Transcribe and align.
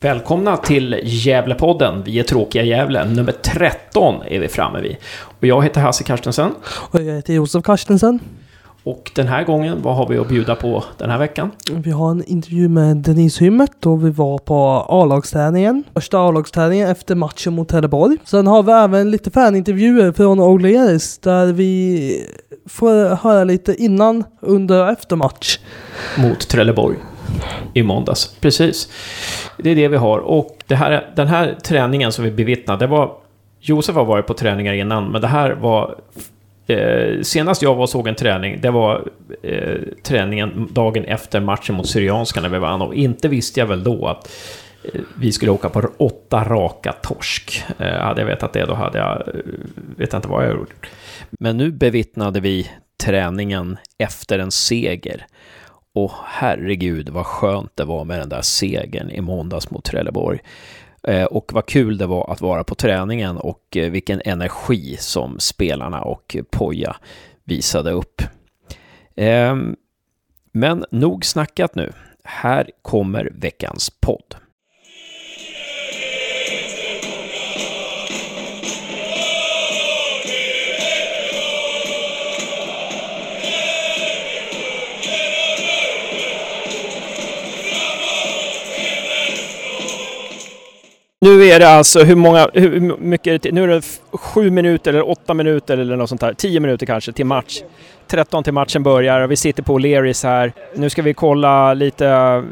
Välkomna 0.00 0.56
till 0.56 1.00
Gävlepodden. 1.02 2.02
Vi 2.04 2.18
är 2.18 2.22
Tråkiga 2.22 2.62
Gävle. 2.62 3.04
Nummer 3.04 3.32
13 3.32 4.14
är 4.26 4.40
vi 4.40 4.48
framme 4.48 4.80
vid. 4.80 4.96
Och 5.20 5.46
jag 5.46 5.64
heter 5.64 5.80
Hasse 5.80 6.04
Karstensen. 6.04 6.50
Och 6.90 7.02
jag 7.02 7.14
heter 7.14 7.34
Josef 7.34 7.64
Karstensen. 7.64 8.20
Och 8.82 9.10
den 9.14 9.26
här 9.26 9.44
gången, 9.44 9.82
vad 9.82 9.96
har 9.96 10.08
vi 10.08 10.18
att 10.18 10.28
bjuda 10.28 10.54
på 10.54 10.84
den 10.98 11.10
här 11.10 11.18
veckan? 11.18 11.50
Vi 11.72 11.90
har 11.90 12.10
en 12.10 12.24
intervju 12.24 12.68
med 12.68 12.96
Denise 12.96 13.44
Hymmet 13.44 13.70
då 13.80 13.96
vi 13.96 14.10
var 14.10 14.38
på 14.38 14.86
A-lagsträningen. 14.88 15.84
Första 15.94 16.18
A-lagsträningen 16.18 16.88
efter 16.88 17.14
matchen 17.14 17.54
mot 17.54 17.68
Trelleborg. 17.68 18.16
Sen 18.24 18.46
har 18.46 18.62
vi 18.62 18.72
även 18.72 19.10
lite 19.10 19.30
fanintervjuer 19.30 20.12
från 20.12 20.40
O'Learys 20.40 21.18
där 21.22 21.46
vi 21.46 22.26
får 22.68 23.16
höra 23.16 23.44
lite 23.44 23.74
innan, 23.74 24.24
under 24.40 24.82
och 24.82 24.90
efter 24.90 25.16
match. 25.16 25.58
Mot 26.18 26.48
Trelleborg 26.48 26.96
i 27.74 27.82
måndags. 27.82 28.36
Precis. 28.40 28.88
Det 29.58 29.70
är 29.70 29.76
det 29.76 29.88
vi 29.88 29.96
har. 29.96 30.18
Och 30.18 30.56
här, 30.70 31.10
den 31.16 31.26
här 31.26 31.56
träningen 31.64 32.12
som 32.12 32.24
vi 32.24 32.30
bevittnade, 32.30 32.84
det 32.84 32.86
var... 32.86 33.12
Josef 33.60 33.96
har 33.96 34.04
varit 34.04 34.26
på 34.26 34.34
träningar 34.34 34.72
innan, 34.72 35.08
men 35.08 35.20
det 35.20 35.26
här 35.26 35.50
var... 35.50 35.98
Eh, 36.66 37.22
senast 37.22 37.62
jag 37.62 37.74
var 37.74 37.82
och 37.82 37.88
såg 37.88 38.08
en 38.08 38.14
träning, 38.14 38.60
det 38.60 38.70
var 38.70 39.08
eh, 39.42 39.78
träningen 40.02 40.68
dagen 40.72 41.04
efter 41.04 41.40
matchen 41.40 41.74
mot 41.74 41.88
Syrianska 41.88 42.40
när 42.40 42.48
vi 42.48 42.58
vann. 42.58 42.82
Och 42.82 42.94
inte 42.94 43.28
visste 43.28 43.60
jag 43.60 43.66
väl 43.66 43.84
då 43.84 44.06
att 44.06 44.30
eh, 44.84 45.00
vi 45.20 45.32
skulle 45.32 45.50
åka 45.50 45.68
på 45.68 45.90
åtta 45.96 46.44
raka 46.44 46.92
torsk. 46.92 47.64
Eh, 47.78 47.86
hade 47.86 48.20
jag 48.20 48.26
vetat 48.26 48.52
det, 48.52 48.64
då 48.64 48.74
hade 48.74 48.98
jag... 48.98 49.28
Eh, 49.28 49.34
vet 49.96 50.14
inte 50.14 50.28
vad 50.28 50.44
jag 50.44 50.54
gjort. 50.54 50.90
Men 51.40 51.56
nu 51.56 51.70
bevittnade 51.70 52.40
vi 52.40 52.70
träningen 53.04 53.78
efter 53.98 54.38
en 54.38 54.50
seger. 54.50 55.26
Och 55.96 56.12
herregud 56.24 57.08
vad 57.08 57.26
skönt 57.26 57.76
det 57.76 57.84
var 57.84 58.04
med 58.04 58.18
den 58.18 58.28
där 58.28 58.42
segern 58.42 59.10
i 59.10 59.20
måndags 59.20 59.70
mot 59.70 59.84
Trelleborg. 59.84 60.40
Eh, 61.02 61.24
och 61.24 61.52
vad 61.52 61.66
kul 61.66 61.98
det 61.98 62.06
var 62.06 62.32
att 62.32 62.40
vara 62.40 62.64
på 62.64 62.74
träningen 62.74 63.36
och 63.36 63.76
eh, 63.76 63.90
vilken 63.90 64.22
energi 64.24 64.96
som 64.96 65.38
spelarna 65.38 66.02
och 66.02 66.36
Poja 66.50 66.96
visade 67.44 67.90
upp. 67.90 68.22
Ehm, 69.14 69.76
men 70.52 70.84
nog 70.90 71.24
snackat 71.24 71.74
nu. 71.74 71.92
Här 72.24 72.70
kommer 72.82 73.32
veckans 73.34 73.90
podd. 74.00 74.36
Nu 91.26 91.44
är 91.44 91.60
det 91.60 91.68
alltså, 91.68 92.04
hur 92.04 92.14
många, 92.14 92.48
hur 92.54 92.96
mycket 92.98 93.26
är 93.26 93.38
det? 93.38 93.52
Nu 93.52 93.62
är 93.62 93.68
det 93.68 93.82
sju 94.12 94.50
minuter 94.50 94.90
eller 94.90 95.10
åtta 95.10 95.34
minuter 95.34 95.78
eller 95.78 95.96
något 95.96 96.08
sånt 96.08 96.20
där, 96.20 96.34
tio 96.34 96.60
minuter 96.60 96.86
kanske 96.86 97.12
till 97.12 97.26
match. 97.26 97.62
13 98.06 98.44
till 98.44 98.52
matchen 98.52 98.82
börjar 98.82 99.20
och 99.20 99.30
vi 99.30 99.36
sitter 99.36 99.62
på 99.62 99.78
O'Learys 99.78 100.24
här. 100.24 100.52
Nu 100.74 100.90
ska 100.90 101.02
vi 101.02 101.14
kolla 101.14 101.74
lite 101.74 102.08
eh, 102.08 102.42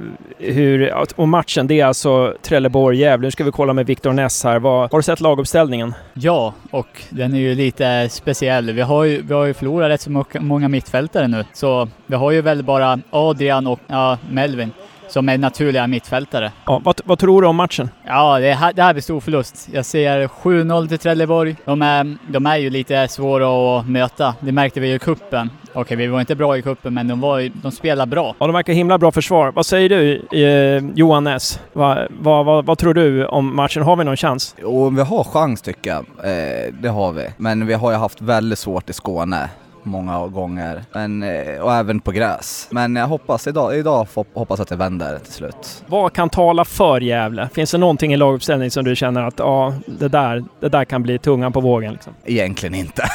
hur, 0.55 0.95
och 1.17 1.29
matchen 1.29 1.67
det 1.67 1.81
är 1.81 1.87
alltså 1.87 2.35
Trelleborg-Gävle. 2.43 3.27
Nu 3.27 3.31
ska 3.31 3.45
vi 3.45 3.51
kolla 3.51 3.73
med 3.73 3.87
Viktor 3.87 4.13
Ness 4.13 4.45
här. 4.45 4.59
Vad, 4.59 4.93
har 4.93 4.99
du 4.99 5.03
sett 5.03 5.21
laguppställningen? 5.21 5.95
Ja, 6.15 6.55
och 6.71 7.03
den 7.11 7.35
är 7.35 7.39
ju 7.39 7.55
lite 7.55 8.09
speciell. 8.11 8.73
Vi 8.73 8.83
har 8.83 9.05
ju, 9.05 9.23
vi 9.23 9.35
har 9.35 9.45
ju 9.45 9.55
förlorat 9.55 9.91
rätt 9.91 10.01
så 10.01 10.25
många 10.41 10.69
mittfältare 10.69 11.29
nu, 11.29 11.45
så 11.53 11.89
vi 12.07 12.17
har 12.17 12.31
ju 12.31 12.41
väl 12.41 12.63
bara 12.63 12.99
Adrian 13.11 13.67
och 13.67 13.81
ja, 13.87 14.19
Melvin 14.31 14.71
som 15.15 15.29
är 15.29 15.39
naturliga 15.39 15.87
mittfältare. 15.87 16.53
Ja, 16.67 16.81
vad, 16.85 17.01
vad 17.05 17.19
tror 17.19 17.43
du 17.43 17.49
om 17.49 17.57
matchen? 17.57 17.91
Ja, 18.07 18.39
det 18.39 18.53
här, 18.53 18.73
det 18.73 18.83
här 18.83 18.93
blir 18.93 19.03
stor 19.03 19.21
förlust. 19.21 19.69
Jag 19.73 19.85
ser 19.85 20.27
7-0 20.27 20.89
till 20.89 20.99
Trelleborg. 20.99 21.57
De 21.65 21.83
är, 21.83 22.17
de 22.29 22.47
är 22.47 22.57
ju 22.57 22.71
lite 22.71 23.09
svåra 23.09 23.79
att 23.79 23.89
möta. 23.89 24.35
Det 24.41 24.53
märkte 24.53 24.81
vi 24.81 24.95
i 24.95 24.99
kuppen. 24.99 25.51
Okej, 25.73 25.97
vi 25.97 26.07
var 26.07 26.21
inte 26.21 26.35
bra 26.35 26.59
i 26.59 26.63
kuppen, 26.63 26.95
men 26.95 27.09
de, 27.09 27.21
var, 27.21 27.51
de 27.63 27.73
spelar 27.73 28.07
bra. 28.07 28.35
Ja, 28.39 28.47
de 28.47 28.53
verkar 28.53 28.73
himla 28.73 28.99
bra 28.99 29.13
försvar. 29.13 29.53
Vad 29.53 29.67
säger 29.67 29.89
du, 29.89 30.27
eh, 30.33 30.85
Johan 30.95 31.25
Ness? 31.25 31.61
Va, 31.73 31.99
va, 32.21 32.43
va, 32.43 32.63
vad 32.63 32.79
tror 32.79 32.95
du 32.95 33.27
om 33.27 33.57
matchen? 33.57 33.83
Har 33.83 33.97
vi 33.97 34.05
någon 34.05 34.17
chans? 34.17 34.55
Jo, 34.63 34.89
vi 34.89 35.03
har 35.03 35.25
chans 35.25 35.63
tycker 35.63 35.91
jag. 35.91 35.99
Eh, 35.99 36.73
det 36.83 36.89
har 36.89 37.13
vi. 37.13 37.29
Men 37.37 37.67
vi 37.67 37.75
har 37.75 37.91
ju 37.91 37.97
haft 37.97 38.21
väldigt 38.21 38.59
svårt 38.59 38.91
i 38.91 38.93
Skåne 38.93 39.49
många 39.85 40.27
gånger. 40.27 40.85
Men, 40.93 41.23
eh, 41.23 41.61
och 41.61 41.75
även 41.75 42.01
på 42.01 42.13
gräs. 42.13 42.69
Men 42.71 42.97
jag 42.97 43.07
hoppas 43.07 43.47
idag, 43.47 43.79
idag 43.79 44.09
hoppas 44.35 44.61
att 44.61 44.69
det 44.69 44.77
vänder 44.77 45.19
till 45.19 45.33
slut. 45.33 45.85
Vad 45.87 46.13
kan 46.13 46.31
tala 46.31 46.65
för 46.65 47.01
Gävle? 47.01 47.49
Finns 47.55 47.71
det 47.71 47.79
någonting 47.79 48.13
i 48.13 48.17
laguppställningen 48.17 48.71
som 48.71 48.85
du 48.85 48.97
känner 48.97 49.23
att 49.23 49.39
ja, 49.39 49.75
det 49.87 50.09
där, 50.09 50.45
det 50.61 50.69
där 50.69 50.85
kan 50.85 51.03
bli 51.03 51.19
tungan 51.19 51.53
på 51.53 51.61
vågen? 51.61 51.93
Liksom? 51.93 52.15
Egentligen 52.25 52.75
inte. 52.75 53.05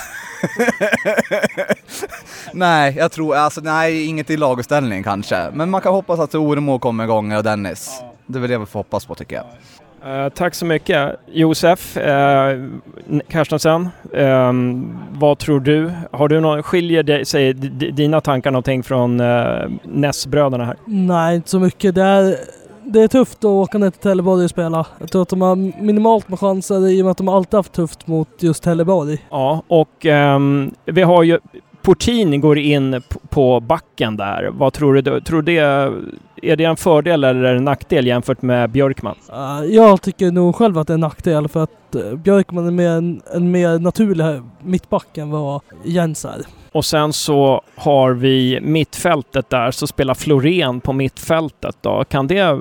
nej, 2.53 2.95
jag 2.97 3.11
tror, 3.11 3.35
alltså 3.35 3.61
nej, 3.61 4.05
inget 4.05 4.29
i 4.29 4.37
laguppställningen 4.37 5.03
kanske. 5.03 5.49
Men 5.53 5.69
man 5.69 5.81
kan 5.81 5.93
hoppas 5.93 6.19
att 6.19 6.35
Oremo 6.35 6.79
kommer 6.79 7.03
igång 7.03 7.33
och 7.33 7.43
Dennis. 7.43 8.01
Det 8.25 8.37
är 8.37 8.41
väl 8.41 8.49
det 8.49 8.57
vi 8.57 8.65
får 8.65 8.79
hoppas 8.79 9.05
på 9.05 9.15
tycker 9.15 9.35
jag. 9.35 9.45
Uh, 10.05 10.29
tack 10.29 10.55
så 10.55 10.65
mycket. 10.65 11.15
Josef 11.31 11.97
uh, 11.97 12.03
Karstensen, 13.27 13.89
um, 14.11 14.99
vad 15.11 15.37
tror 15.37 15.59
du? 15.59 15.91
Har 16.11 16.27
du 16.27 16.39
någon, 16.39 16.63
skiljer 16.63 17.03
det, 17.03 17.25
sig 17.25 17.53
dina 17.53 18.21
tankar 18.21 18.51
någonting 18.51 18.83
från 18.83 19.19
uh, 19.19 19.69
Ness-bröderna 19.83 20.65
här? 20.65 20.75
Nej, 20.85 21.35
inte 21.35 21.49
så 21.49 21.59
mycket. 21.59 21.95
Det 21.95 22.03
är, 22.03 22.35
det 22.83 23.01
är 23.01 23.07
tufft 23.07 23.37
att 23.37 23.45
åka 23.45 23.77
ner 23.77 23.89
till 23.89 24.01
Trelleborg 24.01 24.43
och 24.43 24.49
spela. 24.49 24.85
Jag 24.99 25.11
tror 25.11 25.21
att 25.21 25.29
de 25.29 25.41
har 25.41 25.55
minimalt 25.81 26.29
med 26.29 26.39
chanser 26.39 26.87
i 26.89 27.01
och 27.01 27.05
med 27.05 27.11
att 27.11 27.17
de 27.17 27.27
alltid 27.27 27.57
haft 27.57 27.73
tufft 27.73 28.07
mot 28.07 28.29
just 28.39 28.63
Trelleborg. 28.63 29.17
Ja, 29.29 29.63
och 29.67 30.05
um, 30.05 30.71
vi 30.85 31.01
har 31.01 31.23
ju 31.23 31.39
Portin 31.81 32.41
går 32.41 32.57
in 32.57 33.01
på 33.29 33.59
backen 33.59 34.17
där. 34.17 34.49
Vad 34.53 34.73
tror 34.73 34.93
du? 34.93 35.21
Tror 35.21 35.41
det, 35.41 35.91
är 36.43 36.55
det 36.55 36.63
en 36.63 36.77
fördel 36.77 37.23
eller 37.23 37.55
en 37.55 37.63
nackdel 37.63 38.07
jämfört 38.07 38.41
med 38.41 38.69
Björkman? 38.69 39.15
Uh, 39.33 39.65
jag 39.65 40.01
tycker 40.01 40.31
nog 40.31 40.55
själv 40.55 40.77
att 40.77 40.87
det 40.87 40.93
är 40.93 40.95
en 40.95 40.99
nackdel 40.99 41.47
för 41.47 41.63
att 41.63 41.95
uh, 41.95 42.15
Björkman 42.15 42.67
är 42.67 42.71
mer 42.71 42.89
en, 42.89 43.21
en 43.33 43.51
mer 43.51 43.79
naturlig 43.79 44.41
mittback 44.63 45.17
än 45.17 45.29
vad 45.29 45.61
Jens 45.83 46.25
är. 46.25 46.41
Och 46.71 46.85
sen 46.85 47.13
så 47.13 47.61
har 47.75 48.11
vi 48.11 48.59
mittfältet 48.61 49.49
där, 49.49 49.71
så 49.71 49.87
spelar 49.87 50.13
Florén 50.13 50.81
på 50.81 50.93
mittfältet 50.93 51.77
då. 51.81 52.03
Kan 52.09 52.27
det, 52.27 52.59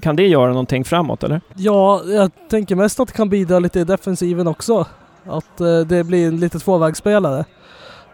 kan 0.00 0.16
det 0.16 0.26
göra 0.26 0.48
någonting 0.48 0.84
framåt 0.84 1.24
eller? 1.24 1.40
Ja, 1.56 2.02
jag 2.06 2.30
tänker 2.50 2.76
mest 2.76 3.00
att 3.00 3.08
det 3.08 3.14
kan 3.14 3.28
bidra 3.28 3.58
lite 3.58 3.80
i 3.80 3.84
defensiven 3.84 4.46
också. 4.46 4.86
Att 5.24 5.60
uh, 5.60 5.80
det 5.80 6.04
blir 6.04 6.28
en 6.28 6.40
lite 6.40 6.58
tvåvägsspelare 6.58 7.44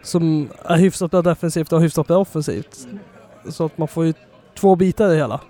som 0.03 0.49
är 0.65 0.77
hyfsat 0.77 1.11
bra 1.11 1.23
defensivt 1.23 1.73
och 1.73 1.81
hyfsat 1.81 2.07
bra 2.07 2.17
offensivt. 2.17 2.87
Så 3.49 3.65
att 3.65 3.79
man 3.79 3.89
får 3.89 4.05
ju 4.05 4.13
två 4.55 4.77
bitar 4.77 5.07
i 5.07 5.09
det 5.09 5.17
hela. 5.17 5.41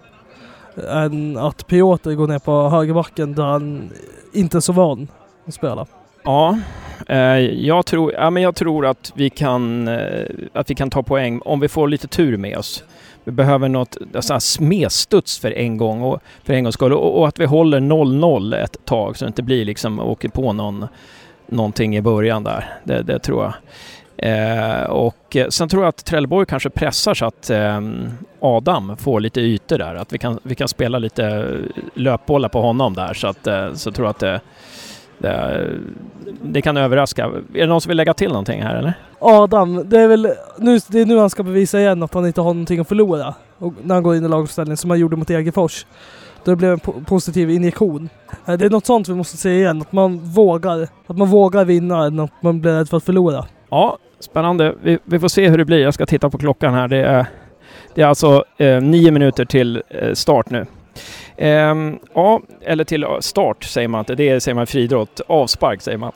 Än 0.88 1.36
att 1.36 1.66
Piotr 1.66 2.10
går 2.10 2.28
ner 2.28 2.38
på 2.38 2.68
högerbacken 2.68 3.34
där 3.34 3.44
han 3.44 3.90
inte 4.32 4.58
är 4.58 4.60
så 4.60 4.72
van 4.72 5.08
att 5.46 5.54
spela. 5.54 5.86
Ja, 6.24 6.58
eh, 7.08 7.38
jag, 7.38 7.86
tror, 7.86 8.12
ja 8.12 8.30
men 8.30 8.42
jag 8.42 8.54
tror 8.54 8.86
att 8.86 9.12
vi, 9.14 9.30
kan, 9.30 9.88
eh, 9.88 10.26
att 10.52 10.70
vi 10.70 10.74
kan 10.74 10.90
ta 10.90 11.02
poäng 11.02 11.40
om 11.44 11.60
vi 11.60 11.68
får 11.68 11.88
lite 11.88 12.08
tur 12.08 12.36
med 12.36 12.58
oss. 12.58 12.84
Vi 13.24 13.32
behöver 13.32 13.68
något 13.68 13.96
alltså, 14.14 14.40
smedstuds 14.40 15.38
för 15.38 15.50
en 15.50 15.76
gång 15.76 16.02
och 16.02 16.20
för 16.42 16.54
en 16.54 16.64
gångs 16.64 16.74
skull 16.74 16.92
och, 16.92 17.18
och 17.18 17.28
att 17.28 17.40
vi 17.40 17.44
håller 17.44 17.80
0-0 17.80 18.64
ett 18.64 18.84
tag 18.84 19.16
så 19.16 19.24
det 19.24 19.28
inte 19.28 19.42
blir 19.42 19.64
liksom 19.64 20.00
åker 20.00 20.28
på 20.28 20.52
någon, 20.52 20.86
någonting 21.46 21.96
i 21.96 22.02
början 22.02 22.44
där. 22.44 22.74
Det, 22.84 23.02
det 23.02 23.18
tror 23.18 23.44
jag. 23.44 23.54
Eh, 24.16 24.82
och 24.82 25.36
eh, 25.36 25.48
sen 25.48 25.68
tror 25.68 25.82
jag 25.82 25.88
att 25.88 26.04
Trelleborg 26.04 26.46
kanske 26.46 26.70
pressar 26.70 27.14
så 27.14 27.26
att 27.26 27.50
eh, 27.50 27.80
Adam 28.40 28.96
får 28.96 29.20
lite 29.20 29.40
ytor 29.40 29.78
där. 29.78 29.94
Att 29.94 30.12
vi 30.12 30.18
kan, 30.18 30.38
vi 30.42 30.54
kan 30.54 30.68
spela 30.68 30.98
lite 30.98 31.26
eh, 31.26 31.82
löpbollar 31.94 32.48
på 32.48 32.60
honom 32.60 32.94
där 32.94 33.14
så 33.14 33.26
att 33.26 33.46
eh, 33.46 33.72
så 33.74 33.92
tror 33.92 34.06
jag 34.06 34.10
att 34.10 34.18
det, 34.18 34.40
det, 35.18 35.70
det, 36.42 36.62
kan 36.62 36.76
överraska. 36.76 37.24
Är 37.24 37.60
det 37.60 37.66
någon 37.66 37.80
som 37.80 37.88
vill 37.88 37.96
lägga 37.96 38.14
till 38.14 38.28
någonting 38.28 38.62
här 38.62 38.74
eller? 38.74 38.92
Adam, 39.18 39.88
det 39.88 40.00
är 40.00 40.08
väl 40.08 40.28
nu, 40.58 40.78
det 40.88 41.00
är 41.00 41.06
nu 41.06 41.18
han 41.18 41.30
ska 41.30 41.42
bevisa 41.42 41.80
igen 41.80 42.02
att 42.02 42.14
han 42.14 42.26
inte 42.26 42.40
har 42.40 42.54
någonting 42.54 42.80
att 42.80 42.88
förlora. 42.88 43.34
Och 43.58 43.72
när 43.82 43.94
han 43.94 44.02
går 44.02 44.16
in 44.16 44.24
i 44.24 44.28
laguppställningen 44.28 44.76
som 44.76 44.90
han 44.90 44.98
gjorde 44.98 45.16
mot 45.16 45.30
Egefors. 45.30 45.86
Det 46.44 46.56
blev 46.56 46.72
en 46.72 46.80
po 46.80 46.92
positiv 47.06 47.50
injektion. 47.50 48.08
Eh, 48.46 48.54
det 48.54 48.64
är 48.64 48.70
något 48.70 48.86
sånt 48.86 49.08
vi 49.08 49.14
måste 49.14 49.36
se 49.36 49.50
igen, 49.50 49.80
att 49.80 49.92
man 49.92 50.18
vågar. 50.18 50.88
Att 51.06 51.16
man 51.16 51.28
vågar 51.28 51.64
vinna 51.64 52.04
än 52.04 52.20
att 52.20 52.42
man 52.42 52.60
blir 52.60 52.72
rädd 52.72 52.88
för 52.88 52.96
att 52.96 53.04
förlora. 53.04 53.44
Ja, 53.74 53.98
spännande. 54.20 54.74
Vi, 54.82 54.98
vi, 55.04 55.18
får 55.18 55.28
se 55.28 55.48
hur 55.48 55.58
det 55.58 55.64
blir. 55.64 55.78
Jag 55.78 55.94
ska 55.94 56.06
titta 56.06 56.30
på 56.30 56.38
klockan 56.38 56.74
här. 56.74 56.88
Det 56.88 56.96
är, 56.96 57.26
det 57.94 58.02
är 58.02 58.06
alltså 58.06 58.44
eh, 58.56 58.80
nio 58.80 59.10
minuter 59.10 59.44
till 59.44 59.82
eh, 59.88 60.12
start 60.12 60.50
nu. 60.50 60.66
Eh, 61.36 61.74
ja, 62.14 62.40
eller 62.60 62.84
till 62.84 63.06
start 63.20 63.64
säger 63.64 63.88
man 63.88 63.98
inte. 63.98 64.14
Det 64.14 64.40
säger 64.40 64.54
man 64.54 64.66
friidrott. 64.66 65.20
Avspark 65.26 65.82
säger 65.82 65.98
man. 65.98 66.12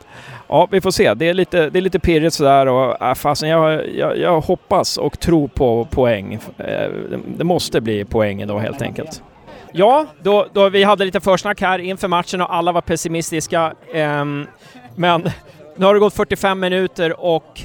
Ja, 0.49 0.69
vi 0.71 0.81
får 0.81 0.91
se. 0.91 1.15
Det 1.15 1.29
är 1.29 1.35
lite, 1.35 1.71
det 1.71 1.79
är 1.79 1.81
lite 1.81 1.99
pirrigt 1.99 2.35
sådär 2.35 2.67
och 2.67 3.03
äh, 3.03 3.15
fasen, 3.15 3.49
jag, 3.49 3.89
jag, 3.97 4.19
jag 4.19 4.41
hoppas 4.41 4.97
och 4.97 5.21
tror 5.21 5.49
på 5.49 5.85
poäng. 5.85 6.39
Eh, 6.59 6.91
det 7.27 7.45
måste 7.45 7.81
bli 7.81 8.05
poäng 8.05 8.43
idag 8.43 8.59
helt 8.59 8.83
enkelt. 8.83 9.23
Ja, 9.73 10.07
då, 10.23 10.47
då 10.53 10.69
vi 10.69 10.85
hade 10.85 11.05
lite 11.05 11.21
försnack 11.21 11.61
här 11.61 11.79
inför 11.79 12.09
matchen 12.09 12.41
och 12.41 12.55
alla 12.55 12.73
var 12.73 12.81
pessimistiska. 12.81 13.73
Ehm, 13.95 14.47
men 14.95 15.31
nu 15.79 15.87
har 15.87 15.95
det 15.95 16.01
gått 16.01 16.15
45 16.15 16.61
minuter 16.61 17.21
och 17.21 17.61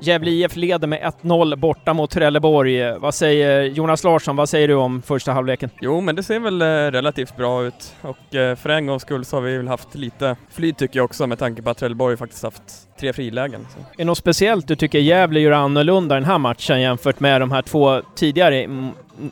Gävle 0.00 0.30
IF 0.30 0.56
leder 0.56 0.86
med 0.86 1.12
1-0 1.22 1.56
borta 1.56 1.94
mot 1.94 2.10
Trelleborg. 2.10 2.98
Vad 2.98 3.14
säger 3.14 3.62
Jonas 3.62 4.04
Larsson, 4.04 4.36
vad 4.36 4.48
säger 4.48 4.68
du 4.68 4.74
om 4.74 5.02
första 5.02 5.32
halvleken? 5.32 5.70
Jo, 5.80 6.00
men 6.00 6.16
det 6.16 6.22
ser 6.22 6.38
väl 6.38 6.62
eh, 6.62 6.66
relativt 6.66 7.36
bra 7.36 7.64
ut 7.64 7.94
och 8.00 8.34
eh, 8.34 8.56
för 8.56 8.68
en 8.68 8.86
gångs 8.86 9.02
skull 9.02 9.24
så 9.24 9.36
har 9.36 9.40
vi 9.40 9.56
väl 9.56 9.68
haft 9.68 9.94
lite 9.94 10.36
flyt 10.50 10.78
tycker 10.78 10.98
jag 10.98 11.04
också 11.04 11.26
med 11.26 11.38
tanke 11.38 11.62
på 11.62 11.70
att 11.70 11.78
Trelleborg 11.78 12.16
faktiskt 12.16 12.42
haft 12.42 12.62
tre 13.00 13.12
frilägen. 13.12 13.66
Så. 13.74 13.80
Är 13.80 13.84
det 13.96 14.04
något 14.04 14.18
speciellt 14.18 14.68
du 14.68 14.76
tycker 14.76 14.98
Gävle 14.98 15.40
gör 15.40 15.52
annorlunda 15.52 16.14
den 16.14 16.24
här 16.24 16.38
matchen 16.38 16.80
jämfört 16.80 17.20
med 17.20 17.40
de 17.40 17.52
här 17.52 17.62
två 17.62 18.00
tidigare 18.14 18.68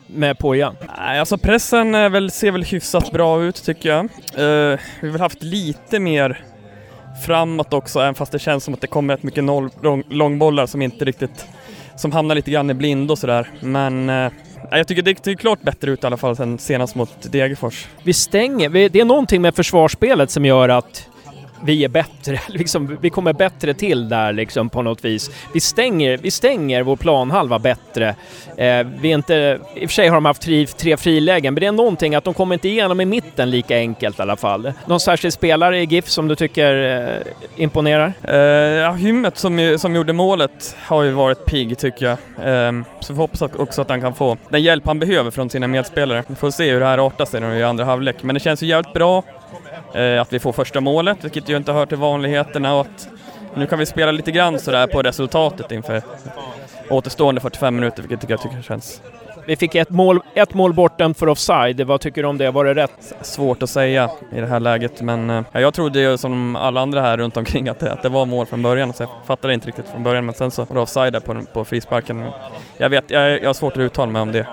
med 0.07 0.37
Pojan? 0.37 0.75
Nej, 0.97 1.19
alltså 1.19 1.37
pressen 1.37 1.95
är 1.95 2.09
väl, 2.09 2.31
ser 2.31 2.51
väl 2.51 2.63
hyfsat 2.63 3.11
bra 3.11 3.43
ut 3.43 3.63
tycker 3.63 3.89
jag. 3.89 4.05
Eh, 4.05 4.79
vi 5.01 5.07
har 5.07 5.11
väl 5.11 5.21
haft 5.21 5.43
lite 5.43 5.99
mer 5.99 6.43
framåt 7.25 7.73
också, 7.73 7.99
även 7.99 8.15
fast 8.15 8.31
det 8.31 8.39
känns 8.39 8.63
som 8.63 8.73
att 8.73 8.81
det 8.81 8.87
kommer 8.87 9.15
rätt 9.15 9.23
mycket 9.23 9.43
noll, 9.43 9.69
lång, 9.81 10.03
långbollar 10.09 10.65
som 10.65 10.81
inte 10.81 11.05
riktigt, 11.05 11.45
som 11.95 12.11
hamnar 12.11 12.35
lite 12.35 12.51
grann 12.51 12.69
i 12.69 12.73
blind 12.73 13.11
och 13.11 13.17
sådär. 13.17 13.49
Men 13.59 14.09
eh, 14.09 14.31
jag 14.71 14.87
tycker 14.87 15.01
det 15.01 15.25
ser 15.25 15.33
klart 15.33 15.61
bättre 15.61 15.91
ut 15.91 16.03
i 16.03 16.07
alla 16.07 16.17
fall 16.17 16.41
än 16.41 16.57
senast 16.57 16.95
mot 16.95 17.31
Degerfors. 17.31 17.87
Vi 18.03 18.13
stänger, 18.13 18.69
vi, 18.69 18.89
det 18.89 18.99
är 18.99 19.05
någonting 19.05 19.41
med 19.41 19.55
försvarsspelet 19.55 20.31
som 20.31 20.45
gör 20.45 20.69
att 20.69 21.07
vi 21.65 21.83
är 21.83 21.89
bättre, 21.89 22.39
liksom, 22.47 22.97
vi 23.01 23.09
kommer 23.09 23.33
bättre 23.33 23.73
till 23.73 24.09
där 24.09 24.33
liksom 24.33 24.69
på 24.69 24.81
något 24.81 25.05
vis. 25.05 25.31
Vi 25.53 25.59
stänger, 25.59 26.17
vi 26.17 26.31
stänger 26.31 26.83
vår 26.83 26.95
planhalva 26.95 27.59
bättre. 27.59 28.15
Eh, 28.57 28.87
vi 29.01 29.11
är 29.11 29.15
inte, 29.15 29.59
I 29.75 29.85
och 29.85 29.89
för 29.89 29.93
sig 29.93 30.07
har 30.07 30.15
de 30.15 30.25
haft 30.25 30.41
tre, 30.41 30.65
tre 30.65 30.97
frilägen, 30.97 31.53
men 31.53 31.61
det 31.61 31.67
är 31.67 31.71
någonting 31.71 32.15
att 32.15 32.23
de 32.23 32.33
kommer 32.33 32.55
inte 32.55 32.69
igenom 32.69 33.01
i 33.01 33.05
mitten 33.05 33.49
lika 33.49 33.77
enkelt 33.77 34.19
i 34.19 34.21
alla 34.21 34.35
fall. 34.35 34.73
Någon 34.85 34.99
särskild 34.99 35.33
spelare 35.33 35.81
i 35.81 35.85
GIF 35.85 36.07
som 36.07 36.27
du 36.27 36.35
tycker 36.35 37.01
eh, 37.07 37.63
imponerar? 37.63 38.13
Eh, 38.23 38.35
ja, 38.81 38.91
Hymmet 38.91 39.37
som, 39.37 39.77
som 39.79 39.95
gjorde 39.95 40.13
målet 40.13 40.75
har 40.79 41.03
ju 41.03 41.11
varit 41.11 41.45
pigg 41.45 41.77
tycker 41.77 42.05
jag. 42.05 42.17
Eh, 42.47 42.71
så 42.99 43.13
vi 43.13 43.19
hoppas 43.19 43.41
också 43.41 43.81
att 43.81 43.89
han 43.89 44.01
kan 44.01 44.13
få 44.13 44.37
den 44.49 44.63
hjälp 44.63 44.85
han 44.85 44.99
behöver 44.99 45.31
från 45.31 45.49
sina 45.49 45.67
medspelare. 45.67 46.23
Vi 46.27 46.35
får 46.35 46.51
se 46.51 46.71
hur 46.71 46.79
det 46.79 46.85
här 46.85 47.07
artar 47.07 47.25
sig 47.25 47.41
när 47.41 47.49
vi 47.49 47.59
gör 47.59 47.69
andra 47.69 47.85
halvlek, 47.85 48.15
men 48.21 48.33
det 48.33 48.39
känns 48.39 48.63
ju 48.63 48.67
jävligt 48.67 48.93
bra. 48.93 49.23
Eh, 49.95 50.21
att 50.21 50.33
vi 50.33 50.39
får 50.39 50.51
första 50.53 50.81
målet, 50.81 51.23
vilket 51.23 51.49
ju 51.49 51.57
inte 51.57 51.71
hör 51.71 51.85
till 51.85 51.97
vanligheterna 51.97 52.73
och 52.73 52.81
att 52.81 53.09
nu 53.55 53.67
kan 53.67 53.79
vi 53.79 53.85
spela 53.85 54.11
lite 54.11 54.31
grann 54.31 54.59
sådär 54.59 54.87
på 54.87 55.01
resultatet 55.01 55.71
inför 55.71 56.01
återstående 56.89 57.41
45 57.41 57.75
minuter, 57.75 58.03
vilket 58.03 58.29
jag 58.29 58.41
tycker 58.41 58.61
känns 58.61 59.01
vi 59.45 59.55
fick 59.55 59.75
ett 59.75 59.89
mål, 59.89 60.19
ett 60.33 60.53
mål 60.53 60.73
bortdömt 60.73 61.19
för 61.19 61.29
offside. 61.29 61.81
Vad 61.81 62.01
tycker 62.01 62.21
du 62.21 62.27
om 62.27 62.37
det? 62.37 62.51
Var 62.51 62.65
det 62.65 62.73
rätt? 62.73 63.15
Svårt 63.21 63.63
att 63.63 63.69
säga 63.69 64.09
i 64.31 64.41
det 64.41 64.47
här 64.47 64.59
läget, 64.59 65.01
men 65.01 65.29
ja, 65.29 65.43
eh, 65.53 65.61
jag 65.61 65.73
trodde 65.73 65.99
ju 65.99 66.17
som 66.17 66.55
alla 66.55 66.81
andra 66.81 67.01
här 67.01 67.17
runt 67.17 67.37
omkring 67.37 67.69
att 67.69 67.79
det, 67.79 67.91
att 67.91 68.03
det 68.03 68.09
var 68.09 68.25
mål 68.25 68.45
från 68.45 68.61
början, 68.61 68.93
så 68.93 69.03
jag 69.03 69.09
fattade 69.25 69.53
inte 69.53 69.67
riktigt 69.67 69.89
från 69.89 70.03
början, 70.03 70.25
men 70.25 70.35
sen 70.35 70.51
så 70.51 70.65
var 70.65 70.75
det 70.75 70.81
offside 70.81 71.25
på, 71.25 71.41
på 71.53 71.65
frisparken. 71.65 72.25
Jag 72.77 72.89
vet, 72.89 73.11
jag, 73.11 73.41
jag 73.41 73.49
har 73.49 73.53
svårt 73.53 73.73
att 73.73 73.79
uttala 73.79 74.11
mig 74.11 74.21
om 74.21 74.31
det 74.31 74.47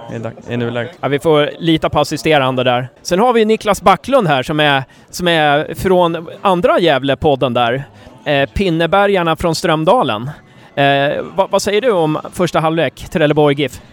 i, 0.49 0.53
i 0.53 0.57
nuläget. 0.57 0.99
Ja, 1.01 1.09
vi 1.09 1.19
får 1.19 1.51
lita 1.59 1.91
på 1.91 2.01
assisterande 2.01 2.65
där. 2.65 2.89
Sen 3.03 3.19
har 3.19 3.33
vi 3.33 3.45
Niklas 3.45 3.83
Backlund 3.83 4.29
här 4.29 4.43
som 4.43 4.61
är, 4.61 4.85
som 5.11 5.29
är 5.29 5.75
från 5.75 6.29
andra 6.43 6.79
Gävle-podden 6.79 7.55
där. 7.55 7.85
Eh, 8.25 8.49
Pinnebergarna 8.51 9.37
från 9.37 9.55
Strömdalen. 9.55 10.31
Eh, 10.75 11.23
vad, 11.35 11.51
vad, 11.51 11.63
säger 11.63 11.81
du 11.81 11.91
om 11.91 12.19
första 12.33 12.61
halvlek, 12.61 12.95
Trelleborg 13.11 13.61
GIF? 13.61 13.81
Uh, 13.81 13.92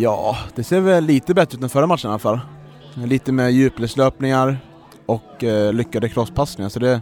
ja, 0.00 0.36
det 0.54 0.64
ser 0.64 0.80
väl 0.80 1.04
lite 1.04 1.34
bättre 1.34 1.56
ut 1.56 1.62
än 1.62 1.68
förra 1.68 1.86
matchen 1.86 2.08
i 2.08 2.12
alla 2.12 2.18
fall. 2.18 2.40
Lite 2.94 3.32
med 3.32 3.52
djupledslöpningar 3.52 4.58
och 5.06 5.42
uh, 5.42 5.72
lyckade 5.72 6.08
crosspassningar. 6.08 6.68
Så 6.68 6.78
det 6.78 7.00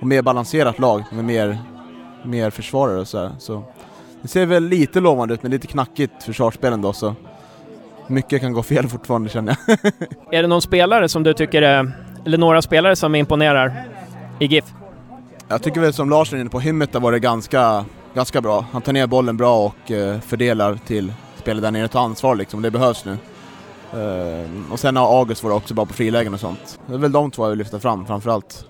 och 0.00 0.06
mer 0.06 0.22
balanserat 0.22 0.78
lag 0.78 1.04
med 1.12 1.24
mer, 1.24 1.58
mer 2.24 2.50
försvarare 2.50 3.00
och 3.00 3.08
så, 3.08 3.18
här. 3.18 3.30
så 3.38 3.62
Det 4.22 4.28
ser 4.28 4.46
väl 4.46 4.64
lite 4.64 5.00
lovande 5.00 5.34
ut 5.34 5.42
men 5.42 5.52
lite 5.52 5.66
knackigt 5.66 6.22
försvarsspel 6.22 6.72
ändå 6.72 6.92
så 6.92 7.14
mycket 8.06 8.40
kan 8.40 8.52
gå 8.52 8.62
fel 8.62 8.88
fortfarande 8.88 9.28
känner 9.28 9.56
jag. 9.66 9.78
är 10.32 10.42
det 10.42 10.48
någon 10.48 10.62
spelare 10.62 11.08
som 11.08 11.22
du 11.22 11.34
tycker 11.34 11.62
är, 11.62 11.92
eller 12.26 12.38
några 12.38 12.62
spelare 12.62 12.96
som 12.96 13.14
imponerar 13.14 13.84
i 14.38 14.46
GIF? 14.46 14.64
Jag 15.48 15.62
tycker 15.62 15.80
väl 15.80 15.92
som 15.92 16.10
Larsson 16.10 16.38
är 16.38 16.40
inne 16.40 16.50
på, 16.50 16.60
Hymmet 16.60 16.94
har 16.94 17.00
varit 17.00 17.22
ganska 17.22 17.84
ganska 18.14 18.40
bra. 18.40 18.64
Han 18.72 18.82
tar 18.82 18.92
ner 18.92 19.06
bollen 19.06 19.36
bra 19.36 19.64
och 19.64 19.90
eh, 19.90 20.20
fördelar 20.20 20.78
till 20.86 21.12
spelet 21.36 21.62
där 21.62 21.70
nere, 21.70 21.88
tar 21.88 22.00
ansvar 22.00 22.36
liksom, 22.36 22.62
det 22.62 22.70
behövs 22.70 23.04
nu. 23.04 23.16
Eh, 23.92 24.72
och 24.72 24.80
sen 24.80 24.96
har 24.96 25.18
August 25.18 25.42
varit 25.42 25.56
också 25.56 25.74
bra 25.74 25.86
på 25.86 25.92
frilägen 25.92 26.34
och 26.34 26.40
sånt. 26.40 26.80
Det 26.86 26.94
är 26.94 26.98
väl 26.98 27.12
de 27.12 27.30
två 27.30 27.44
jag 27.44 27.50
vill 27.50 27.58
lyfta 27.58 27.80
fram 27.80 28.06
framförallt. 28.06 28.64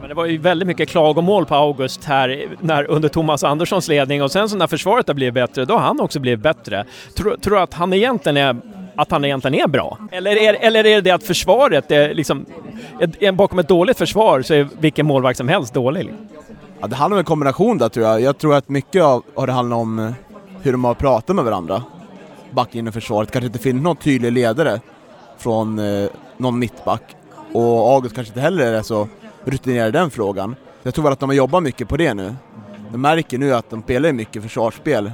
Men 0.00 0.08
det 0.08 0.14
var 0.14 0.26
ju 0.26 0.38
väldigt 0.38 0.68
mycket 0.68 0.88
klagomål 0.88 1.46
på 1.46 1.54
August 1.54 2.04
här 2.04 2.48
när, 2.60 2.90
under 2.90 3.08
Thomas 3.08 3.44
Anderssons 3.44 3.88
ledning 3.88 4.22
och 4.22 4.32
sen 4.32 4.48
så 4.48 4.56
när 4.56 4.66
försvaret 4.66 5.08
har 5.08 5.14
blivit 5.14 5.34
bättre, 5.34 5.64
då 5.64 5.74
har 5.74 5.80
han 5.80 6.00
också 6.00 6.20
blivit 6.20 6.40
bättre. 6.40 6.84
Tror, 7.16 7.36
tror 7.36 7.56
du 7.56 7.60
att 7.60 7.74
han 7.74 7.92
egentligen 7.92 8.36
är 8.36 8.56
att 8.96 9.10
han 9.10 9.24
egentligen 9.24 9.60
är 9.60 9.68
bra? 9.68 9.98
Eller 10.12 10.36
är, 10.36 10.54
eller 10.54 10.86
är 10.86 11.00
det 11.00 11.10
att 11.10 11.22
försvaret 11.22 11.90
är 11.90 12.14
liksom... 12.14 12.46
Är, 13.20 13.32
bakom 13.32 13.58
ett 13.58 13.68
dåligt 13.68 13.98
försvar 13.98 14.42
så 14.42 14.54
är 14.54 14.68
vilken 14.80 15.06
målvakt 15.06 15.36
som 15.36 15.48
helst 15.48 15.74
dålig? 15.74 16.12
Ja, 16.82 16.88
det 16.88 16.96
handlar 16.96 17.16
om 17.16 17.18
en 17.18 17.24
kombination 17.24 17.78
där 17.78 17.88
tror 17.88 18.06
jag. 18.06 18.20
Jag 18.20 18.38
tror 18.38 18.54
att 18.54 18.68
mycket 18.68 19.02
av, 19.02 19.22
av 19.34 19.46
det 19.46 19.52
handlar 19.52 19.76
om 19.76 19.98
eh, 19.98 20.12
hur 20.62 20.72
de 20.72 20.84
har 20.84 20.94
pratat 20.94 21.36
med 21.36 21.44
varandra. 21.44 21.82
Backlinjen 22.50 22.88
och 22.88 22.94
försvaret. 22.94 23.30
Kanske 23.30 23.46
inte 23.46 23.58
finns 23.58 23.82
någon 23.82 23.96
tydlig 23.96 24.32
ledare 24.32 24.80
från 25.38 25.78
eh, 25.78 26.08
någon 26.36 26.58
mittback. 26.58 27.16
Och 27.52 27.92
August 27.94 28.14
kanske 28.14 28.30
inte 28.30 28.40
heller 28.40 28.72
är 28.72 28.82
så 28.82 29.08
rutinerad 29.44 29.88
i 29.88 29.90
den 29.90 30.10
frågan. 30.10 30.56
Jag 30.82 30.94
tror 30.94 31.02
väl 31.02 31.12
att 31.12 31.20
de 31.20 31.28
har 31.28 31.36
jobbat 31.36 31.62
mycket 31.62 31.88
på 31.88 31.96
det 31.96 32.14
nu. 32.14 32.36
De 32.92 33.00
märker 33.00 33.38
nu 33.38 33.54
att 33.54 33.70
de 33.70 33.82
spelar 33.82 34.12
mycket 34.12 34.42
försvarsspel. 34.42 35.12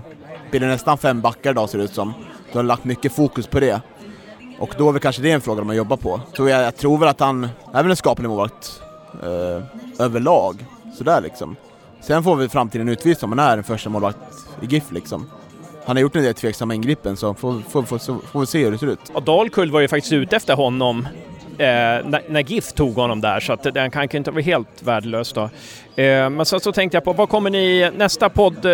Spelar 0.49 0.69
nästan 0.69 0.99
fem 0.99 1.21
backar 1.21 1.51
idag 1.51 1.71
ser 1.71 1.79
det 1.79 1.85
ut 1.85 1.95
som. 1.95 2.13
De 2.53 2.59
har 2.59 2.63
lagt 2.63 2.85
mycket 2.85 3.13
fokus 3.13 3.47
på 3.47 3.61
det. 3.61 3.81
Och 4.59 4.75
då 4.79 4.89
är 4.89 4.93
väl 4.93 5.01
kanske 5.03 5.23
det 5.23 5.31
en 5.31 5.41
fråga 5.41 5.59
de 5.59 5.69
har 5.69 5.77
jobbat 5.77 6.01
på. 6.01 6.21
Så 6.37 6.49
jag, 6.49 6.63
jag 6.63 6.77
tror 6.77 6.99
väl 6.99 7.09
att 7.09 7.21
han 7.21 7.49
är 7.73 7.83
väl 7.83 7.91
en 7.91 7.97
skaplig 7.97 8.29
målvakt 8.29 8.83
eh, 9.23 10.05
överlag 10.05 10.65
sådär 10.95 11.21
liksom. 11.21 11.57
Sen 12.01 12.23
får 12.23 12.37
vi 12.37 12.49
framtiden 12.49 12.89
utvisa 12.89 13.27
om 13.27 13.39
han 13.39 13.39
är 13.39 13.59
en 13.59 13.65
första 13.65 13.91
målvakt 13.91 14.19
i 14.63 14.67
GIF 14.67 14.93
liksom. 14.93 15.31
Han 15.87 15.97
har 15.97 16.03
gjort 16.03 16.17
en 16.17 16.23
del 16.23 16.35
tveksamma 16.35 16.75
ingrippen 16.75 17.17
så 17.17 17.35
får, 17.35 17.61
får, 17.69 17.83
får, 17.83 17.99
får 17.99 18.41
vi 18.41 18.47
se 18.47 18.65
hur 18.65 18.73
det 18.73 18.79
ser 18.79 18.87
ut. 18.87 18.99
Och 19.13 19.23
Dalkull 19.23 19.71
var 19.71 19.81
ju 19.81 19.89
faktiskt 19.89 20.13
ute 20.13 20.37
efter 20.37 20.55
honom 20.55 21.09
eh, 21.59 21.67
när, 22.05 22.23
när 22.29 22.41
GIF 22.41 22.73
tog 22.73 22.95
honom 22.95 23.21
där 23.21 23.41
så 23.41 23.53
att 23.53 23.63
den 23.63 23.91
kan 23.91 24.09
inte 24.13 24.31
vara 24.31 24.43
helt 24.43 24.83
värdelös 24.83 25.33
då. 25.33 25.43
Eh, 26.03 26.31
men 26.31 26.45
så, 26.45 26.61
så 26.61 26.73
tänkte 26.73 26.97
jag 26.97 27.05
på, 27.05 27.13
vad 27.13 27.29
kommer 27.29 27.51
ni 27.51 27.91
nästa 27.97 28.29
podd, 28.29 28.65
eh, 28.65 28.73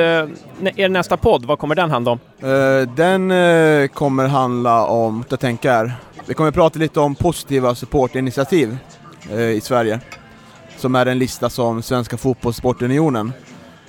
er 0.76 0.88
nästa 0.88 1.16
podd, 1.16 1.44
vad 1.44 1.58
kommer 1.58 1.74
den 1.74 1.90
handla 1.90 2.10
om? 2.10 2.18
Uh, 2.44 2.88
den 2.94 3.30
uh, 3.30 3.88
kommer 3.88 4.28
handla 4.28 4.86
om, 4.86 5.24
jag 5.28 5.40
tänker, 5.40 5.92
vi 6.26 6.34
kommer 6.34 6.50
prata 6.50 6.78
lite 6.78 7.00
om 7.00 7.14
positiva 7.14 7.74
supportinitiativ 7.74 8.76
uh, 9.32 9.50
i 9.50 9.60
Sverige 9.60 10.00
som 10.84 10.94
är 10.94 11.06
en 11.06 11.18
lista 11.18 11.50
som 11.50 11.82
Svenska 11.82 12.16
Fotbollssportunionen 12.16 13.32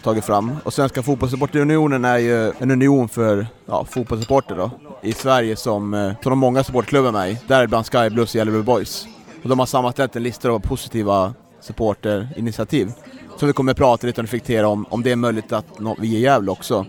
tagit 0.04 0.26
fram. 0.26 0.58
Och 0.64 0.74
Svenska 0.74 1.04
Fotbollssportunionen 1.04 2.06
är 2.06 2.18
ju 2.18 2.52
en 2.60 2.72
union 2.72 3.10
för 3.10 3.48
ja, 3.66 3.86
fotbollssupporter 3.86 4.56
då, 4.56 4.72
i 5.02 5.14
Sverige 5.14 5.56
som, 5.56 5.94
eh, 5.94 6.14
som 6.24 6.30
de 6.30 6.40
många 6.40 6.64
supportklubbar 6.64 7.12
med 7.12 7.32
i, 7.32 7.40
däribland 7.48 7.86
Sky 7.86 8.10
Blues 8.10 8.30
och 8.30 8.36
Yellow 8.36 8.64
Boys. 8.64 9.08
Och 9.44 9.50
de 9.50 9.60
har 9.60 9.66
sammanställt 9.66 10.16
en 10.16 10.24
lista 10.24 10.50
av 10.50 10.60
positiva 10.60 11.34
supporterinitiativ. 11.62 12.92
Så 13.38 13.46
vi 13.46 13.54
kommer 13.54 13.72
att 13.72 13.78
prata 13.78 14.08
lite 14.08 14.22
och 14.22 14.26
reflektera 14.26 14.68
om, 14.68 14.86
om 14.90 15.04
det 15.04 15.12
är 15.12 15.16
möjligt 15.16 15.52
att 15.52 15.66
vi 16.00 16.08
i 16.08 16.20
Gävle 16.20 16.52
också 16.52 16.86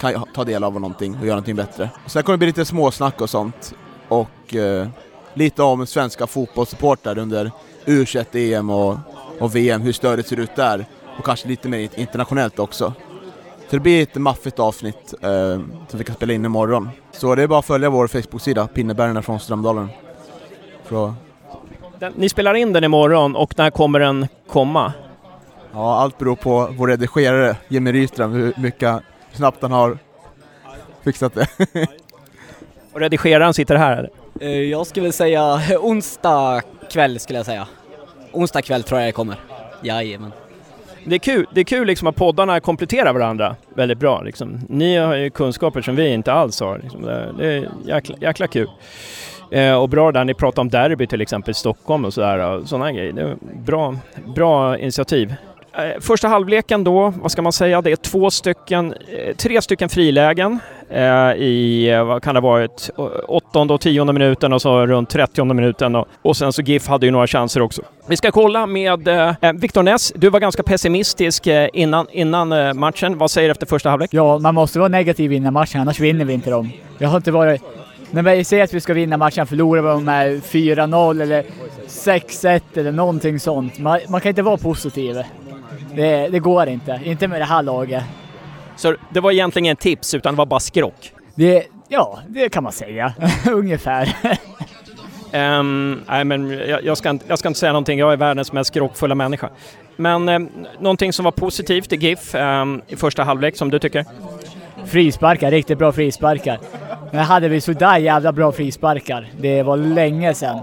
kan 0.00 0.24
ta 0.34 0.44
del 0.44 0.64
av 0.64 0.72
någonting 0.72 1.14
och 1.14 1.26
göra 1.26 1.34
någonting 1.34 1.56
bättre. 1.56 1.90
Och 2.04 2.10
sen 2.10 2.22
kommer 2.22 2.36
det 2.36 2.38
bli 2.38 2.46
lite 2.46 2.64
småsnack 2.64 3.20
och 3.20 3.30
sånt. 3.30 3.74
Och 4.08 4.54
eh, 4.54 4.88
lite 5.34 5.62
om 5.62 5.86
svenska 5.86 6.26
fotbollssupportrar 6.26 7.18
under 7.18 7.50
U21-EM 7.86 8.70
och 8.70 8.98
och 9.42 9.56
VM, 9.56 9.82
hur 9.82 9.92
stödet 9.92 10.26
ser 10.26 10.40
ut 10.40 10.56
där 10.56 10.86
och 11.18 11.24
kanske 11.24 11.48
lite 11.48 11.68
mer 11.68 11.88
internationellt 11.94 12.58
också. 12.58 12.92
Så 13.70 13.76
det 13.76 13.80
blir 13.80 14.02
ett 14.02 14.14
maffigt 14.14 14.58
avsnitt 14.58 15.14
eh, 15.20 15.60
som 15.88 15.98
vi 15.98 16.04
kan 16.04 16.14
spela 16.14 16.32
in 16.32 16.44
imorgon. 16.44 16.90
Så 17.12 17.34
det 17.34 17.42
är 17.42 17.46
bara 17.46 17.58
att 17.58 17.64
följa 17.64 17.90
vår 17.90 18.06
Facebook-sida, 18.06 18.66
Pinnebergarna 18.66 19.22
från 19.22 19.40
Strömdalen. 19.40 19.88
För 20.84 21.14
den, 21.98 22.12
ni 22.16 22.28
spelar 22.28 22.54
in 22.54 22.72
den 22.72 22.84
imorgon 22.84 23.36
och 23.36 23.58
när 23.58 23.70
kommer 23.70 24.00
den 24.00 24.26
komma? 24.48 24.92
Ja, 25.72 25.94
allt 25.94 26.18
beror 26.18 26.36
på 26.36 26.68
vår 26.70 26.88
redigerare 26.88 27.56
Jimmy 27.68 27.92
Rydström, 27.92 28.32
hur 28.32 28.54
mycket 28.56 28.92
hur 29.30 29.36
snabbt 29.36 29.62
han 29.62 29.72
har 29.72 29.98
fixat 31.04 31.34
det. 31.34 31.46
och 32.92 33.00
redigeraren 33.00 33.54
sitter 33.54 33.76
här 33.76 33.96
eller? 33.96 34.10
Eh, 34.40 34.70
jag 34.70 34.86
skulle 34.86 35.12
säga 35.12 35.60
onsdag 35.80 36.62
kväll 36.90 37.20
skulle 37.20 37.38
jag 37.38 37.46
säga 37.46 37.66
onsdag 38.32 38.62
kväll 38.62 38.82
tror 38.82 39.00
jag 39.00 39.08
det 39.08 39.12
kommer. 39.12 39.36
Jajamän. 39.82 40.32
Det 41.04 41.14
är 41.14 41.18
kul, 41.18 41.46
det 41.54 41.60
är 41.60 41.64
kul 41.64 41.86
liksom 41.86 42.08
att 42.08 42.16
poddarna 42.16 42.60
kompletterar 42.60 43.12
varandra 43.12 43.56
väldigt 43.74 43.98
bra. 43.98 44.22
Liksom. 44.22 44.60
Ni 44.68 44.96
har 44.96 45.14
ju 45.14 45.30
kunskaper 45.30 45.82
som 45.82 45.96
vi 45.96 46.08
inte 46.08 46.32
alls 46.32 46.60
har. 46.60 46.78
Liksom. 46.78 47.02
Det, 47.38 47.46
är 47.46 47.68
jäkla, 47.86 48.16
jäkla 48.20 48.46
kul. 48.46 48.70
Eh, 49.50 49.74
och 49.74 49.88
bra 49.88 50.12
där, 50.12 50.24
ni 50.24 50.34
pratar 50.34 50.62
om 50.62 50.68
derby 50.68 51.06
till 51.06 51.20
exempel 51.20 51.50
i 51.50 51.54
Stockholm 51.54 52.04
och 52.04 52.14
sådär. 52.14 52.62
Sådana 52.64 52.92
grejer. 52.92 53.12
Det 53.12 53.22
är 53.22 53.36
bra, 53.64 53.96
bra 54.34 54.78
initiativ. 54.78 55.34
Eh, 55.74 56.00
första 56.00 56.28
halvleken 56.28 56.84
då, 56.84 57.12
vad 57.22 57.32
ska 57.32 57.42
man 57.42 57.52
säga, 57.52 57.82
det 57.82 57.92
är 57.92 57.96
två 57.96 58.30
stycken, 58.30 58.94
eh, 59.08 59.36
tre 59.36 59.62
stycken 59.62 59.88
frilägen 59.88 60.58
i, 61.36 61.90
eh, 61.90 62.04
vad 62.04 62.22
kan 62.22 62.34
det 62.34 62.40
ha 62.40 62.48
varit, 62.48 62.90
åttonde 63.28 63.74
och 63.74 63.80
tionde 63.80 64.12
minuten 64.12 64.52
och 64.52 64.62
så 64.62 64.86
runt 64.86 65.10
trettionde 65.10 65.54
minuten. 65.54 65.94
Och, 65.94 66.08
och 66.22 66.36
sen 66.36 66.52
så 66.52 66.62
GIF 66.62 66.88
hade 66.88 67.06
ju 67.06 67.12
några 67.12 67.26
chanser 67.26 67.60
också. 67.62 67.82
Vi 68.08 68.16
ska 68.16 68.30
kolla 68.30 68.66
med 68.66 69.08
eh, 69.08 69.52
Viktor 69.54 69.82
Ness. 69.82 70.12
Du 70.16 70.30
var 70.30 70.40
ganska 70.40 70.62
pessimistisk 70.62 71.46
eh, 71.46 71.68
innan, 71.72 72.06
innan 72.10 72.52
eh, 72.52 72.74
matchen. 72.74 73.18
Vad 73.18 73.30
säger 73.30 73.48
du 73.48 73.52
efter 73.52 73.66
första 73.66 73.90
halvlek? 73.90 74.10
Ja, 74.14 74.38
man 74.38 74.54
måste 74.54 74.78
vara 74.78 74.88
negativ 74.88 75.32
innan 75.32 75.52
matchen, 75.52 75.80
annars 75.80 76.00
vinner 76.00 76.24
vi 76.24 76.32
inte 76.32 76.50
dem. 76.50 76.70
Jag 76.98 77.08
har 77.08 77.16
inte 77.16 77.30
varit... 77.30 77.62
När 78.10 78.22
vi 78.22 78.44
säger 78.44 78.64
att 78.64 78.74
vi 78.74 78.80
ska 78.80 78.94
vinna 78.94 79.16
matchen 79.16 79.46
förlorar 79.46 79.82
vi 79.82 79.88
dem 79.88 80.04
med 80.04 80.42
4-0 80.42 81.22
eller 81.22 81.44
6-1 81.88 82.60
eller 82.74 82.92
någonting 82.92 83.40
sånt. 83.40 83.78
Man, 83.78 83.98
man 84.08 84.20
kan 84.20 84.28
inte 84.28 84.42
vara 84.42 84.56
positiv. 84.56 85.22
Det, 85.94 86.28
det 86.28 86.38
går 86.38 86.68
inte. 86.68 87.00
Inte 87.04 87.28
med 87.28 87.40
det 87.40 87.44
här 87.44 87.62
laget. 87.62 88.02
Så 88.76 88.94
det 89.10 89.20
var 89.20 89.30
egentligen 89.32 89.66
en 89.66 89.76
tips, 89.76 90.14
utan 90.14 90.34
det 90.34 90.38
var 90.38 90.46
bara 90.46 90.60
skrock. 90.60 91.12
Det, 91.34 91.66
ja, 91.88 92.18
det 92.28 92.48
kan 92.48 92.62
man 92.62 92.72
säga. 92.72 93.14
Ungefär. 93.50 94.16
Ehm, 95.32 96.00
nej, 96.08 96.24
men 96.24 96.50
jag, 96.50 96.84
jag, 96.84 96.98
ska 96.98 97.10
inte, 97.10 97.24
jag 97.28 97.38
ska 97.38 97.48
inte 97.48 97.60
säga 97.60 97.72
någonting. 97.72 97.98
Jag 97.98 98.12
är 98.12 98.16
världens 98.16 98.52
mest 98.52 98.68
skrockfulla 98.68 99.14
människa. 99.14 99.48
Men 99.96 100.28
um, 100.28 100.50
någonting 100.78 101.12
som 101.12 101.24
var 101.24 101.32
positivt 101.32 101.92
i 101.92 101.96
GIF 101.96 102.34
ehm, 102.34 102.82
i 102.88 102.96
första 102.96 103.24
halvlek, 103.24 103.56
som 103.56 103.70
du 103.70 103.78
tycker? 103.78 104.04
Frisparkar, 104.86 105.50
riktigt 105.50 105.78
bra 105.78 105.92
frisparkar. 105.92 106.58
Men 107.10 107.24
hade 107.24 107.48
vi 107.48 107.60
sådär 107.60 107.98
jävla 107.98 108.32
bra 108.32 108.52
frisparkar. 108.52 109.28
Det 109.40 109.62
var 109.62 109.76
länge 109.76 110.34
sedan. 110.34 110.58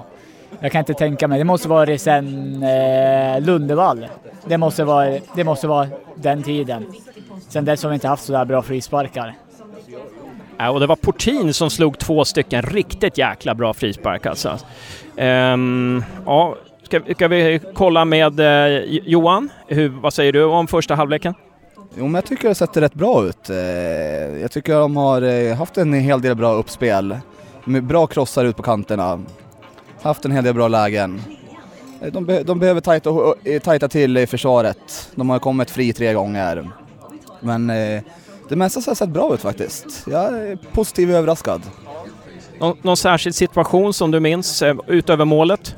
Jag 0.59 0.71
kan 0.71 0.79
inte 0.79 0.93
tänka 0.93 1.27
mig. 1.27 1.39
Det 1.39 1.45
måste 1.45 1.67
vara 1.67 1.97
sen 1.97 2.63
eh, 2.63 3.41
Lundevall. 3.41 4.07
Det 4.45 4.57
måste, 4.57 4.83
vara, 4.83 5.19
det 5.35 5.43
måste 5.43 5.67
vara 5.67 5.87
den 6.15 6.43
tiden. 6.43 6.85
Sen 7.49 7.65
dess 7.65 7.83
har 7.83 7.89
vi 7.89 7.93
inte 7.93 8.07
haft 8.07 8.25
sådär 8.25 8.45
bra 8.45 8.61
frisparkar. 8.61 9.35
Ja, 10.57 10.69
och 10.69 10.79
det 10.79 10.87
var 10.87 10.95
Portin 10.95 11.53
som 11.53 11.69
slog 11.69 11.99
två 11.99 12.25
stycken 12.25 12.61
riktigt 12.61 13.17
jäkla 13.17 13.55
bra 13.55 13.73
frispark 13.73 14.25
alltså. 14.25 14.57
Ehm, 15.17 16.03
ja, 16.25 16.55
ska, 16.83 17.01
ska 17.15 17.27
vi 17.27 17.59
kolla 17.73 18.05
med 18.05 18.39
eh, 18.39 18.81
Johan? 18.89 19.49
Hur, 19.67 19.89
vad 19.89 20.13
säger 20.13 20.33
du 20.33 20.43
om 20.43 20.67
första 20.67 20.95
halvleken? 20.95 21.33
Jo 21.97 22.03
men 22.03 22.13
jag 22.15 22.25
tycker 22.25 22.49
det 22.49 22.55
sätter 22.55 22.81
rätt 22.81 22.93
bra 22.93 23.25
ut. 23.25 23.49
Eh, 23.49 23.57
Jag 24.41 24.51
tycker 24.51 24.73
de 24.75 24.97
har 24.97 25.21
eh, 25.21 25.55
haft 25.55 25.77
en 25.77 25.93
hel 25.93 26.21
del 26.21 26.35
bra 26.35 26.53
uppspel. 26.53 27.17
Med 27.63 27.83
bra 27.83 28.07
krossar 28.07 28.45
ut 28.45 28.55
på 28.55 28.63
kanterna. 28.63 29.19
Haft 30.01 30.25
en 30.25 30.31
hel 30.31 30.43
del 30.43 30.53
bra 30.53 30.67
lägen. 30.67 31.21
Eh, 32.01 32.11
De, 32.11 32.25
be- 32.25 32.43
de 32.43 32.59
behöver 32.59 32.81
tajta, 32.81 33.09
tajta 33.63 33.87
till 33.87 34.17
i 34.17 34.27
försvaret. 34.27 35.11
De 35.15 35.29
har 35.29 35.39
kommit 35.39 35.71
fri 35.71 35.93
tre 35.93 36.13
gånger. 36.13 36.69
Men 37.39 37.69
eh, 37.69 38.01
det 38.49 38.55
mesta 38.55 38.81
har 38.85 38.95
sett 38.95 39.09
bra 39.09 39.33
ut 39.33 39.41
faktiskt. 39.41 40.05
Jag 40.07 40.23
är 40.23 40.57
positiv 40.73 41.11
och 41.11 41.17
överraskad. 41.17 41.61
Någon, 42.59 42.77
någon 42.81 42.97
särskild 42.97 43.35
situation 43.35 43.93
som 43.93 44.11
du 44.11 44.19
minns 44.19 44.61
eh, 44.61 44.77
utöver 44.87 45.25
målet? 45.25 45.75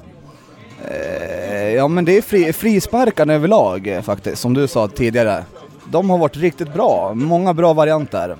Eh, 0.89 1.41
Ja 1.75 1.87
men 1.87 2.05
det 2.05 2.17
är 2.17 2.21
fri, 2.21 2.53
frisparkarna 2.53 3.33
överlag 3.33 3.87
eh, 3.87 4.01
faktiskt, 4.01 4.41
som 4.41 4.53
du 4.53 4.67
sa 4.67 4.87
tidigare. 4.87 5.43
De 5.91 6.09
har 6.09 6.17
varit 6.17 6.37
riktigt 6.37 6.73
bra, 6.73 7.11
många 7.13 7.53
bra 7.53 7.73
varianter. 7.73 8.37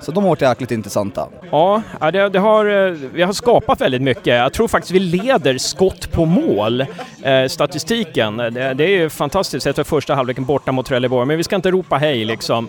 Så 0.00 0.12
de 0.12 0.24
har 0.24 0.28
varit 0.30 0.40
jäkligt 0.42 0.70
intressanta. 0.70 1.28
Ja, 1.50 1.82
det, 2.12 2.28
det 2.28 2.38
har, 2.38 2.86
eh, 2.86 2.92
vi 3.12 3.22
har 3.22 3.32
skapat 3.32 3.80
väldigt 3.80 4.02
mycket. 4.02 4.26
Jag 4.26 4.52
tror 4.52 4.68
faktiskt 4.68 4.92
vi 4.92 4.98
leder 4.98 5.58
skott 5.58 6.12
på 6.12 6.24
mål, 6.24 6.80
eh, 7.22 7.46
statistiken. 7.48 8.40
Eh, 8.40 8.46
det, 8.46 8.74
det 8.74 8.84
är 8.84 8.88
ju 8.88 9.10
fantastiskt 9.10 9.66
efter 9.66 9.84
första 9.84 10.14
halvleken 10.14 10.44
borta 10.44 10.72
mot 10.72 10.86
Trelleborg, 10.86 11.26
men 11.26 11.36
vi 11.36 11.44
ska 11.44 11.56
inte 11.56 11.70
ropa 11.70 11.96
hej 11.96 12.24
liksom. 12.24 12.68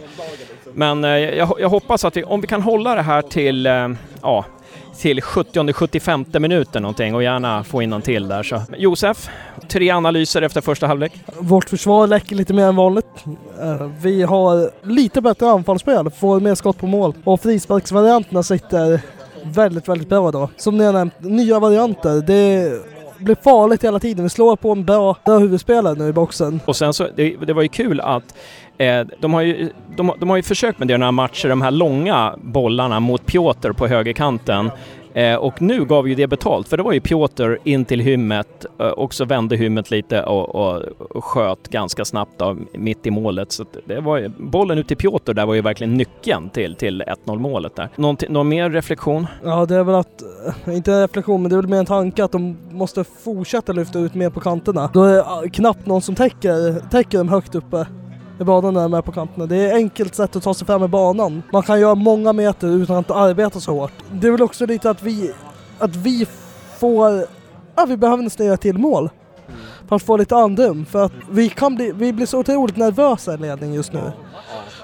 Men 0.73 1.03
eh, 1.03 1.09
jag, 1.09 1.53
jag 1.59 1.69
hoppas 1.69 2.05
att 2.05 2.17
vi, 2.17 2.23
om 2.23 2.41
vi 2.41 2.47
kan 2.47 2.61
hålla 2.61 2.95
det 2.95 3.01
här 3.01 3.21
till, 3.21 3.65
eh, 3.65 3.89
ja, 4.21 4.45
till 4.97 5.19
70-75 5.21 6.39
minuten 6.39 6.81
någonting 6.81 7.15
och 7.15 7.23
gärna 7.23 7.63
få 7.63 7.81
in 7.81 7.89
någon 7.89 8.01
till 8.01 8.27
där 8.27 8.43
så. 8.43 8.61
Josef, 8.77 9.29
tre 9.67 9.89
analyser 9.89 10.41
efter 10.41 10.61
första 10.61 10.87
halvlek. 10.87 11.13
Vårt 11.39 11.69
försvar 11.69 12.07
läcker 12.07 12.35
lite 12.35 12.53
mer 12.53 12.65
än 12.65 12.75
vanligt. 12.75 13.05
Eh, 13.61 13.89
Vi 14.01 14.23
har 14.23 14.71
lite 14.87 15.21
bättre 15.21 15.49
anfallsspel, 15.49 16.09
får 16.09 16.39
mer 16.39 16.55
skott 16.55 16.77
på 16.77 16.87
mål 16.87 17.13
och 17.23 17.41
frisparksvarianterna 17.41 18.43
sitter 18.43 19.01
väldigt, 19.43 19.87
väldigt 19.89 20.09
bra 20.09 20.31
då. 20.31 20.49
Som 20.57 20.77
ni 20.77 20.83
har 20.83 20.93
nämnt, 20.93 21.13
nya 21.19 21.59
varianter. 21.59 22.21
Det 22.21 22.71
blir 23.17 23.35
farligt 23.43 23.83
hela 23.83 23.99
tiden. 23.99 24.23
Vi 24.23 24.29
slår 24.29 24.55
på 24.55 24.71
en 24.71 24.85
bra, 24.85 25.17
bra 25.25 25.37
huvudspelare 25.37 25.95
nu 25.95 26.07
i 26.07 26.13
boxen. 26.13 26.59
Och 26.65 26.75
sen 26.75 26.93
så, 26.93 27.07
det, 27.15 27.35
det 27.45 27.53
var 27.53 27.61
ju 27.61 27.67
kul 27.67 27.99
att 28.01 28.35
Eh, 28.77 29.07
de, 29.19 29.33
har 29.33 29.41
ju, 29.41 29.69
de, 29.95 30.13
de 30.19 30.29
har 30.29 30.37
ju 30.37 30.43
försökt 30.43 30.79
med 30.79 30.87
det 30.87 30.93
i 30.93 30.97
några 30.97 31.11
matcher, 31.11 31.49
de 31.49 31.61
här 31.61 31.71
långa 31.71 32.35
bollarna 32.41 32.99
mot 32.99 33.25
Piotr 33.25 33.71
på 33.71 33.87
högerkanten. 33.87 34.71
Eh, 35.13 35.35
och 35.35 35.61
nu 35.61 35.85
gav 35.85 36.09
ju 36.09 36.15
det 36.15 36.27
betalt, 36.27 36.67
för 36.67 36.77
det 36.77 36.83
var 36.83 36.93
ju 36.93 37.01
Piotr 37.01 37.57
in 37.63 37.85
till 37.85 37.99
hymmet 37.99 38.65
eh, 38.79 38.87
och 38.87 39.13
så 39.13 39.25
vände 39.25 39.55
hymmet 39.55 39.91
lite 39.91 40.23
och, 40.23 40.55
och, 40.55 40.81
och 40.99 41.23
sköt 41.23 41.67
ganska 41.67 42.05
snabbt 42.05 42.31
då, 42.37 42.57
mitt 42.73 43.05
i 43.05 43.11
målet. 43.11 43.51
Så 43.51 43.65
det 43.85 43.99
var 43.99 44.17
ju, 44.17 44.29
bollen 44.37 44.77
ut 44.77 44.87
till 44.87 44.97
Piotr 44.97 45.33
där 45.33 45.45
var 45.45 45.53
ju 45.53 45.61
verkligen 45.61 45.97
nyckeln 45.97 46.49
till, 46.49 46.75
till 46.75 47.03
1-0 47.25 47.39
målet 47.39 47.75
där. 47.75 47.89
Någonting, 47.95 48.33
någon 48.33 48.49
mer 48.49 48.69
reflektion? 48.69 49.27
Ja, 49.43 49.65
det 49.65 49.75
är 49.75 49.83
väl 49.83 49.95
att, 49.95 50.21
eh, 50.67 50.75
inte 50.75 50.93
en 50.93 51.01
reflektion, 51.01 51.41
men 51.41 51.49
det 51.49 51.55
är 51.55 51.61
väl 51.61 51.69
mer 51.69 51.77
en 51.77 51.85
tanke 51.85 52.23
att 52.23 52.31
de 52.31 52.57
måste 52.71 53.03
fortsätta 53.03 53.73
lyfta 53.73 53.99
ut 53.99 54.13
mer 54.13 54.29
på 54.29 54.39
kanterna. 54.39 54.89
Då 54.93 55.03
är 55.03 55.13
det 55.13 55.23
ah, 55.23 55.43
knappt 55.53 55.85
någon 55.85 56.01
som 56.01 56.15
täcker, 56.15 56.89
täcker 56.89 57.17
dem 57.17 57.29
högt 57.29 57.55
uppe 57.55 57.85
i 58.41 58.43
banan 58.43 58.73
när 58.73 58.81
de 58.81 58.93
är 58.93 59.01
på 59.01 59.11
kanterna. 59.11 59.45
Det 59.45 59.55
är 59.55 59.75
enkelt 59.75 60.15
sätt 60.15 60.35
att 60.35 60.43
ta 60.43 60.53
sig 60.53 60.67
fram 60.67 60.83
i 60.83 60.87
banan. 60.87 61.43
Man 61.53 61.63
kan 61.63 61.79
göra 61.79 61.95
många 61.95 62.33
meter 62.33 62.67
utan 62.67 62.97
att 62.97 63.11
arbeta 63.11 63.59
så 63.59 63.71
hårt. 63.79 63.93
Det 64.11 64.27
är 64.27 64.31
väl 64.31 64.41
också 64.41 64.65
lite 64.65 64.89
att 64.89 65.03
vi, 65.03 65.31
att 65.79 65.95
vi 65.95 66.27
får, 66.77 67.25
ja 67.75 67.85
vi 67.87 67.97
behöver 67.97 68.23
nästan 68.23 68.57
till 68.57 68.77
mål. 68.77 69.09
För 69.87 69.95
att 69.95 70.03
få 70.03 70.17
lite 70.17 70.35
andrum. 70.35 70.85
För 70.85 71.05
att 71.05 71.11
vi 71.31 71.49
kan 71.49 71.75
bli, 71.75 71.91
vi 71.91 72.13
blir 72.13 72.25
så 72.25 72.39
otroligt 72.39 72.77
nervösa 72.77 73.33
i 73.33 73.37
ledning 73.37 73.73
just 73.73 73.93
nu. 73.93 74.11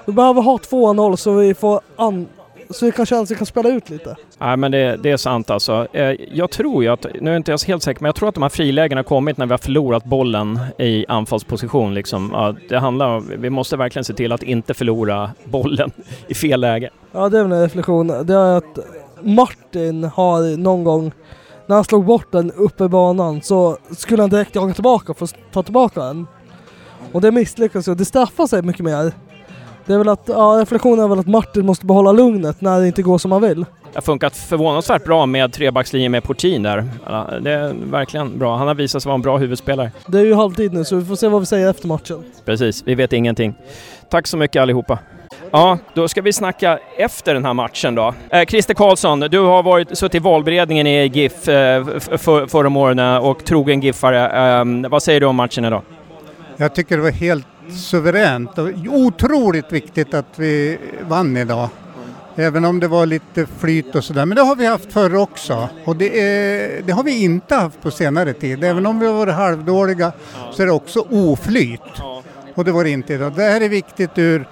Vi 0.06 0.12
behöver 0.12 0.42
ha 0.42 0.56
2-0 0.56 1.16
så 1.16 1.34
vi 1.34 1.54
får 1.54 1.80
an, 1.96 2.26
så 2.70 2.86
vi 2.86 2.92
kan 2.92 3.06
känna 3.06 3.22
att 3.22 3.30
vi 3.30 3.34
kan 3.34 3.46
spela 3.46 3.68
ut 3.68 3.90
lite. 3.90 4.16
Nej, 4.38 4.56
men 4.56 4.72
det, 4.72 4.96
det 5.02 5.10
är 5.10 5.16
sant 5.16 5.50
alltså. 5.50 5.86
Eh, 5.92 6.16
Jag 6.32 6.50
tror 6.50 6.82
ju 6.82 6.88
att, 6.88 7.06
nu 7.20 7.32
är 7.32 7.36
inte 7.36 7.50
jag 7.50 7.58
helt 7.66 7.82
säker, 7.82 8.00
men 8.02 8.08
jag 8.08 8.14
tror 8.14 8.28
att 8.28 8.34
de 8.34 8.42
här 8.42 8.50
frilägena 8.50 8.98
har 8.98 9.04
kommit 9.04 9.36
när 9.38 9.46
vi 9.46 9.50
har 9.52 9.58
förlorat 9.58 10.04
bollen 10.04 10.58
i 10.78 11.04
anfallsposition. 11.08 11.94
Liksom. 11.94 12.30
Ja, 12.32 12.54
det 12.68 12.78
handlar 12.78 13.08
om, 13.08 13.32
vi 13.38 13.50
måste 13.50 13.76
verkligen 13.76 14.04
se 14.04 14.14
till 14.14 14.32
att 14.32 14.42
inte 14.42 14.74
förlora 14.74 15.30
bollen 15.44 15.90
i 16.28 16.34
fel 16.34 16.60
läge. 16.60 16.90
Ja, 17.12 17.28
det 17.28 17.38
är 17.38 17.44
en 17.44 17.60
reflektion. 17.62 18.06
Det 18.06 18.34
är 18.34 18.56
att 18.56 18.78
Martin 19.22 20.04
har 20.04 20.56
någon 20.56 20.84
gång, 20.84 21.12
när 21.66 21.74
han 21.74 21.84
slog 21.84 22.04
bort 22.04 22.32
den 22.32 22.52
uppe 22.52 22.84
i 22.84 22.88
banan, 22.88 23.42
så 23.42 23.76
skulle 23.90 24.22
han 24.22 24.30
direkt 24.30 24.54
jaga 24.54 24.74
tillbaka 24.74 25.14
för 25.14 25.24
att 25.24 25.34
ta 25.52 25.62
tillbaka 25.62 26.00
den. 26.04 26.26
Och 27.12 27.20
det 27.20 27.30
misslyckas 27.32 27.88
ju. 27.88 27.94
Det 27.94 28.04
straffar 28.04 28.46
sig 28.46 28.62
mycket 28.62 28.84
mer. 28.84 29.12
Det 29.88 29.94
är 29.94 29.98
väl 29.98 30.08
att, 30.08 30.22
ja, 30.26 30.58
reflektionen 30.60 31.04
är 31.04 31.08
väl 31.08 31.18
att 31.18 31.26
Martin 31.26 31.66
måste 31.66 31.86
behålla 31.86 32.12
lugnet 32.12 32.60
när 32.60 32.80
det 32.80 32.86
inte 32.86 33.02
går 33.02 33.18
som 33.18 33.32
han 33.32 33.42
vill. 33.42 33.60
Det 33.60 33.94
har 33.94 34.02
funkat 34.02 34.36
förvånansvärt 34.36 35.04
bra 35.04 35.26
med 35.26 35.52
trebackslinjen 35.52 36.12
med 36.12 36.22
Portin 36.24 36.62
där. 36.62 36.88
Ja, 37.06 37.26
Det 37.40 37.50
är 37.50 37.74
verkligen 37.90 38.38
bra. 38.38 38.56
Han 38.56 38.68
har 38.68 38.74
visat 38.74 39.02
sig 39.02 39.08
vara 39.08 39.14
en 39.14 39.22
bra 39.22 39.36
huvudspelare. 39.38 39.90
Det 40.06 40.18
är 40.18 40.24
ju 40.24 40.34
halvtid 40.34 40.72
nu 40.72 40.84
så 40.84 40.96
vi 40.96 41.04
får 41.04 41.16
se 41.16 41.28
vad 41.28 41.40
vi 41.40 41.46
säger 41.46 41.70
efter 41.70 41.88
matchen. 41.88 42.24
Precis, 42.44 42.82
vi 42.86 42.94
vet 42.94 43.12
ingenting. 43.12 43.54
Tack 44.10 44.26
så 44.26 44.36
mycket 44.36 44.62
allihopa. 44.62 44.98
Ja, 45.50 45.78
då 45.94 46.08
ska 46.08 46.22
vi 46.22 46.32
snacka 46.32 46.78
efter 46.96 47.34
den 47.34 47.44
här 47.44 47.54
matchen 47.54 47.94
då. 47.94 48.14
Eh, 48.30 48.44
Christer 48.44 48.74
Karlsson, 48.74 49.20
du 49.20 49.38
har 49.38 49.62
varit, 49.62 49.98
suttit 49.98 50.14
i 50.14 50.18
valberedningen 50.18 50.86
i 50.86 51.06
GIF 51.06 51.48
eh, 51.48 51.84
för, 51.98 52.46
förra 52.46 52.78
åren 52.78 53.22
och 53.22 53.44
trogen 53.44 53.80
GIFare. 53.80 54.58
Eh, 54.60 54.90
vad 54.90 55.02
säger 55.02 55.20
du 55.20 55.26
om 55.26 55.36
matchen 55.36 55.64
idag? 55.64 55.82
Jag 56.56 56.74
tycker 56.74 56.96
det 56.96 57.02
var 57.02 57.10
helt 57.10 57.46
suveränt 57.70 58.58
och 58.58 58.68
otroligt 58.86 59.72
viktigt 59.72 60.14
att 60.14 60.38
vi 60.38 60.78
vann 61.08 61.36
idag. 61.36 61.68
Även 62.36 62.64
om 62.64 62.80
det 62.80 62.88
var 62.88 63.06
lite 63.06 63.46
flyt 63.58 63.94
och 63.94 64.04
sådär, 64.04 64.26
men 64.26 64.36
det 64.36 64.42
har 64.42 64.56
vi 64.56 64.66
haft 64.66 64.92
förr 64.92 65.14
också. 65.14 65.68
Och 65.84 65.96
det, 65.96 66.20
är, 66.20 66.82
det 66.82 66.92
har 66.92 67.04
vi 67.04 67.22
inte 67.22 67.54
haft 67.54 67.82
på 67.82 67.90
senare 67.90 68.32
tid. 68.32 68.64
Även 68.64 68.86
om 68.86 68.98
vi 68.98 69.06
har 69.06 69.14
varit 69.14 69.34
halvdåliga 69.34 70.12
så 70.52 70.62
är 70.62 70.66
det 70.66 70.72
också 70.72 71.06
oflyt. 71.10 71.80
Och 72.54 72.64
det 72.64 72.72
var 72.72 72.84
det 72.84 72.90
inte 72.90 73.14
idag. 73.14 73.32
Det 73.36 73.42
här 73.42 73.60
är 73.60 73.68
viktigt 73.68 74.18
ur 74.18 74.48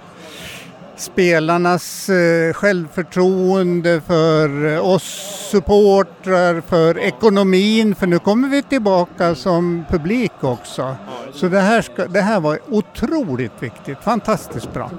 spelarnas 0.99 2.09
eh, 2.09 2.53
självförtroende, 2.53 4.01
för 4.07 4.73
eh, 4.73 4.89
oss 4.89 5.47
supportrar, 5.51 6.61
för 6.61 6.99
ekonomin, 6.99 7.95
för 7.95 8.07
nu 8.07 8.19
kommer 8.19 8.47
vi 8.47 8.63
tillbaka 8.63 9.35
som 9.35 9.85
publik 9.89 10.31
också. 10.41 10.95
Så 11.33 11.47
det 11.47 11.59
här, 11.59 11.81
ska, 11.81 12.05
det 12.05 12.21
här 12.21 12.39
var 12.39 12.59
otroligt 12.69 13.63
viktigt, 13.63 13.97
fantastiskt 14.03 14.73
bra. 14.73 14.91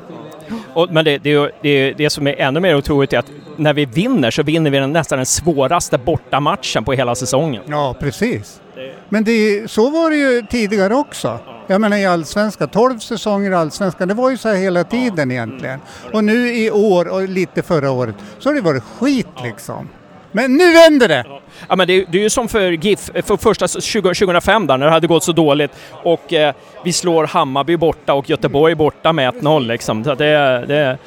Och, 0.74 0.90
men 0.90 1.04
det, 1.04 1.18
det, 1.18 1.50
det, 1.62 1.92
det 1.92 2.10
som 2.10 2.26
är 2.26 2.40
ännu 2.40 2.60
mer 2.60 2.76
otroligt 2.76 3.12
är 3.12 3.18
att 3.18 3.30
när 3.56 3.74
vi 3.74 3.84
vinner 3.84 4.30
så 4.30 4.42
vinner 4.42 4.70
vi 4.70 4.86
nästan 4.86 5.18
den 5.18 5.26
svåraste 5.26 5.98
bortamatchen 5.98 6.84
på 6.84 6.92
hela 6.92 7.14
säsongen. 7.14 7.62
Ja, 7.66 7.94
precis. 8.00 8.60
Men 9.08 9.24
det, 9.24 9.70
så 9.70 9.90
var 9.90 10.10
det 10.10 10.16
ju 10.16 10.42
tidigare 10.50 10.94
också. 10.94 11.38
Jag 11.70 11.80
menar 11.80 11.96
i 11.96 12.06
Allsvenskan, 12.06 12.68
12 12.68 12.98
säsonger 12.98 13.50
i 13.50 13.54
Allsvenskan, 13.54 14.08
det 14.08 14.14
var 14.14 14.30
ju 14.30 14.37
så 14.37 14.48
här 14.48 14.56
hela 14.56 14.84
tiden 14.84 15.30
egentligen. 15.30 15.80
Och 16.12 16.25
nu 16.25 16.54
i 16.54 16.70
år 16.70 17.08
och 17.08 17.28
lite 17.28 17.62
förra 17.62 17.90
året 17.90 18.14
så 18.38 18.48
har 18.48 18.54
det 18.54 18.60
varit 18.60 18.82
skit 18.98 19.26
liksom. 19.44 19.88
Men 20.32 20.56
nu 20.56 20.72
vänder 20.72 21.08
det! 21.08 21.25
Ja, 21.68 21.76
men 21.76 21.87
det, 21.87 21.92
är- 21.92 22.04
det 22.10 22.18
är 22.18 22.22
ju 22.22 22.30
som 22.30 22.48
för 22.48 22.70
GIF, 22.70 23.10
för 23.25 23.37
första 23.37 23.68
20, 23.68 24.08
2005 24.14 24.66
där, 24.66 24.76
när 24.78 24.87
det 24.87 24.92
hade 24.92 25.06
gått 25.06 25.25
så 25.25 25.32
dåligt 25.32 25.70
och 25.90 26.32
eh, 26.32 26.54
vi 26.84 26.92
slår 26.92 27.26
Hammarby 27.26 27.76
borta 27.76 28.14
och 28.14 28.30
Göteborg 28.30 28.75
borta 28.75 29.12
med 29.12 29.34
1-0 29.34 29.66
liksom. 29.66 30.04
Så 30.04 30.14
det, 30.14 30.26
är- 30.26 30.66
det 30.66 30.76
är 30.76 30.98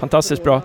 fantastiskt 0.00 0.44
bra. 0.44 0.62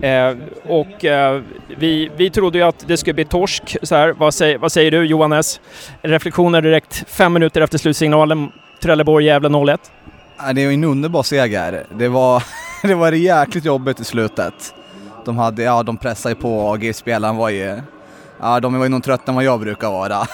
Eh, 0.00 0.34
och 0.68 1.04
eh, 1.04 1.40
vi, 1.78 2.10
vi 2.16 2.30
trodde 2.30 2.58
ju 2.58 2.64
att 2.64 2.84
det 2.88 2.96
skulle 2.96 3.14
bli 3.14 3.24
torsk. 3.24 3.76
Så 3.82 3.94
här, 3.94 4.12
vad, 4.18 4.34
säger, 4.34 4.58
vad 4.58 4.72
säger 4.72 4.90
du 4.90 5.04
Johannes? 5.04 5.60
Reflektioner 6.02 6.62
direkt 6.62 7.04
fem 7.08 7.32
minuter 7.32 7.60
efter 7.60 7.78
slutsignalen. 7.78 8.52
Trelleborg-Gävle 8.84 9.48
0-1. 9.48 9.78
Ja, 10.36 10.52
Det 10.52 10.64
är 10.64 10.70
en 10.70 10.84
underbar 10.84 11.22
seger. 11.22 11.86
Det 11.94 12.08
var, 12.08 12.42
det 12.82 12.94
var 12.94 13.12
jäkligt 13.12 13.64
jobbigt 13.64 14.00
i 14.00 14.04
slutet. 14.04 14.74
De, 15.24 15.38
hade, 15.38 15.62
ja, 15.62 15.82
de 15.82 15.96
pressade 15.96 16.34
ju 16.34 16.40
på 16.40 16.58
och 16.58 16.78
GIF-spelaren 16.78 17.36
var 17.36 17.48
ju... 17.48 17.80
Ja, 18.40 18.60
de 18.60 18.78
var 18.78 18.84
ju 18.84 18.88
nog 18.88 19.04
tröttare 19.04 19.28
än 19.30 19.34
vad 19.34 19.44
jag 19.44 19.60
brukar 19.60 19.90
vara. 19.90 20.18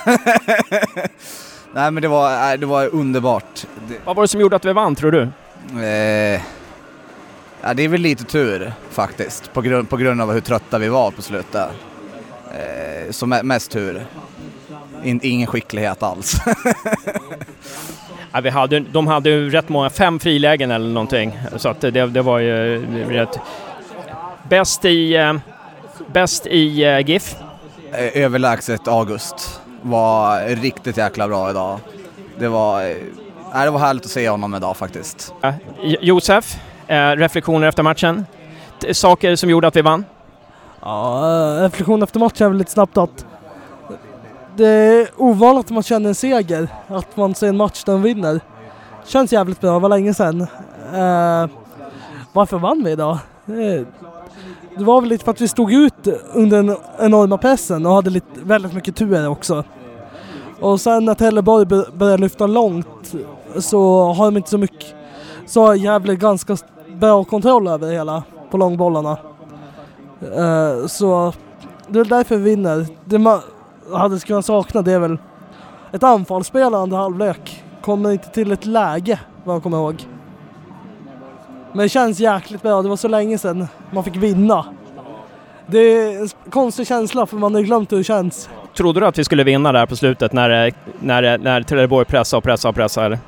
Nej 1.75 1.90
men 1.90 2.02
det 2.02 2.09
var, 2.09 2.57
det 2.57 2.66
var 2.66 2.95
underbart. 2.95 3.66
Vad 4.04 4.16
var 4.16 4.25
det 4.25 4.28
som 4.28 4.40
gjorde 4.40 4.57
att 4.57 4.64
vi 4.64 4.73
vann 4.73 4.95
tror 4.95 5.12
du? 5.12 5.23
eh, 5.85 6.40
ja, 7.62 7.75
det 7.75 7.83
är 7.83 7.88
väl 7.88 8.00
lite 8.00 8.25
tur 8.25 8.73
faktiskt, 8.90 9.52
på 9.52 9.61
grund, 9.61 9.88
på 9.90 9.97
grund 9.97 10.21
av 10.23 10.33
hur 10.33 10.40
trötta 10.40 10.78
vi 10.78 10.88
var 10.88 11.11
på 11.11 11.23
slutet. 11.23 11.69
Eh, 12.52 13.11
så 13.11 13.26
me- 13.26 13.42
mest 13.42 13.71
tur. 13.71 14.07
In, 15.04 15.21
ingen 15.23 15.47
skicklighet 15.47 16.02
alls. 16.02 16.37
Ja, 18.33 18.41
vi 18.41 18.51
hade, 18.51 18.81
de 18.81 19.07
hade 19.07 19.31
ju 19.31 19.51
rätt 19.51 19.69
många, 19.69 19.91
fem 19.91 20.19
frilägen 20.19 20.71
eller 20.71 20.89
någonting. 20.89 21.39
Så 21.57 21.69
att 21.69 21.81
det, 21.81 21.91
det 21.91 22.23
var 22.23 22.39
ju 22.39 22.85
rätt... 23.09 23.39
Bäst 24.49 24.85
i, 24.85 25.15
eh, 25.17 25.35
bäst 26.07 26.47
i 26.47 26.85
eh, 26.85 26.99
GIF. 27.11 27.35
Eh, 27.93 28.23
överlägset 28.25 28.89
August 28.89 29.61
var 29.83 30.49
riktigt 30.57 30.97
jäkla 30.97 31.29
bra 31.29 31.51
idag. 31.51 31.79
Det 32.39 32.49
var, 32.49 32.81
eh, 32.83 32.97
nej, 33.55 33.65
det 33.65 33.71
var 33.71 33.79
härligt 33.79 34.05
att 34.05 34.11
se 34.11 34.29
honom 34.29 34.55
idag 34.55 34.77
faktiskt. 34.77 35.35
Eh, 35.43 35.55
Jo- 35.83 35.99
Josef, 36.01 36.57
eh, 36.87 36.97
reflektioner 37.11 37.69
efter 37.69 37.83
matchen? 37.83 38.27
T- 38.83 38.95
Saker 38.95 39.37
som 39.37 39.51
gjorde 39.51 39.67
att 39.69 39.77
vi 39.77 39.83
vann? 39.83 40.05
Ja, 40.81 41.19
eh, 41.57 41.63
reflektion 41.63 42.03
efter 42.03 42.21
matchen 42.21 42.45
är 42.45 42.49
väl 42.49 42.59
lite 42.59 42.71
snabbt 42.71 42.99
att 42.99 43.27
det 44.57 44.66
är 44.66 45.09
ovanligt 45.16 45.66
att 45.66 45.71
man 45.71 45.83
känner 45.83 46.09
en 46.09 46.14
seger, 46.14 46.69
att 46.88 47.16
man 47.16 47.35
ser 47.35 47.49
en 47.49 47.57
match 47.57 47.85
där 47.85 47.92
man 47.92 48.02
vinner. 48.02 48.40
Känns 49.04 49.33
jävligt 49.33 49.61
bra, 49.61 49.73
det 49.73 49.78
var 49.78 49.88
länge 49.88 50.14
sedan. 50.14 50.40
Eh, 50.95 51.50
varför 52.33 52.59
vann 52.59 52.85
vi 52.85 52.90
idag? 52.90 53.19
Eh, 53.47 53.87
det 54.78 54.85
var 54.85 55.00
väl 55.00 55.11
lite 55.11 55.25
för 55.25 55.30
att 55.30 55.40
vi 55.40 55.49
stod 55.49 55.73
ut 55.73 56.09
under 56.35 56.62
den 56.62 56.76
enorma 56.99 57.38
pressen 57.38 57.87
och 57.87 57.95
hade 57.95 58.11
lite, 58.11 58.40
väldigt 58.42 58.73
mycket 58.73 58.97
tur 58.97 59.28
också. 59.28 59.64
Och 60.61 60.80
sen 60.80 61.04
när 61.04 61.14
Trelleborg 61.14 61.66
började 61.92 62.23
lyfta 62.23 62.47
långt 62.47 63.14
så 63.59 64.12
har 64.12 64.25
de 64.25 64.37
inte 64.37 64.50
så 64.50 64.59
mycket, 64.59 64.95
så 65.47 65.66
har 65.66 65.75
Gävle 65.75 66.16
ganska 66.16 66.57
bra 66.95 67.25
kontroll 67.25 67.69
över 67.69 67.87
det 67.87 67.92
hela 67.92 68.23
på 68.50 68.57
långbollarna. 68.57 69.19
Eh, 70.21 70.87
så 70.87 71.33
det 71.88 72.00
är 72.00 72.04
därför 72.04 72.37
vi 72.37 72.42
vinner. 72.42 72.87
Det 73.04 73.19
hade 73.93 74.21
kunnat 74.21 74.45
sakna 74.45 74.83
det 74.83 74.93
är 74.93 74.99
väl 74.99 75.19
ett 75.93 76.03
anfallsspel 76.03 76.75
andra 76.75 76.97
halvlek. 76.97 77.65
Kommer 77.83 78.13
inte 78.13 78.29
till 78.29 78.53
ett 78.53 78.67
läge 78.67 79.19
vad 79.45 79.57
jag 79.57 79.63
kommer 79.63 79.76
ihåg. 79.76 80.07
Men 81.73 81.83
det 81.83 81.89
känns 81.89 82.21
jäkligt 82.21 82.63
bra. 82.63 82.83
Det 82.83 82.89
var 82.89 82.97
så 82.97 83.09
länge 83.09 83.39
sedan 83.39 83.69
man 83.91 84.04
fick 84.04 84.17
vinna. 84.17 84.65
Det 85.67 85.78
är 85.78 86.21
en 86.21 86.28
konstig 86.50 86.87
känsla 86.87 87.26
för 87.26 87.37
man 87.37 87.54
har 87.54 87.61
ju 87.61 87.67
glömt 87.67 87.93
hur 87.93 87.97
det 87.97 88.04
känns. 88.04 88.49
Trodde 88.76 89.00
du 89.00 89.07
att 89.07 89.19
vi 89.19 89.25
skulle 89.25 89.45
vinna 89.45 89.73
där 89.73 89.87
på 89.87 89.97
slutet 89.97 90.33
när, 90.33 90.67
eh, 90.67 90.75
när, 91.00 91.23
eh, 91.23 91.39
när 91.39 91.63
Trelleborg 91.63 92.04
pressade 92.04 92.39
och 92.39 92.45
pressade 92.45 92.71
och 92.71 92.75
pressade? 92.76 93.19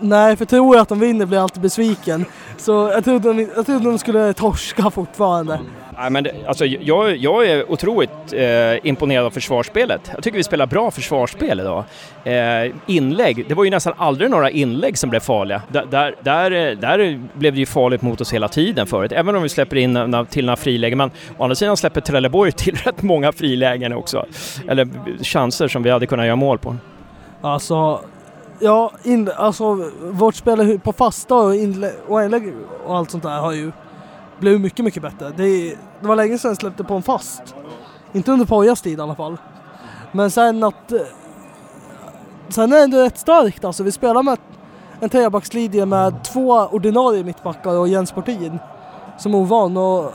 Nej, 0.00 0.36
för 0.36 0.44
tror 0.44 0.76
jag 0.76 0.82
att 0.82 0.88
de 0.88 1.00
vinner 1.00 1.26
blir 1.26 1.38
jag 1.38 1.42
alltid 1.42 1.62
besviken. 1.62 2.24
Så 2.56 2.72
jag 2.72 3.04
trodde 3.04 3.28
de, 3.28 3.48
jag 3.56 3.66
trodde 3.66 3.84
de 3.84 3.98
skulle 3.98 4.32
torska 4.32 4.90
fortfarande. 4.90 5.60
Nej, 5.98 6.10
men 6.10 6.24
det, 6.24 6.32
alltså, 6.46 6.66
jag, 6.66 7.16
jag 7.16 7.46
är 7.46 7.70
otroligt 7.70 8.10
eh, 8.32 8.86
imponerad 8.86 9.26
av 9.26 9.30
försvarsspelet. 9.30 10.10
Jag 10.14 10.22
tycker 10.22 10.36
vi 10.38 10.44
spelar 10.44 10.66
bra 10.66 10.90
försvarsspel 10.90 11.60
idag. 11.60 11.84
Eh, 12.24 12.72
inlägg, 12.86 13.44
det 13.48 13.54
var 13.54 13.64
ju 13.64 13.70
nästan 13.70 13.92
aldrig 13.96 14.30
några 14.30 14.50
inlägg 14.50 14.98
som 14.98 15.10
blev 15.10 15.20
farliga. 15.20 15.62
Där, 15.68 15.86
där, 15.90 16.14
där, 16.22 16.74
där 16.74 17.20
blev 17.34 17.52
det 17.52 17.58
ju 17.58 17.66
farligt 17.66 18.02
mot 18.02 18.20
oss 18.20 18.32
hela 18.32 18.48
tiden 18.48 18.86
förut, 18.86 19.12
även 19.12 19.36
om 19.36 19.42
vi 19.42 19.48
släpper 19.48 19.76
in 19.76 20.26
till 20.30 20.46
några 20.46 20.56
frilägen. 20.56 20.98
Men 20.98 21.10
å 21.38 21.42
andra 21.42 21.54
sidan 21.54 21.76
släpper 21.76 22.00
Trelleborg 22.00 22.52
till 22.52 22.76
rätt 22.84 23.02
många 23.02 23.32
frilägen 23.32 23.92
också. 23.92 24.26
Eller 24.68 24.88
chanser 25.22 25.68
som 25.68 25.82
vi 25.82 25.90
hade 25.90 26.06
kunnat 26.06 26.26
göra 26.26 26.36
mål 26.36 26.58
på. 26.58 26.76
Alltså, 27.40 28.00
ja, 28.60 28.90
in, 29.02 29.30
alltså 29.36 29.90
vårt 30.02 30.34
spel 30.34 30.80
på 30.80 30.92
fasta 30.92 31.34
och 31.34 31.54
inlä- 31.54 31.94
och 32.08 32.22
inlägg 32.24 32.54
och 32.86 32.96
allt 32.96 33.10
sånt 33.10 33.22
där 33.22 33.40
har 33.40 33.52
ju 33.52 33.72
blivit 34.38 34.60
mycket, 34.60 34.84
mycket 34.84 35.02
bättre. 35.02 35.32
Det, 35.36 35.68
det 36.00 36.08
var 36.08 36.16
länge 36.16 36.38
sedan 36.38 36.50
jag 36.50 36.56
släppte 36.58 36.84
på 36.84 36.94
en 36.94 37.02
fast. 37.02 37.54
Inte 38.12 38.32
under 38.32 38.46
Pojas 38.46 38.82
tid 38.82 38.98
i 38.98 39.02
alla 39.02 39.14
fall. 39.14 39.36
Men 40.12 40.30
sen 40.30 40.64
att... 40.64 40.92
eh, 40.92 40.98
Sen 42.48 42.72
är 42.72 42.76
det 42.76 42.82
ändå 42.82 43.02
rätt 43.02 43.18
starkt 43.18 43.64
alltså. 43.64 43.82
Vi 43.82 43.92
spelar 43.92 44.22
med 44.22 44.38
en 45.00 45.08
trebackslinje 45.08 45.86
med 45.86 46.24
två 46.24 46.50
ordinarie 46.52 47.24
mittbackar 47.24 47.78
och 47.78 47.88
Jens 47.88 48.12
Portin 48.12 48.58
som 49.18 49.34
är 49.34 49.38
ovan 49.38 49.76
och 49.76 50.12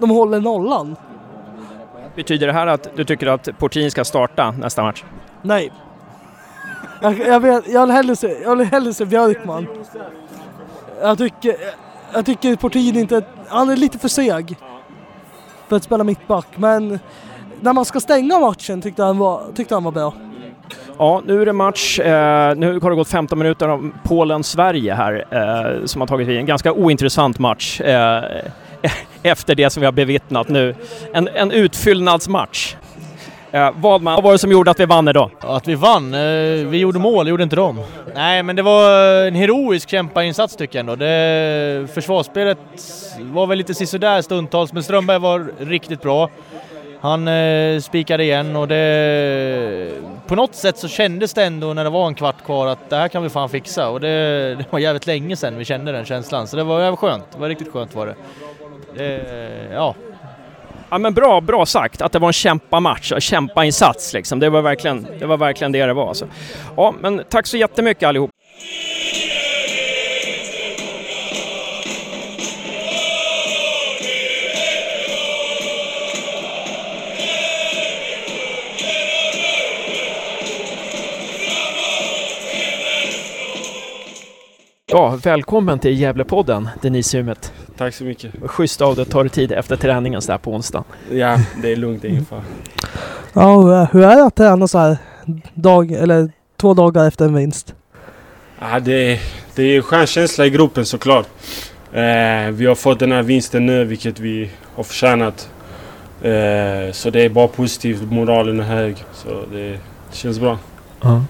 de 0.00 0.10
håller 0.10 0.40
nollan. 0.40 0.96
Betyder 2.16 2.46
det 2.46 2.52
här 2.52 2.66
att 2.66 2.96
du 2.96 3.04
tycker 3.04 3.26
att 3.26 3.48
Portin 3.58 3.90
ska 3.90 4.04
starta 4.04 4.50
nästa 4.50 4.82
match? 4.82 5.04
Nej. 5.42 5.72
Jag, 7.04 7.18
jag, 7.18 7.40
vet, 7.40 7.68
jag, 7.68 7.86
vill 7.86 7.94
hellre 7.94 8.16
se, 8.16 8.36
jag 8.42 8.56
vill 8.56 8.66
hellre 8.66 8.94
se 8.94 9.04
Björkman. 9.04 9.66
Jag 11.00 11.18
tycker, 11.18 11.56
jag 12.12 12.26
tycker 12.26 12.56
Portin 12.56 12.96
inte... 12.96 13.22
Han 13.48 13.70
är 13.70 13.76
lite 13.76 13.98
för 13.98 14.08
seg 14.08 14.56
för 15.68 15.76
att 15.76 15.84
spela 15.84 16.04
mittback. 16.04 16.46
Men 16.56 16.98
när 17.60 17.72
man 17.72 17.84
ska 17.84 18.00
stänga 18.00 18.40
matchen 18.40 18.82
tyckte 18.82 19.02
han 19.02 19.18
var, 19.18 19.42
tyckte 19.54 19.74
han 19.74 19.84
var 19.84 19.92
bra. 19.92 20.14
Ja, 20.98 21.22
nu 21.26 21.42
är 21.42 21.46
det 21.46 21.52
match. 21.52 21.98
Eh, 21.98 22.56
nu 22.56 22.80
har 22.80 22.90
det 22.90 22.96
gått 22.96 23.08
15 23.08 23.38
minuter 23.38 23.68
av 23.68 23.90
Polen-Sverige 24.04 24.94
här 24.94 25.24
eh, 25.30 25.84
som 25.84 26.00
har 26.00 26.08
tagit 26.08 26.28
vid. 26.28 26.38
En 26.38 26.46
ganska 26.46 26.72
ointressant 26.72 27.38
match 27.38 27.80
eh, 27.80 28.24
efter 29.22 29.54
det 29.54 29.70
som 29.70 29.80
vi 29.80 29.84
har 29.84 29.92
bevittnat 29.92 30.48
nu. 30.48 30.74
En, 31.12 31.28
en 31.28 31.50
utfyllnadsmatch. 31.50 32.76
Eh, 33.54 33.70
Wadman, 33.80 34.14
vad 34.14 34.24
var 34.24 34.32
det 34.32 34.38
som 34.38 34.50
gjorde 34.52 34.70
att 34.70 34.80
vi 34.80 34.84
vann 34.86 35.08
idag? 35.08 35.30
Att 35.40 35.68
vi 35.68 35.74
vann? 35.74 36.14
eh, 36.14 36.20
Vi 36.66 36.78
gjorde 36.78 36.98
mål, 36.98 37.28
gjorde 37.28 37.42
inte 37.42 37.56
de. 37.56 37.80
Nej, 38.14 38.42
men 38.42 38.56
det 38.56 38.62
var 38.62 39.20
eh, 39.22 39.28
en 39.28 39.34
heroisk 39.34 39.88
kämpainsats 39.88 40.56
tycker 40.56 40.78
jag 40.78 40.80
ändå. 40.80 40.96
Det, 40.96 41.86
försvarsspelet 41.94 42.58
var 43.20 43.46
väl 43.46 43.58
lite 43.58 43.74
sisådär 43.74 44.22
stundtals, 44.22 44.72
men 44.72 44.82
Strömberg 44.82 45.18
var 45.18 45.46
riktigt 45.58 46.02
bra. 46.02 46.30
Han 47.00 47.28
eh, 47.28 47.80
spikade 47.80 48.22
igen 48.24 48.56
och 48.56 48.68
det... 48.68 49.90
På 50.26 50.34
något 50.34 50.54
sätt 50.54 50.78
så 50.78 50.88
kändes 50.88 51.34
det 51.34 51.44
ändå 51.44 51.74
när 51.74 51.84
det 51.84 51.90
var 51.90 52.06
en 52.06 52.14
kvart 52.14 52.44
kvar 52.44 52.66
att 52.66 52.90
det 52.90 52.96
här 52.96 53.08
kan 53.08 53.22
vi 53.22 53.28
fan 53.28 53.48
fixa 53.48 53.88
och 53.88 54.00
det, 54.00 54.08
det 54.54 54.64
var 54.70 54.78
jävligt 54.78 55.06
länge 55.06 55.36
sedan 55.36 55.58
vi 55.58 55.64
kände 55.64 55.92
den 55.92 56.04
känslan. 56.04 56.46
Så 56.46 56.56
det 56.56 56.64
var, 56.64 56.80
det 56.80 56.90
var 56.90 56.96
skönt. 56.96 57.24
Det 57.32 57.40
var 57.40 57.48
riktigt 57.48 57.72
skönt 57.72 57.94
var 57.94 58.06
det. 58.06 58.14
det 58.96 59.20
ja, 59.72 59.94
Ja 60.90 60.98
men 60.98 61.14
bra, 61.14 61.40
bra 61.40 61.66
sagt 61.66 62.02
att 62.02 62.12
det 62.12 62.18
var 62.18 62.28
en 62.28 62.32
kämpamatch, 62.32 63.12
en 63.12 63.20
kämpainsats 63.20 64.12
liksom. 64.12 64.38
Det 64.38 64.50
var 64.50 64.62
verkligen 64.62 65.06
det 65.18 65.26
var 65.26 65.36
verkligen 65.36 65.72
det 65.72 65.86
det 65.86 65.94
var. 65.94 66.08
Alltså. 66.08 66.26
Ja, 66.76 66.94
men 67.00 67.22
tack 67.30 67.46
så 67.46 67.56
jättemycket 67.56 68.08
allihop. 68.08 68.30
Ja, 84.86 85.18
välkommen 85.22 85.78
till 85.78 86.00
Gävlepodden, 86.00 86.62
Denise 86.62 87.16
Denisumet. 87.16 87.63
Tack 87.76 87.94
så 87.94 88.04
mycket. 88.04 88.32
Schysst 88.46 88.80
av 88.80 88.94
dig 88.96 89.02
att 89.02 89.10
ta 89.10 89.22
dig 89.22 89.30
tid 89.30 89.52
efter 89.52 89.76
träningen 89.76 90.22
så 90.22 90.32
här 90.32 90.38
på 90.38 90.52
onsdag. 90.52 90.84
Ja, 91.10 91.38
det 91.62 91.72
är 91.72 91.76
lugnt, 91.76 92.04
ingen 92.04 92.24
fara. 92.24 92.42
Ja, 93.32 93.60
hur 93.60 93.72
är- 93.72 93.88
hur 93.92 94.02
är 94.02 94.16
det 94.16 94.24
att 94.24 94.34
träna 94.36 94.68
så 94.68 94.78
här 94.78 94.96
dag, 95.54 95.92
eller 95.92 96.30
två 96.56 96.74
dagar 96.74 97.08
efter 97.08 97.24
en 97.24 97.34
vinst? 97.34 97.74
Ja, 98.60 98.80
det, 98.80 99.12
är- 99.12 99.20
det 99.54 99.62
är 99.62 99.76
en 99.76 99.82
skön 99.82 100.06
känsla 100.06 100.46
i 100.46 100.50
gruppen 100.50 100.86
såklart. 100.86 101.26
Eh, 101.92 102.50
vi 102.52 102.66
har 102.66 102.74
fått 102.74 102.98
den 102.98 103.12
här 103.12 103.22
vinsten 103.22 103.66
nu, 103.66 103.84
vilket 103.84 104.20
vi 104.20 104.50
har 104.74 104.82
förtjänat. 104.84 105.48
Eh, 106.22 106.92
så 106.92 107.10
det 107.10 107.20
är 107.22 107.28
bara 107.28 107.48
positivt, 107.48 108.02
moralen 108.02 108.60
är 108.60 108.64
hög. 108.64 108.96
Så 109.12 109.28
det, 109.52 109.68
det 109.70 109.78
känns 110.12 110.38
bra. 110.40 110.58
Va- 111.00 111.24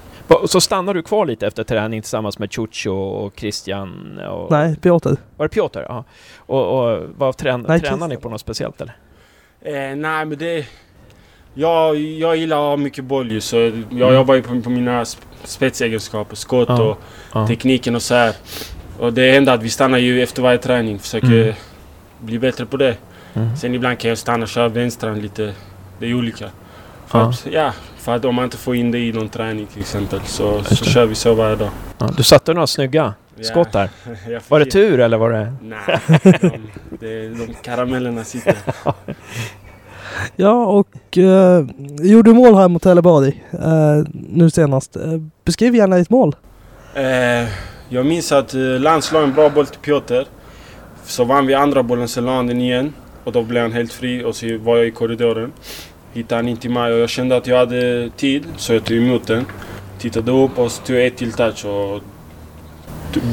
Så 0.47 0.61
stannar 0.61 0.95
du 0.95 1.03
kvar 1.03 1.27
lite 1.27 1.47
efter 1.47 1.65
träning 1.65 2.03
tillsammans 2.03 2.39
med 2.39 2.53
Ciuccio 2.53 2.91
och 2.91 3.33
Christian? 3.37 4.19
Och, 4.19 4.51
Nej, 4.51 4.77
Piotr. 4.77 5.11
Var 5.37 5.49
det 5.49 5.55
Piotr? 5.55 5.79
Ja. 5.89 6.05
Och, 6.39 6.79
och 6.93 7.03
vad 7.17 7.37
trän, 7.37 7.65
Nej, 7.69 7.81
tränar 7.81 8.09
ni 8.09 8.17
på 8.17 8.29
något 8.29 8.41
speciellt 8.41 8.81
eller? 8.81 8.97
Eh, 9.63 9.97
nej 9.97 10.25
men 10.25 10.39
det... 10.39 10.67
Jag, 11.55 11.97
jag 11.97 12.37
gillar 12.37 12.77
mycket 12.77 13.05
boll 13.05 13.31
ju, 13.33 13.41
så 13.41 13.57
jag 13.57 13.69
Mm. 13.93 14.15
jobbar 14.15 14.35
ju 14.35 14.43
på, 14.43 14.61
på 14.61 14.71
mina 14.71 15.03
sp- 15.05 15.19
spetsegenskaper, 15.45 16.37
skott 16.37 16.69
Ja. 16.69 16.83
och 16.83 16.99
Ja. 17.33 17.47
tekniken 17.47 17.95
och 17.97 18.03
så 18.03 18.15
här. 18.15 18.35
Och 18.99 19.13
det 19.13 19.33
händer 19.33 19.55
att 19.55 19.63
vi 19.63 19.71
stannar 19.71 19.99
ju 19.99 20.23
efter 20.23 20.43
varje 20.43 20.59
träning, 20.59 20.99
försöker 20.99 21.43
Mm. 21.43 21.55
bli 22.21 22.39
bättre 22.39 22.67
på 22.67 22.77
det. 22.77 22.97
Mm. 23.35 23.57
Sen 23.57 23.75
ibland 23.75 23.99
kan 23.99 24.09
jag 24.09 24.19
stanna 24.19 24.43
och 24.43 24.49
köra 24.49 24.69
vänstran 24.69 25.21
lite. 25.21 25.55
Det 25.99 26.07
är 26.07 26.15
olika. 26.15 26.51
För 27.07 27.19
Ja. 27.19 27.29
att, 27.29 27.47
ja, 27.53 27.73
för 28.05 28.14
att 28.17 28.25
om 28.25 28.35
man 28.35 28.45
inte 28.45 28.57
får 28.57 28.77
in 28.77 28.90
det 28.90 28.99
i 28.99 29.12
någon 29.12 29.29
träning 29.29 29.67
till 29.67 29.81
exempel 29.81 30.21
så, 30.25 30.64
så 30.64 30.85
kör 30.85 31.07
vi 31.07 31.14
så 31.14 31.35
varje 31.35 31.57
dag. 31.57 31.71
Ja, 31.99 32.11
du 32.17 32.23
satte 32.23 32.55
några 32.55 32.67
snygga 32.67 33.14
Ja. 33.37 33.45
skott 33.45 33.73
där. 33.73 33.88
Var 34.49 34.59
det 34.59 34.67
tur 34.67 35.01
eller 35.01 35.17
var 35.19 35.31
det... 35.31 35.55
Nej, 35.62 35.81
de, 37.01 37.29
de 37.29 37.55
karamellerna 37.62 38.25
sitter. 38.25 38.55
Ja, 40.37 40.67
och 40.67 41.19
eh, 41.19 41.64
gjorde 42.03 42.33
mål 42.33 42.55
här 42.55 42.69
mot 42.69 42.83
Trelleborg 42.83 43.45
eh, 43.53 44.05
nu 44.12 44.51
senast. 44.51 44.97
Eh, 44.97 45.03
beskriv 45.45 45.75
gärna 45.75 45.97
ditt 45.97 46.11
mål. 46.11 46.37
Eh, 46.95 47.49
jag 47.88 48.07
minns 48.07 48.33
att 48.33 48.55
eh, 48.55 48.61
Lantz 48.61 49.12
la 49.12 49.23
en 49.23 49.33
bra 49.35 49.51
boll 49.51 49.67
till 49.67 49.81
Piotr. 49.81 50.23
Så 51.05 51.25
vann 51.25 51.47
vi 51.47 51.55
andra 51.55 51.83
bollen, 51.83 52.09
sen 52.09 52.25
la 52.27 52.37
han 52.37 52.47
den 52.47 52.61
igen. 52.61 52.93
Och 53.25 53.33
då 53.33 53.43
blev 53.43 53.62
han 53.62 53.73
helt 53.73 53.93
fri 53.93 54.25
och 54.25 54.37
så 54.37 54.59
var 54.59 54.77
jag 54.77 54.87
i 54.87 54.90
korridoren. 54.90 55.53
Hittade 56.14 56.38
han 56.38 56.48
in 56.48 56.57
till 56.57 56.70
mig 56.70 56.92
och 56.92 56.98
jag 56.98 57.11
kände 57.11 57.37
att 57.37 57.46
jag 57.46 57.57
hade 57.57 58.11
tid, 58.16 58.44
så 58.57 58.72
jag 58.72 58.85
tog 58.85 58.96
emot 58.96 59.27
den. 59.27 59.46
Tittade 59.98 60.33
upp 60.33 60.59
och 60.59 60.72
så 60.72 60.83
tog 60.83 60.96
jag 60.96 61.07
ett 61.07 61.16
till 61.16 61.33
touch 61.33 61.64
och 61.64 62.00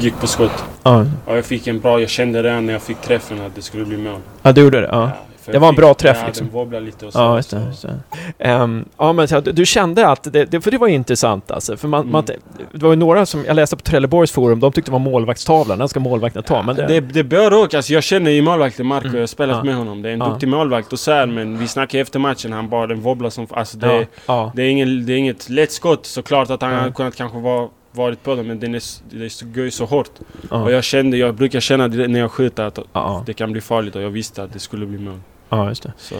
gick 0.00 0.20
på 0.20 0.26
skott. 0.26 0.64
Ja, 0.82 1.06
Och 1.26 1.36
jag 1.36 1.44
fick 1.44 1.66
en 1.66 1.80
bra, 1.80 2.00
jag 2.00 2.08
kände 2.08 2.42
redan 2.42 2.66
när 2.66 2.72
jag 2.72 2.82
fick 2.82 3.00
träffen 3.00 3.40
att 3.40 3.54
det 3.54 3.62
skulle 3.62 3.84
bli 3.84 3.96
mål. 3.96 4.20
ja 4.42 4.52
du 4.52 4.60
gjorde 4.60 4.80
det? 4.80 4.88
Ja. 4.92 5.10
För 5.10 5.31
Det 5.46 5.58
var 5.58 5.68
en 5.68 5.74
bra 5.74 5.94
träff 5.94 6.18
ja, 6.20 6.26
liksom. 6.26 6.46
den 6.46 6.54
wobblade 6.54 6.86
lite 6.86 7.06
och 7.06 7.12
så. 7.12 7.18
Ja, 7.18 7.36
just 7.36 7.50
det. 7.50 7.62
Just 7.66 7.82
det. 7.82 7.98
Ehm, 8.38 8.84
ja, 8.98 9.12
men 9.12 9.28
du, 9.44 9.66
kände 9.66 10.08
att, 10.08 10.32
det, 10.32 10.44
det, 10.44 10.60
för 10.60 10.70
det 10.70 10.78
var 10.78 10.88
intressant 10.88 11.50
alltså. 11.50 11.76
För 11.76 11.88
man, 11.88 12.00
Mm. 12.00 12.12
man, 12.12 12.24
det 12.72 12.82
var 12.82 12.90
ju 12.90 12.96
några 12.96 13.26
som, 13.26 13.44
jag 13.44 13.56
läste 13.56 13.76
på 13.76 13.82
Trelleborgs 13.82 14.32
forum, 14.32 14.60
de 14.60 14.72
tyckte 14.72 14.90
det 14.90 14.92
var 14.92 14.98
målvaktstavlan, 14.98 15.78
den 15.78 15.88
ska 15.88 16.00
målvakten 16.00 16.42
ta. 16.42 16.62
Men 16.62 16.76
det, 16.76 16.86
Det, 16.86 17.00
det 17.00 17.24
både 17.24 17.56
och. 17.56 17.74
Alltså 17.74 17.92
jag 17.92 18.02
känner 18.02 18.30
ju 18.30 18.42
målvakten 18.42 18.86
Marco, 18.86 19.04
Mm. 19.06 19.14
jag 19.16 19.22
har 19.22 19.26
spelat 19.26 19.56
Ja. 19.56 19.64
med 19.64 19.74
honom. 19.74 20.02
Det 20.02 20.08
är 20.08 20.12
en 20.12 20.18
Ja. 20.20 20.26
duktig 20.28 20.48
målvakt 20.48 20.92
och 20.92 20.98
så 20.98 21.12
här, 21.12 21.26
men 21.26 21.58
vi 21.58 21.68
snackade 21.68 22.00
efter 22.02 22.18
matchen, 22.18 22.52
han 22.52 22.68
bara 22.68 22.86
den 22.86 23.00
wobblar 23.00 23.30
som... 23.30 23.46
Alltså 23.50 23.76
det, 23.78 23.86
ja, 23.96 24.04
ja, 24.26 24.52
det, 24.56 24.62
är 24.62 24.68
ingen, 24.68 25.06
det 25.06 25.12
är 25.12 25.16
inget 25.16 25.48
lätt 25.48 25.72
skott. 25.72 26.06
Såklart 26.06 26.50
att 26.50 26.62
han 26.62 26.72
Ja. 26.72 26.78
hade 26.78 26.92
kunnat 26.92 27.16
kanske 27.16 27.38
vara, 27.38 27.68
varit 27.92 28.22
på 28.22 28.34
det, 28.34 28.42
men 28.42 28.60
den 28.60 28.74
är, 28.74 29.28
så- 29.28 29.46
går 29.46 29.64
ju 29.64 29.70
så 29.70 29.84
hårt. 29.84 30.10
ja, 30.50 30.62
Och 30.62 30.72
jag 30.72 30.84
kände, 30.84 31.16
jag 31.16 31.34
brukar 31.34 31.60
känna 31.60 31.86
när 31.86 32.20
jag 32.20 32.30
skjuter 32.30 32.64
att 32.64 32.78
ja, 32.92 33.22
det 33.26 33.32
kan 33.32 33.52
bli 33.52 33.60
farligt 33.60 33.96
och 33.96 34.02
jag 34.02 34.10
visste 34.10 34.42
att 34.42 34.52
det 34.52 34.58
skulle 34.58 34.86
bli 34.86 34.98
mål. 34.98 35.18
Ja, 35.56 35.68
just 35.68 35.82
det. 35.82 35.92
Så, 35.96 36.16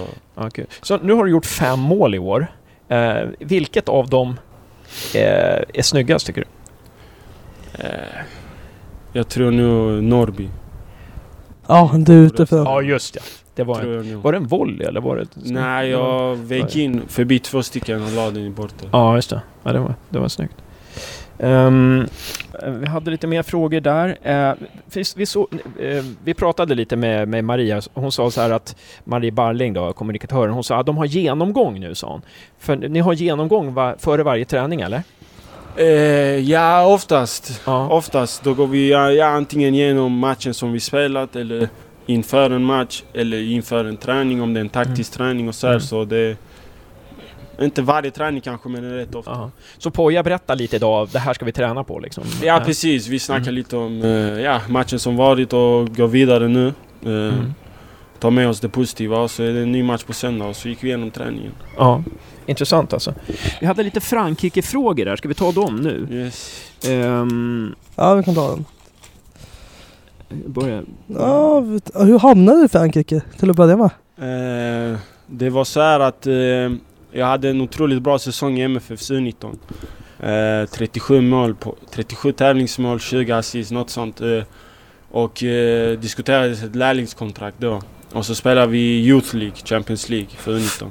kul. 0.52 0.66
Så 0.82 0.98
nu 1.02 1.12
har 1.12 1.24
du 1.24 1.30
gjort 1.30 1.46
fem 1.46 1.78
mål 1.80 2.14
i 2.14 2.18
år. 2.18 2.46
Eh, 2.88 3.22
vilket 3.38 3.88
av 3.88 4.08
dem 4.08 4.38
eh, 5.14 5.62
är 5.74 5.82
snyggast 5.82 6.26
tycker 6.26 6.40
du? 6.40 6.48
eh, 7.84 7.88
jag 9.12 9.28
tror 9.28 9.50
nog 9.50 10.02
Norrby. 10.02 10.48
Ja, 11.66 11.90
du 11.96 12.12
är 12.22 12.26
ute 12.26 12.46
för... 12.46 12.64
Ja, 12.64 12.82
just 12.82 13.14
ja. 13.16 13.22
Det 13.54 13.62
var, 13.64 13.80
en, 13.80 14.20
var 14.20 14.32
det 14.32 14.38
en 14.38 14.46
volley 14.46 14.86
eller 14.86 15.00
var 15.00 15.16
det... 15.16 15.22
ett- 15.22 15.36
Nej, 15.36 15.88
jag 15.90 16.36
väg 16.36 16.76
in 16.76 17.02
förbi 17.08 17.38
två 17.38 17.62
stycken 17.62 18.02
och 18.02 18.12
la 18.12 18.30
den 18.30 18.46
i 18.46 18.50
borta. 18.50 18.86
Ja, 18.92 19.14
just 19.16 19.30
det. 19.30 19.42
Ja, 19.62 19.72
det, 19.72 19.78
var, 19.78 19.94
det 20.08 20.18
var 20.18 20.28
snyggt. 20.28 20.54
Eh, 21.38 21.70
vi 22.66 22.86
hade 22.86 23.10
lite 23.10 23.26
mer 23.26 23.42
frågor 23.42 23.80
där. 23.80 24.08
Uh, 24.08 24.66
vi, 24.94 25.04
vi, 25.16 25.26
så, 25.26 25.48
eh, 25.80 26.04
vi 26.24 26.34
pratade 26.34 26.74
lite 26.74 26.96
med, 26.96 27.28
med 27.28 27.44
Maria. 27.44 27.82
Hon 27.94 28.12
sa 28.12 28.30
så 28.30 28.40
här 28.40 28.50
att 28.50 28.76
Marie 29.04 29.32
Barling, 29.32 29.72
då, 29.72 29.92
kommunikatören, 29.92 30.54
hon 30.54 30.64
sa 30.64 30.80
att 30.80 30.86
de 30.86 30.96
har 30.96 31.04
genomgång 31.04 31.80
nu, 31.80 31.94
sa 31.94 32.08
hon. 32.08 32.22
För 32.58 32.76
ni 32.76 33.00
har 33.00 33.12
genomgång 33.12 33.74
va, 33.74 33.94
före 33.98 34.22
varje 34.22 34.44
träning, 34.44 34.80
eller? 34.80 35.02
Eh, 35.76 35.86
ja, 36.50 36.86
oftast. 36.86 37.60
Ja. 37.66 37.88
Oftast. 37.88 38.44
Då 38.44 38.54
går 38.54 38.66
vi 38.66 38.90
ja, 38.90 39.26
antingen 39.26 39.74
igenom 39.74 40.18
matchen 40.18 40.54
som 40.54 40.72
vi 40.72 40.80
spelat 40.80 41.36
eller 41.36 41.68
inför 42.06 42.50
en 42.50 42.64
match 42.64 43.02
eller 43.14 43.42
inför 43.42 43.84
en 43.84 43.96
träning 43.96 44.42
om 44.42 44.54
det 44.54 44.60
är 44.60 44.62
en 44.62 44.68
taktisk 44.68 45.12
träning 45.12 45.48
och 45.48 45.54
så 45.54 45.66
här. 45.66 45.74
Mm. 45.74 45.80
Så 45.80 46.04
det... 46.04 46.36
Inte 47.64 47.82
varje 47.82 48.10
träning 48.10 48.40
kanske, 48.40 48.68
men 48.68 48.92
rätt 48.94 49.14
ofta. 49.14 49.30
Ja. 49.30 49.50
Så 49.78 49.90
Poja 49.90 50.22
berätta 50.22 50.54
lite 50.54 50.76
idag, 50.76 51.08
det 51.12 51.18
här 51.18 51.34
ska 51.34 51.44
vi 51.44 51.52
träna 51.52 51.84
på 51.84 51.98
liksom. 51.98 52.24
Ja, 52.42 52.62
precis. 52.66 53.08
Vi 53.08 53.18
snackar 53.18 53.42
Mm. 53.42 53.54
lite 53.54 53.76
om 53.76 54.02
eh, 54.02 54.10
ja, 54.40 54.60
matchen 54.68 54.98
som 54.98 55.16
varit 55.16 55.52
och 55.52 55.96
går 55.96 56.06
vidare 56.08 56.48
nu. 56.48 56.66
Eh, 56.66 56.72
Mm. 57.12 57.54
Ta 58.18 58.30
med 58.30 58.48
oss 58.48 58.60
det 58.60 58.68
positiva 58.68 59.18
och 59.18 59.30
så 59.30 59.42
är 59.42 59.52
det 59.52 59.60
en 59.60 59.72
ny 59.72 59.82
match 59.82 60.02
på 60.04 60.12
söndag 60.12 60.44
och 60.46 60.56
så 60.56 60.68
gick 60.68 60.84
vi 60.84 60.88
igenom 60.88 61.10
träningen. 61.10 61.52
Ja, 61.76 62.02
intressant 62.46 62.92
alltså. 62.92 63.14
Vi 63.60 63.66
hade 63.66 63.82
lite 63.82 64.00
Frankrike-frågor 64.00 65.04
där, 65.04 65.16
ska 65.16 65.28
vi 65.28 65.34
ta 65.34 65.52
dem 65.52 65.76
nu? 65.76 66.06
Yes. 66.10 66.62
Ehm, 66.88 67.74
Ja, 67.96 68.14
vi 68.14 68.22
kan 68.22 68.34
ta 68.34 68.48
den. 68.50 68.64
börja. 70.46 70.82
Ja, 71.06 71.60
hur 71.94 72.18
hamnade 72.18 72.58
du 72.58 72.64
i 72.64 72.68
Frankrike 72.68 73.20
till 73.38 73.50
att 73.50 73.56
börja 73.56 73.76
med? 73.76 73.90
Eh, 74.92 74.98
det 75.26 75.50
var 75.50 75.64
så 75.64 75.80
här 75.80 76.00
att 76.00 76.26
eh, 76.26 76.32
jag 77.12 77.26
hade 77.26 77.48
en 77.48 77.60
otroligt 77.60 78.02
bra 78.02 78.18
säsong 78.18 78.58
i 78.58 78.62
MFF 78.62 79.00
U19. 79.00 79.58
Eh, 80.20 80.66
37 80.68 81.20
mål, 81.20 81.54
på, 81.54 81.76
37 81.90 82.32
tävlingsmål, 82.32 83.00
20 83.00 83.32
assist, 83.32 83.70
något 83.70 83.90
sånt. 83.90 84.20
Eh, 84.20 84.42
och 85.10 85.44
eh, 85.44 85.98
diskuterades 85.98 86.62
ett 86.62 86.76
lärlingskontrakt 86.76 87.56
då. 87.58 87.82
Och 88.12 88.26
så 88.26 88.34
spelade 88.34 88.66
vi 88.66 88.78
Youth 88.78 89.36
League, 89.36 89.56
Champions 89.64 90.08
League 90.08 90.30
för 90.36 90.58
U19. 90.58 90.90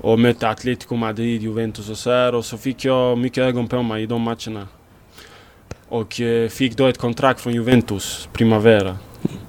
Och 0.00 0.18
mötte 0.18 0.48
Atletico 0.48 0.96
Madrid, 0.96 1.42
Juventus 1.42 1.90
och 1.90 1.98
så 1.98 2.10
här. 2.10 2.34
Och 2.34 2.44
så 2.44 2.58
fick 2.58 2.84
jag 2.84 3.18
mycket 3.18 3.38
ögon 3.38 3.68
på 3.68 3.82
mig 3.82 4.02
i 4.02 4.06
de 4.06 4.22
matcherna. 4.22 4.68
Och 5.88 6.20
eh, 6.20 6.48
fick 6.48 6.76
då 6.76 6.86
ett 6.86 6.98
kontrakt 6.98 7.40
från 7.40 7.52
Juventus, 7.54 8.28
Primavera. 8.32 8.96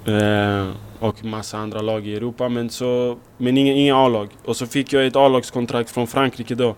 Eh, 0.05 0.69
och 1.03 1.25
massa 1.25 1.57
andra 1.57 1.81
lag 1.81 2.07
i 2.07 2.15
Europa, 2.15 2.49
men, 2.49 2.69
så, 2.69 3.17
men 3.37 3.57
inga, 3.57 3.73
inga 3.73 3.97
A-lag. 3.97 4.29
Och 4.45 4.55
så 4.55 4.67
fick 4.67 4.93
jag 4.93 5.05
ett 5.05 5.15
A-lagskontrakt 5.15 5.89
från 5.89 6.07
Frankrike 6.07 6.55
då. 6.55 6.75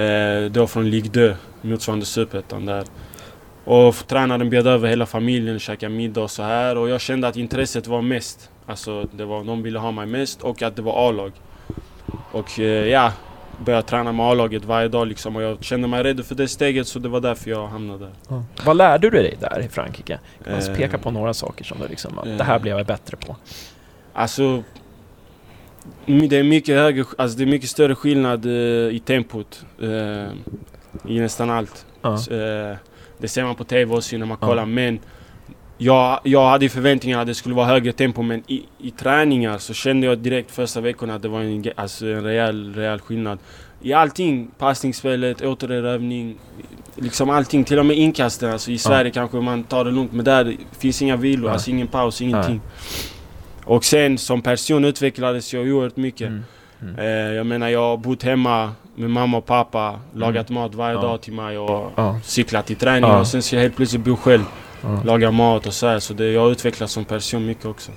Eh, 0.00 0.50
då 0.50 0.66
från 0.66 0.90
Ligue 0.90 1.34
2, 1.34 1.68
motsvarande 1.68 2.06
Superettan 2.06 2.66
där. 2.66 2.84
Och 3.64 3.94
tränaren 4.06 4.50
bjöd 4.50 4.66
över 4.66 4.88
hela 4.88 5.06
familjen, 5.06 5.58
käkade 5.58 5.94
middag 5.94 6.22
och 6.22 6.30
så 6.30 6.42
här. 6.42 6.76
Och 6.76 6.88
jag 6.88 7.00
kände 7.00 7.28
att 7.28 7.36
intresset 7.36 7.86
var 7.86 8.02
mest. 8.02 8.50
Alltså, 8.66 9.08
det 9.12 9.24
var, 9.24 9.44
de 9.44 9.62
ville 9.62 9.78
ha 9.78 9.90
mig 9.90 10.06
mest 10.06 10.42
och 10.42 10.62
att 10.62 10.76
det 10.76 10.82
var 10.82 11.08
A-lag. 11.08 11.32
Och 12.32 12.60
eh, 12.60 12.86
ja, 12.88 13.12
började 13.64 13.88
träna 13.88 14.12
med 14.12 14.26
A-laget 14.26 14.64
varje 14.64 14.88
dag 14.88 15.06
liksom. 15.06 15.36
Och 15.36 15.42
jag 15.42 15.64
kände 15.64 15.88
mig 15.88 16.02
redo 16.02 16.22
för 16.22 16.34
det 16.34 16.48
steget, 16.48 16.86
så 16.88 16.98
det 16.98 17.08
var 17.08 17.20
därför 17.20 17.50
jag 17.50 17.66
hamnade 17.68 17.98
där. 18.28 18.42
Vad 18.64 18.76
lärde 18.76 19.10
du 19.10 19.22
dig 19.22 19.36
där 19.40 19.60
i 19.60 19.68
Frankrike? 19.68 20.18
Kan 20.44 20.52
man 20.52 20.62
Eh, 20.62 20.76
peka 20.76 20.98
på 20.98 21.10
några 21.10 21.34
saker 21.34 21.64
som 21.64 21.78
du 21.80 21.88
liksom, 21.88 22.18
att 22.18 22.26
eh, 22.26 22.36
det 22.36 22.44
här 22.44 22.58
blev 22.58 22.76
jag 22.76 22.86
bättre 22.86 23.16
på? 23.16 23.36
Alltså, 24.12 24.62
det 26.06 26.36
är 26.38 26.42
mycket 26.42 26.74
högre, 26.76 27.04
alltså 27.18 27.38
det 27.38 27.44
är 27.44 27.46
mycket 27.46 27.70
större 27.70 27.94
skillnad 27.94 28.46
eh, 28.46 28.52
i 28.96 29.02
tempot 29.04 29.64
eh, 29.82 29.88
i 31.12 31.20
nästan 31.20 31.50
allt. 31.50 31.86
Ja. 32.02 32.18
Så, 32.18 32.34
eh, 32.34 32.76
det 33.18 33.28
ser 33.28 33.44
man 33.44 33.54
på 33.54 33.64
TV 33.64 33.94
också 33.94 34.16
när 34.16 34.26
man 34.26 34.38
Ja. 34.40 34.46
kollar, 34.46 34.66
men 34.66 34.98
jag, 35.78 36.20
jag 36.22 36.48
hade 36.48 36.68
förväntningar 36.68 37.20
att 37.20 37.26
det 37.26 37.34
skulle 37.34 37.54
vara 37.54 37.66
högre 37.66 37.92
tempo, 37.92 38.22
men 38.22 38.42
i, 38.46 38.62
i 38.78 38.90
träningar 38.90 39.58
så 39.58 39.74
kände 39.74 40.06
jag 40.06 40.18
direkt 40.18 40.50
första 40.50 40.80
veckorna 40.80 41.14
att 41.14 41.22
det 41.22 41.28
var 41.28 41.40
en, 41.40 41.64
alltså 41.76 42.06
en 42.06 42.22
rejäl, 42.24 42.74
rejäl 42.74 43.00
skillnad. 43.00 43.38
I 43.82 43.92
allting, 43.92 44.50
passningsspelet, 44.58 45.42
återerövring, 45.42 46.36
liksom 46.96 47.30
allting, 47.30 47.64
till 47.64 47.78
och 47.78 47.86
med 47.86 47.96
inkasten. 47.96 48.52
Alltså 48.52 48.70
I 48.70 48.78
Sverige 48.78 49.10
kanske 49.10 49.36
man 49.36 49.64
tar 49.64 49.84
det 49.84 49.90
lugnt, 49.90 50.12
men 50.12 50.24
där 50.24 50.56
finns 50.78 51.02
inga 51.02 51.16
vilor, 51.16 51.44
Nej. 51.44 51.52
alltså 51.52 51.70
ingen 51.70 51.86
paus, 51.86 52.20
ingenting. 52.22 52.60
Och 53.64 53.84
sen 53.84 54.18
som 54.18 54.42
person 54.42 54.84
utvecklades 54.84 55.54
jag 55.54 55.66
oerhört 55.66 55.96
mycket. 55.96 56.28
Mm. 56.28 56.44
Mm. 56.82 56.98
Eh, 56.98 57.34
jag 57.34 57.46
menar 57.46 57.68
jag 57.68 57.80
har 57.80 57.96
bott 57.96 58.22
hemma 58.22 58.72
med 58.94 59.10
mamma 59.10 59.36
och 59.38 59.46
pappa, 59.46 60.00
lagat 60.14 60.50
mat 60.50 60.74
varje 60.74 60.92
Mm. 60.92 61.02
Ja. 61.04 61.08
dag 61.10 61.20
till 61.20 61.32
mig 61.32 61.58
och 61.58 61.92
Ja. 61.96 62.20
cyklat 62.24 62.66
till 62.66 62.76
träning 62.76 63.10
Ja. 63.10 63.20
och 63.20 63.26
sen 63.26 63.42
så 63.42 63.54
jag 63.56 63.62
helt 63.62 63.76
plötsligt 63.76 64.04
bor 64.04 64.16
själv, 64.16 64.44
Ja. 64.82 65.02
lagar 65.04 65.30
mat 65.30 65.66
och 65.66 65.74
så 65.74 65.86
här. 65.86 65.98
Så 65.98 66.14
det, 66.14 66.32
jag 66.32 66.50
utvecklats 66.50 66.92
som 66.92 67.04
person 67.04 67.46
mycket 67.46 67.64
också. 67.66 67.92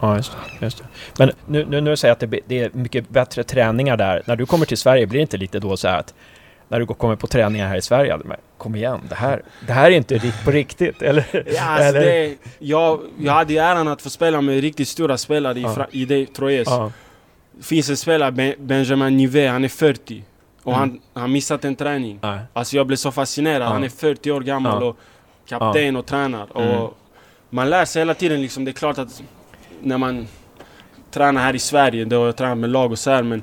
Ja, 0.00 0.16
just 0.16 0.32
det. 0.32 0.64
Just 0.64 0.78
det. 0.78 0.84
Men 1.18 1.30
nu, 1.46 1.66
nu, 1.70 1.80
nu 1.80 1.96
säger 1.96 2.10
jag 2.20 2.24
att 2.24 2.30
det, 2.30 2.40
det 2.46 2.58
är 2.60 2.70
mycket 2.72 3.08
bättre 3.08 3.44
träningar 3.44 3.96
där. 3.96 4.22
När 4.26 4.36
du 4.36 4.46
kommer 4.46 4.66
till 4.66 4.78
Sverige, 4.78 5.06
blir 5.06 5.18
det 5.18 5.22
inte 5.22 5.36
lite 5.36 5.58
då 5.58 5.76
så 5.76 5.88
här 5.88 5.98
att 5.98 6.14
när 6.68 6.80
du 6.80 6.86
kommer 6.86 7.16
på 7.16 7.26
träningar 7.26 7.68
här 7.68 7.76
i 7.76 7.82
Sverige, 7.82 8.18
men 8.24 8.36
kom 8.58 8.74
igen, 8.76 9.00
det 9.08 9.14
här, 9.14 9.42
det 9.66 9.72
här 9.72 9.86
är 9.90 9.90
inte 9.90 10.32
på 10.44 10.50
riktigt, 10.50 11.02
eller? 11.02 11.24
Ja, 11.54 11.62
alltså 11.62 11.88
eller? 11.88 12.00
det, 12.00 12.34
jag, 12.58 13.00
jag 13.18 13.32
hade 13.32 13.54
äran 13.58 13.88
att 13.88 14.02
få 14.02 14.10
spela 14.10 14.40
med 14.40 14.60
riktigt 14.60 14.88
stora 14.88 15.18
spelare 15.18 15.58
i, 15.58 15.62
Ja. 15.62 15.86
I 15.90 16.04
det 16.04 16.26
Troyes. 16.34 16.68
Ja, 16.68 16.92
finns 17.62 17.90
en 17.90 17.96
spelare, 17.96 18.32
ben, 18.32 18.54
Benjamin 18.58 19.16
Nivet, 19.16 19.50
han 19.50 19.64
är 19.64 19.68
40. 19.68 20.24
Och 20.62 20.72
Mm. 20.72 20.80
han 20.80 21.00
han 21.22 21.32
missat 21.32 21.64
en 21.64 21.76
träning. 21.76 22.18
Nej. 22.22 22.38
Alltså 22.52 22.76
jag 22.76 22.86
blev 22.86 22.96
så 22.96 23.12
fascinerad. 23.12 23.62
Ja. 23.62 23.66
Han 23.72 23.84
är 23.84 23.88
40 23.88 24.30
år 24.30 24.40
gammal 24.40 24.82
Ja. 24.82 24.88
och 24.88 24.96
kapten 25.46 25.96
och 25.96 26.06
tränar. 26.06 26.46
Mm. 26.56 26.78
Och 26.78 26.96
man 27.50 27.70
lär 27.70 27.84
sig 27.84 28.00
hela 28.00 28.14
tiden 28.14 28.42
liksom. 28.42 28.64
Det 28.64 28.70
är 28.70 28.72
klart 28.72 28.98
att 28.98 29.22
när 29.82 29.98
man 29.98 30.26
tränar 31.10 31.42
här 31.42 31.54
i 31.54 31.58
Sverige, 31.58 32.04
då 32.04 32.18
har 32.18 32.26
jag 32.26 32.36
tränat 32.36 32.58
med 32.58 32.70
lag 32.70 32.92
och 32.92 32.98
så 32.98 33.10
här, 33.10 33.22
men 33.22 33.42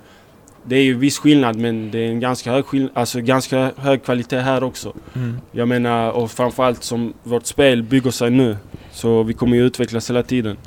det 0.63 0.75
är 0.75 0.83
ju 0.83 0.97
viss 0.97 1.19
skillnad 1.19 1.55
men 1.55 1.91
det 1.91 1.99
är 1.99 2.09
en 2.09 2.19
ganska 2.19 2.51
hög, 2.51 2.65
skill- 2.65 2.89
alltså 2.93 3.21
ganska 3.21 3.71
hög 3.77 4.03
kvalitet 4.03 4.39
här 4.39 4.63
också. 4.63 4.93
Mm. 5.15 5.37
Jag 5.51 5.67
menar, 5.67 6.11
och 6.11 6.31
framförallt 6.31 6.83
som 6.83 7.13
vårt 7.23 7.45
spel 7.45 7.83
bygger 7.83 8.11
sig 8.11 8.29
nu. 8.29 8.57
Så 8.91 9.23
vi 9.23 9.33
kommer 9.33 9.57
ju 9.57 9.63
utvecklas 9.65 10.09
hela 10.09 10.23
tiden. 10.23 10.57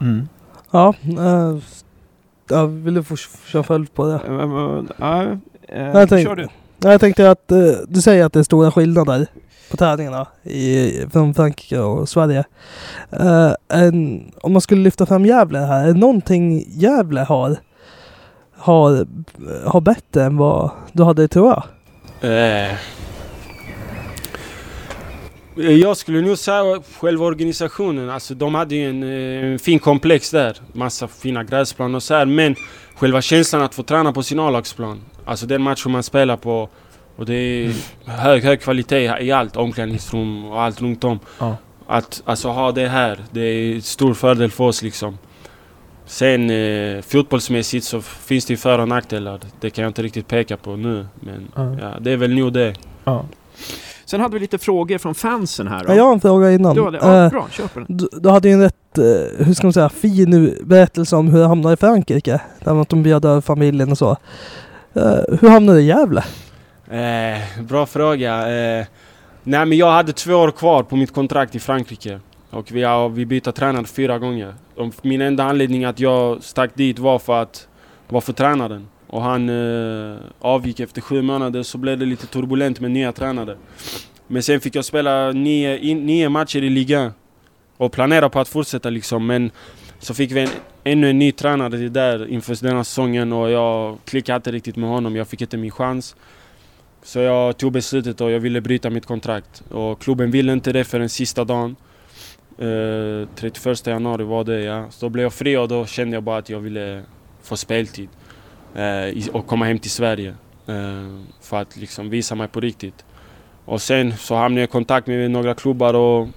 Mm. 0.00 0.28
Ja, 0.70 0.94
äh, 1.18 1.56
jag 2.48 2.66
ville 2.66 3.02
få 3.02 3.16
köra 3.16 3.62
följd 3.62 3.94
på 3.94 4.06
det. 4.06 4.20
Ja, 4.98 5.22
eh, 5.68 5.82
Jag 5.82 6.08
tänkte- 6.08 6.22
kör 6.22 6.36
du. 6.36 6.48
Jag 6.92 7.00
tänkte 7.00 7.30
att 7.30 7.52
eh, 7.52 7.58
du 7.88 8.02
säger 8.02 8.24
att 8.24 8.32
det 8.32 8.38
är 8.38 8.42
stora 8.42 8.72
skillnader 8.72 9.26
på 9.70 9.76
tävlingarna 9.76 10.26
i, 10.42 10.92
från 11.12 11.34
Frankrike 11.34 11.78
och 11.78 12.08
Sverige. 12.08 12.44
Eh, 13.10 13.52
en, 13.68 14.24
om 14.40 14.52
man 14.52 14.62
skulle 14.62 14.82
lyfta 14.82 15.06
fram 15.06 15.26
Gävle 15.26 15.58
här, 15.58 15.82
är 15.82 15.86
det 15.86 15.98
någonting 15.98 16.64
Gävle 16.68 17.20
har, 17.20 17.56
har, 18.56 19.06
har 19.64 19.80
bättre 19.80 20.24
än 20.24 20.36
vad 20.36 20.70
du 20.92 21.02
hade 21.02 21.22
i 21.22 21.28
Troa? 21.28 21.64
Eh, 22.20 22.74
jag 25.56 25.96
skulle 25.96 26.20
nog 26.20 26.38
säga 26.38 26.82
själva 27.00 27.24
organisationen. 27.24 28.10
Alltså 28.10 28.34
de 28.34 28.54
hade 28.54 28.74
ju 28.74 28.90
en, 28.90 29.02
eh, 29.02 29.52
en 29.52 29.58
fin 29.58 29.78
komplex 29.78 30.30
där. 30.30 30.56
Massa 30.72 31.08
fina 31.08 31.44
gräsplaner 31.44 31.96
och 31.96 32.02
så 32.02 32.14
här. 32.14 32.26
Men 32.26 32.54
själva 32.96 33.22
känslan 33.22 33.62
att 33.62 33.74
få 33.74 33.82
träna 33.82 34.12
på 34.12 34.22
sin 34.22 34.40
A-lagsplan. 34.40 35.00
Alltså 35.26 35.46
den 35.46 35.62
matchen 35.62 35.92
man 35.92 36.02
spelar 36.02 36.36
på. 36.36 36.68
Och 37.16 37.26
det 37.26 37.34
är 37.34 37.72
hög, 38.06 38.44
hög 38.44 38.60
kvalitet 38.60 39.12
i 39.20 39.32
allt. 39.32 39.56
Omklädningsrum 39.56 40.44
och 40.44 40.62
allt 40.62 40.80
runt 40.82 41.04
om. 41.04 41.18
Ja. 41.38 41.56
Att 41.86 42.22
alltså 42.24 42.48
ha 42.48 42.72
det 42.72 42.88
här, 42.88 43.18
det 43.30 43.40
är 43.40 43.80
stor 43.80 44.14
fördel 44.14 44.50
för 44.50 44.64
oss 44.64 44.82
liksom. 44.82 45.18
Sen 46.06 46.50
eh, 46.50 47.02
fotbollsmässigt 47.02 47.86
så 47.86 48.00
finns 48.02 48.44
det 48.46 48.52
ju 48.52 48.56
för 48.56 48.78
och 48.78 48.88
nackdelar. 48.88 49.40
Det 49.60 49.70
kan 49.70 49.82
jag 49.82 49.90
inte 49.90 50.02
riktigt 50.02 50.28
peka 50.28 50.56
på 50.56 50.76
nu. 50.76 51.06
Men 51.20 51.48
Ja. 51.56 51.76
ja, 51.80 51.98
det 52.00 52.10
är 52.12 52.16
väl 52.16 52.34
nog 52.34 52.52
det. 52.52 52.74
Ja. 53.04 53.24
Sen 54.04 54.20
hade 54.20 54.34
vi 54.34 54.40
lite 54.40 54.58
frågor 54.58 54.98
från 54.98 55.14
fansen 55.14 55.68
här. 55.68 55.84
Då. 55.84 55.90
Ja, 55.92 55.96
jag 55.96 56.04
har 56.04 56.12
en 56.12 56.20
fråga 56.20 56.52
innan. 56.52 56.74
Du 56.76 56.84
hade, 56.84 56.98
ja, 56.98 57.24
Eh, 57.24 57.30
bra, 57.30 57.46
kör 57.50 57.66
på 57.66 57.80
den. 57.80 57.96
Du, 57.96 58.08
du 58.12 58.28
hade 58.28 58.48
ju 58.48 58.54
en 58.54 58.60
rätt, 58.60 58.98
eh, 58.98 59.44
hur 59.46 59.54
ska 59.54 59.66
man 59.66 59.72
säga, 59.72 59.88
fin 59.88 60.56
berättelse 60.64 61.16
om 61.16 61.28
hur 61.28 61.38
du 61.38 61.44
hamnade 61.46 61.72
i 61.74 61.76
Frankrike. 61.76 62.40
Där 62.64 62.80
att 62.82 62.88
de 62.88 63.02
bjöd 63.02 63.24
över 63.24 63.40
familjen 63.40 63.90
och 63.92 63.98
så. 63.98 64.16
Eh, 64.96 65.38
hur 65.40 65.48
hamnade 65.48 65.78
du 65.78 65.82
i 65.82 65.86
Gävle? 65.86 66.24
Eh, 66.90 67.62
bra 67.62 67.86
fråga. 67.86 68.48
Eh, 68.48 68.86
nej 69.42 69.66
men 69.66 69.78
jag 69.78 69.90
hade 69.90 70.12
två 70.12 70.34
år 70.34 70.50
kvar 70.50 70.82
på 70.82 70.96
mitt 70.96 71.14
kontrakt 71.14 71.54
i 71.54 71.58
Frankrike. 71.58 72.20
Och 72.50 72.72
vi, 72.72 72.82
har, 72.82 73.08
vi 73.08 73.26
bytte 73.26 73.52
tränare 73.52 73.84
fyra 73.84 74.18
gånger. 74.18 74.54
Och 74.76 74.94
min 75.02 75.20
enda 75.20 75.44
anledning 75.44 75.84
att 75.84 76.00
jag 76.00 76.42
stack 76.42 76.70
dit 76.74 76.98
var 76.98 77.18
för 77.18 77.42
att 77.42 77.68
var 78.08 78.20
för 78.20 78.32
tränaren. 78.32 78.88
Och 79.06 79.22
han 79.22 79.48
eh, 79.48 80.16
avgick 80.40 80.80
efter 80.80 81.00
sju 81.00 81.22
månader 81.22 81.62
så 81.62 81.78
blev 81.78 81.98
det 81.98 82.04
lite 82.04 82.26
turbulent 82.26 82.80
med 82.80 82.90
nya 82.90 83.12
tränare. 83.12 83.56
Men 84.26 84.42
sen 84.42 84.60
fick 84.60 84.74
jag 84.74 84.84
spela 84.84 85.32
nio, 85.32 85.78
in, 85.78 86.06
nio 86.06 86.28
matcher 86.28 86.62
i 86.62 86.70
ligan. 86.70 87.12
Och 87.76 87.92
planera 87.92 88.28
på 88.28 88.40
att 88.40 88.48
fortsätta 88.48 88.90
liksom. 88.90 89.26
Men 89.26 89.50
så 90.06 90.14
fick 90.14 90.32
vi 90.32 90.40
en, 90.40 90.48
ännu 90.84 91.10
en 91.10 91.18
ny 91.18 91.32
tränare 91.32 91.88
där 91.88 92.26
inför 92.26 92.62
denna 92.62 92.84
säsongen 92.84 93.32
och 93.32 93.50
jag 93.50 93.98
klickade 94.04 94.36
inte 94.36 94.52
riktigt 94.52 94.76
med 94.76 94.90
honom. 94.90 95.16
Jag 95.16 95.28
fick 95.28 95.40
inte 95.40 95.56
min 95.56 95.70
chans. 95.70 96.16
Så 97.02 97.18
jag 97.18 97.56
tog 97.56 97.72
beslutet 97.72 98.20
och 98.20 98.30
jag 98.30 98.40
ville 98.40 98.60
bryta 98.60 98.90
mitt 98.90 99.06
kontrakt. 99.06 99.62
Och 99.70 100.00
klubben 100.00 100.30
ville 100.30 100.52
inte 100.52 100.72
det 100.72 100.84
förrän 100.84 101.08
sista 101.08 101.44
dagen. 101.44 101.76
Eh, 102.58 102.66
uh, 102.66 103.28
31 103.34 103.86
januari 103.86 104.24
var 104.24 104.44
det 104.44 104.60
ja. 104.60 104.90
Så 104.90 105.06
då 105.06 105.10
blev 105.10 105.22
jag 105.22 105.32
fri 105.32 105.56
och 105.56 105.68
då 105.68 105.86
kände 105.86 106.16
jag 106.16 106.22
bara 106.22 106.38
att 106.38 106.50
jag 106.50 106.60
ville 106.60 107.02
få 107.42 107.56
speltid. 107.56 108.08
Uh, 108.76 109.28
och 109.32 109.46
komma 109.46 109.64
hem 109.64 109.78
till 109.78 109.90
Sverige. 109.90 110.34
Uh, 110.68 111.20
för 111.40 111.60
att 111.60 111.76
liksom 111.76 112.10
visa 112.10 112.34
mig 112.34 112.48
på 112.48 112.60
riktigt. 112.60 113.04
Och 113.64 113.82
sen 113.82 114.16
så 114.16 114.34
hamnade 114.34 114.60
jag 114.60 114.68
i 114.68 114.72
kontakt 114.72 115.06
med 115.06 115.30
några 115.30 115.54
klubbar 115.54 115.94
och 115.94 116.28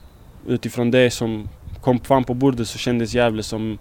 utifrån 0.48 0.92
det 0.92 1.12
som 1.12 1.50
kom 1.82 2.00
fram 2.00 2.24
på 2.24 2.34
bordet 2.34 2.68
så 2.68 2.78
kändes 2.78 3.14
Gävle 3.14 3.44
som 3.44 3.78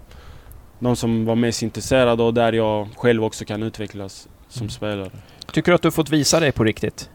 de 0.79 0.95
som 0.95 1.25
var 1.25 1.35
mest 1.35 1.61
intresserade 1.61 2.23
och 2.23 2.33
där 2.33 2.53
jag 2.53 2.87
själv 2.95 3.23
också 3.23 3.45
kan 3.45 3.63
utvecklas 3.63 4.27
som 4.49 4.61
Mm. 4.61 4.69
spelare. 4.69 5.09
Tycker 5.51 5.71
du 5.71 5.75
att 5.75 5.81
du 5.81 5.91
fått 5.91 6.09
visa 6.09 6.39
dig 6.39 6.51
på 6.51 6.63
riktigt? 6.63 7.09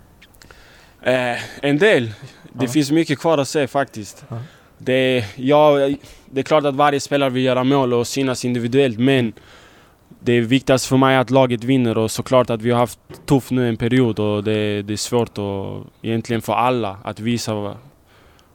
Eh, 1.02 1.64
en 1.64 1.78
del. 1.78 2.12
Det 2.52 2.64
Ja. 2.64 2.70
finns 2.70 2.90
mycket 2.90 3.18
kvar 3.18 3.38
att 3.38 3.48
se 3.48 3.66
faktiskt. 3.66 4.24
Ja. 4.28 4.38
Det, 4.78 5.24
ja, 5.36 5.76
det 6.30 6.40
är 6.40 6.42
klart 6.42 6.64
att 6.64 6.74
varje 6.74 7.00
spelare 7.00 7.30
vill 7.30 7.44
göra 7.44 7.64
mål 7.64 7.92
och 7.94 8.06
synas 8.06 8.44
individuellt 8.44 8.98
men 8.98 9.32
det 10.20 10.32
är 10.32 10.40
viktigast 10.40 10.86
för 10.86 10.96
mig 10.96 11.16
att 11.16 11.30
laget 11.30 11.64
vinner 11.64 11.98
och 11.98 12.10
såklart 12.10 12.50
att 12.50 12.62
vi 12.62 12.70
har 12.70 12.78
haft 12.78 12.98
tufft 13.26 13.50
nu 13.50 13.68
en 13.68 13.76
period 13.76 14.18
och 14.18 14.44
det, 14.44 14.82
det 14.82 14.92
är 14.92 14.96
svårt 14.96 15.38
och 15.38 15.86
egentligen 16.02 16.42
för 16.42 16.52
alla 16.52 16.98
att 17.04 17.20
visa 17.20 17.76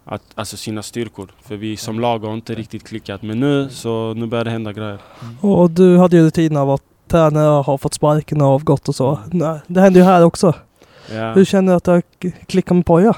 att, 0.10 0.22
alltså 0.36 0.58
sina 0.58 0.84
styrkor. 0.84 1.28
För 1.42 1.56
vi 1.56 1.78
som 1.78 2.00
lag 2.00 2.20
har 2.20 2.34
inte 2.34 2.56
riktigt 2.56 2.88
klickat 2.88 3.22
men 3.22 3.40
nu 3.40 3.70
så 3.70 4.14
nu 4.14 4.26
börjar 4.26 4.46
det 4.46 4.52
hända 4.52 4.74
grejer. 4.74 4.98
Och 5.42 5.72
du 5.72 5.98
hade 5.98 6.18
ju 6.18 6.24
rutinen 6.26 6.58
av 6.58 6.70
att 6.72 6.82
tränare 7.08 7.62
har 7.64 7.78
fått 7.78 7.94
sparken 7.94 8.42
och 8.42 8.48
avgått 8.48 8.90
och 8.90 8.96
så. 8.96 9.20
Nej, 9.32 9.60
det 9.68 9.82
händer 9.82 10.00
ju 10.00 10.06
här 10.06 10.24
också. 10.26 10.54
Ja. 11.12 11.34
Hur 11.34 11.46
känner 11.46 11.80
du 11.80 11.92
att 11.98 12.04
k- 12.22 12.30
klickat 12.48 12.76
med 12.76 12.86
Poja? 12.86 13.16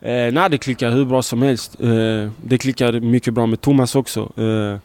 Eh, 0.00 0.32
nej, 0.32 0.50
det 0.50 0.58
klickar 0.58 0.90
hur 0.90 1.04
bra 1.04 1.22
som 1.22 1.42
helst. 1.42 1.80
Eh, 1.80 2.30
det 2.44 2.58
klickar 2.58 2.92
mycket 3.00 3.34
bra 3.34 3.46
med 3.46 3.60
Thomas 3.60 3.94
också. 3.94 4.20
Eh, 4.20 4.78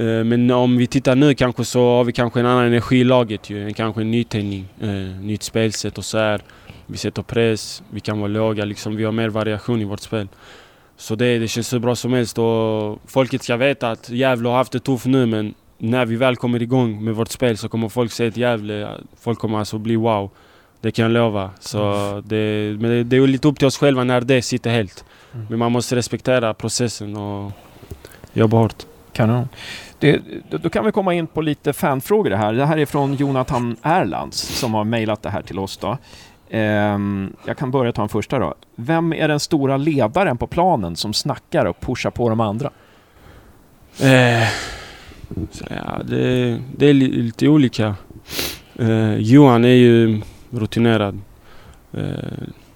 men 0.00 0.50
om 0.50 0.76
vi 0.76 0.86
tittar 0.86 1.16
nu 1.16 1.34
kanske 1.34 1.64
så 1.64 1.80
har 1.80 2.04
vi 2.04 2.12
kanske 2.12 2.40
en 2.40 2.46
annan 2.46 2.64
energi 2.66 2.96
i 3.00 3.04
laget 3.04 3.50
ju. 3.50 3.64
En- 3.66 3.74
Kanske 3.74 4.00
en 4.00 4.10
nytändning, 4.10 4.66
eh, 4.80 4.88
nytt 5.20 5.42
spelsätt 5.42 5.98
och 5.98 6.04
så 6.04 6.18
här. 6.18 6.40
Vi 6.86 6.96
sätter 6.96 7.22
press, 7.22 7.82
vi 7.90 8.00
kan 8.00 8.18
vara 8.18 8.28
låga 8.28 8.64
liksom. 8.64 8.96
Vi 8.96 9.04
har 9.04 9.12
mer 9.12 9.28
variation 9.28 9.80
i 9.80 9.84
vårt 9.84 10.00
spel. 10.00 10.28
Så 10.96 11.14
det, 11.14 11.38
det 11.38 11.48
känns 11.48 11.72
hur 11.72 11.78
bra 11.78 11.94
som 11.96 12.12
helst 12.12 12.38
och 12.38 12.98
folket 13.06 13.42
ska 13.42 13.56
veta 13.56 13.90
att 13.90 14.10
Gävle 14.10 14.48
har 14.48 14.56
haft 14.56 14.72
det 14.72 14.80
tufft 14.80 15.06
nu 15.06 15.26
men 15.26 15.54
när 15.78 16.06
vi 16.06 16.16
väl 16.16 16.36
kommer 16.36 16.62
igång 16.62 17.04
med 17.04 17.14
vårt 17.14 17.28
spel 17.28 17.56
så 17.56 17.68
kommer 17.68 17.88
folk 17.88 18.12
se 18.12 18.26
ett 18.26 18.36
Gävle, 18.36 18.88
folk 19.20 19.38
kommer 19.38 19.58
alltså 19.58 19.78
bli 19.78 19.96
wow. 19.96 20.30
Det 20.80 20.90
kan 20.90 21.02
jag 21.02 21.12
lova. 21.12 21.50
Så 21.60 21.78
det, 22.26 22.76
men 22.80 22.90
det, 22.90 23.04
det 23.04 23.16
är 23.16 23.26
lite 23.26 23.48
upp 23.48 23.58
till 23.58 23.66
oss 23.66 23.78
själva 23.78 24.04
när 24.04 24.20
det 24.20 24.42
sitter 24.42 24.70
helt. 24.70 25.04
Mm. 25.34 25.46
Men 25.50 25.58
man 25.58 25.72
måste 25.72 25.96
respektera 25.96 26.54
processen 26.54 27.16
och 27.16 27.52
jobba 28.32 28.56
hårt. 28.56 28.86
Kanon. 29.12 29.48
Det, 29.98 30.20
då, 30.50 30.70
kan 30.70 30.84
vi 30.84 30.92
komma 30.92 31.14
in 31.14 31.26
på 31.26 31.40
lite 31.42 31.72
fanfrågor 31.72 32.30
det 32.30 32.36
här. 32.36 32.52
Det 32.52 32.66
här 32.66 32.78
är 32.78 32.86
från 32.86 33.14
Jonathan 33.14 33.76
Erlands 33.82 34.38
som 34.38 34.74
har 34.74 34.84
mejlat 34.84 35.22
det 35.22 35.30
här 35.30 35.42
till 35.42 35.58
oss 35.58 35.76
då. 35.76 35.98
Ehm, 36.50 37.32
jag 37.46 37.56
kan 37.56 37.70
börja 37.70 37.92
ta 37.92 38.02
en 38.02 38.08
första 38.08 38.38
då. 38.38 38.54
Vem 38.76 39.12
är 39.12 39.28
den 39.28 39.40
stora 39.40 39.76
ledaren 39.76 40.38
på 40.38 40.46
planen 40.46 40.96
som 40.96 41.14
snackar 41.14 41.64
och 41.64 41.80
pushar 41.80 42.10
på 42.10 42.28
de 42.28 42.40
andra? 42.40 42.70
Eh, 44.00 44.42
ja, 45.68 46.00
det, 46.04 46.58
det 46.76 46.86
är 46.86 46.94
li, 46.94 47.08
lite 47.08 47.48
olika. 47.48 47.94
Eh, 48.78 49.14
Johan 49.14 49.64
är 49.64 49.68
ju 49.68 50.20
rutinerad. 50.50 51.20
Eh, 51.92 52.02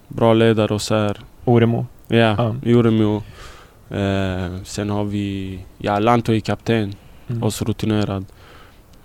bra 0.07 0.33
ledare 0.33 0.73
och 0.73 0.81
så 0.81 0.95
här. 0.95 1.19
Oremo? 1.45 1.85
Ja, 2.07 2.17
Ja. 2.17 2.55
Joremo. 2.63 3.23
Eh, 3.89 4.63
sen 4.63 4.89
har 4.89 5.03
vi, 5.03 5.59
ja 5.77 5.99
Lanto 5.99 6.33
är 6.33 6.39
kapten. 6.39 6.95
Mm. 7.29 7.43
också 7.43 7.65
rutinerad. 7.65 8.25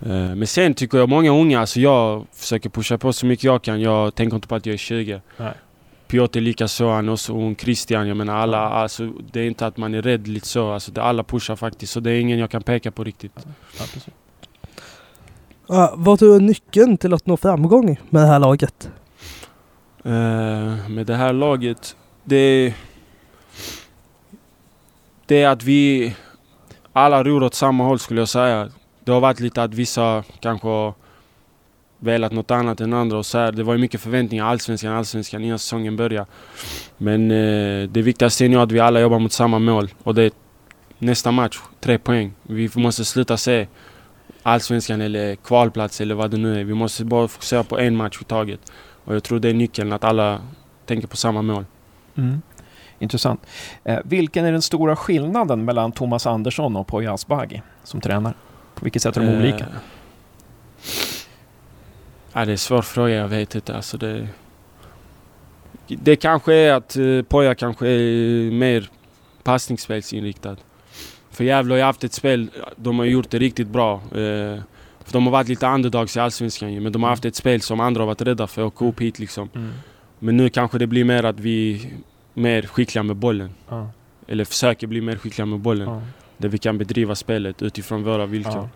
Eh, 0.01 0.09
Men 0.35 0.47
sen 0.47 0.75
tycker 0.75 0.99
jag 0.99 1.09
många 1.09 1.31
unga, 1.31 1.61
alltså 1.61 1.81
jag 1.81 2.27
försöker 2.33 2.71
pusha 2.71 2.99
på 2.99 3.13
så 3.13 3.27
mycket 3.27 3.45
jag 3.45 3.63
kan. 3.63 3.81
Jag 3.81 4.15
tänker 4.15 4.35
inte 4.37 4.49
på 4.49 4.55
att 4.55 4.67
jag 4.67 4.75
är 4.75 4.79
20. 4.79 5.21
Nej. 5.37 5.53
Piotr 6.09 6.41
lika 6.41 6.69
så, 6.69 6.91
han 6.91 7.09
är 7.09 7.13
också 7.13 7.33
ung. 7.33 7.57
Christian, 7.57 8.09
jag 8.09 8.17
menar 8.17 8.35
alla, 8.37 8.59
alltså 8.59 9.13
det 9.33 9.41
är 9.41 9.45
inte 9.47 9.67
att 9.67 9.77
man 9.77 9.95
är 9.95 10.03
rädd 10.03 10.29
lite 10.29 10.47
så. 10.47 10.73
Alltså 10.73 10.93
det, 10.93 11.03
alla 11.03 11.25
pushar 11.25 11.57
faktiskt. 11.57 11.93
Så 11.93 12.01
det 12.01 12.11
är 12.11 12.21
ingen 12.21 12.39
jag 12.39 12.51
kan 12.51 12.63
peka 12.63 12.91
på 12.91 13.05
riktigt. 13.05 13.47
Ja, 15.69 15.95
vad 15.97 16.19
tror 16.19 16.29
du 16.29 16.37
är 16.37 16.41
nyckeln 16.41 16.97
till 16.97 17.15
att 17.15 17.27
nå 17.27 17.37
framgång 17.37 18.01
med 18.11 18.23
det 18.23 18.27
här 18.27 18.39
laget? 18.39 18.91
Eh, 20.05 20.89
med 20.91 21.07
det 21.07 21.15
här 21.15 21.33
laget, 21.33 21.97
det... 22.25 22.75
Det 25.27 25.43
är 25.43 25.49
att 25.49 25.63
vi 25.63 26.15
alla 26.93 27.25
ror 27.25 27.43
åt 27.43 27.55
samma 27.55 27.85
håll 27.85 27.99
skulle 27.99 28.21
jag 28.21 28.29
säga. 28.29 28.71
Det 29.05 29.13
har 29.13 29.21
varit 29.21 29.41
lite 29.41 29.63
att 29.63 29.75
vissa 29.75 30.25
kanske 30.41 30.69
har 30.69 30.95
velat 31.99 32.33
något 32.33 32.51
annat 32.51 32.81
än 32.81 32.93
andra 32.93 33.19
och 33.19 33.27
så 33.27 33.39
här. 33.39 33.53
Det 33.53 33.63
var 33.63 33.75
ju 33.75 33.81
mycket 33.81 34.01
förväntningar, 34.01 34.45
allsvenskan, 34.45 34.93
allsvenskan 34.93 35.45
innan 35.45 35.59
säsongen 35.59 35.97
började. 35.97 36.27
Men 36.97 37.31
eh, 37.31 37.89
det 37.89 38.03
viktigaste 38.03 38.45
är 38.45 38.49
nu 38.49 38.57
att 38.57 38.73
vi 38.73 38.81
alla 38.81 39.01
jobbar 39.01 39.19
mot 39.19 39.33
samma 39.33 39.59
mål 39.59 39.91
och 40.03 40.15
det 40.15 40.23
är 40.23 40.33
nästa 40.99 41.31
match, 41.31 41.59
tre 41.81 41.99
poäng. 41.99 42.33
Vi 42.43 42.71
måste 42.75 43.05
sluta 43.05 43.37
se 43.37 43.67
allsvenskan 44.43 45.01
eller 45.01 45.37
kvalplats 45.37 46.01
eller 46.01 46.15
vad 46.15 46.31
det 46.31 46.37
nu 46.37 46.61
är. 46.61 46.65
Vi 46.65 46.75
måste 46.75 47.05
bara 47.05 47.29
fokusera 47.29 47.65
på 47.65 47.79
en 47.79 47.97
match 47.97 48.19
i 48.21 48.25
taget. 48.25 48.73
Och 49.05 49.15
jag 49.15 49.23
tror 49.23 49.39
det 49.39 49.49
är 49.49 49.55
nyckeln, 49.55 49.93
att 49.93 50.05
alla 50.05 50.41
tänker 50.87 51.09
på 51.09 51.17
samma 51.17 51.43
mål. 51.43 51.65
Mm. 52.15 52.43
Intressant. 53.03 53.47
Eh, 53.85 53.99
vilken 54.05 54.45
är 54.45 54.53
den 54.53 54.63
stora 54.63 54.97
skillnaden 54.97 55.65
mellan 55.65 55.93
Thomas 55.93 56.27
Andersson 56.27 56.77
och 56.77 56.87
Poya 56.87 57.13
Asbaghi 57.13 57.63
som 57.85 58.01
tränare? 58.01 58.35
På 58.75 58.85
vilket 58.85 59.03
sätt 59.03 59.17
är 59.17 59.21
de 59.21 59.29
Eh, 59.29 59.39
olika? 59.39 59.67
Ja, 62.33 62.45
det 62.45 62.51
är 62.51 62.53
en 62.53 62.59
svår 62.59 62.83
fråga, 62.83 63.15
jag 63.15 63.29
vet 63.29 63.55
inte. 63.55 63.77
Alltså 63.77 63.97
det, 63.97 64.29
det 65.87 66.17
kanske 66.17 66.55
är 66.55 66.73
att 66.73 66.97
uh, 66.97 67.23
Poja 67.23 67.55
kanske 67.55 67.89
är 67.89 68.51
mer 68.51 68.91
passningsspelsinriktad. 69.43 70.57
För 71.31 71.45
Gävle 71.45 71.73
har 71.75 71.79
ju 71.79 71.85
haft 71.85 72.05
ett 72.05 72.13
spel, 72.13 72.51
de 72.77 72.99
har 72.99 73.07
gjort 73.07 73.31
det 73.31 73.39
riktigt 73.39 73.69
bra. 73.69 73.95
eh, 73.95 74.61
för 75.05 75.13
de 75.13 75.25
har 75.25 75.31
varit 75.31 75.49
lite 75.49 75.67
underdogs 75.67 76.17
i 76.17 76.21
Allsvenskan 76.21 76.73
ju, 76.73 76.81
men 76.81 76.93
de 76.93 77.03
har 77.03 77.11
haft 77.11 77.25
ett 77.25 77.37
spel 77.37 77.61
som 77.61 77.81
andra 77.81 78.03
har 78.03 78.07
varit 78.07 78.23
rädda 78.23 78.47
för 78.47 78.63
att 78.63 78.67
åka 78.67 78.85
upp 78.85 79.01
hit 79.01 79.19
liksom. 79.19 79.49
Mm. 79.55 79.73
Men 80.19 80.37
nu 80.37 80.49
kanske 80.49 80.79
det 80.79 80.87
blir 80.87 81.05
mer 81.05 81.25
att 81.25 81.41
vi 81.41 81.87
mer 82.35 82.63
skickliga 82.63 83.03
med 83.03 83.17
bollen. 83.17 83.51
Ja. 83.69 83.91
Eller 84.29 84.45
försöker 84.45 84.87
bli 84.87 85.01
mer 85.01 85.17
skickliga 85.17 85.47
med 85.47 85.59
bollen. 85.59 85.89
Ja. 85.89 86.03
Där 86.37 86.49
vi 86.49 86.59
kan 86.59 86.79
bedriva 86.79 87.15
spelet 87.15 87.63
utifrån 87.63 88.03
våra 88.05 88.27
villkor. 88.27 88.53
Ja. 88.57 88.69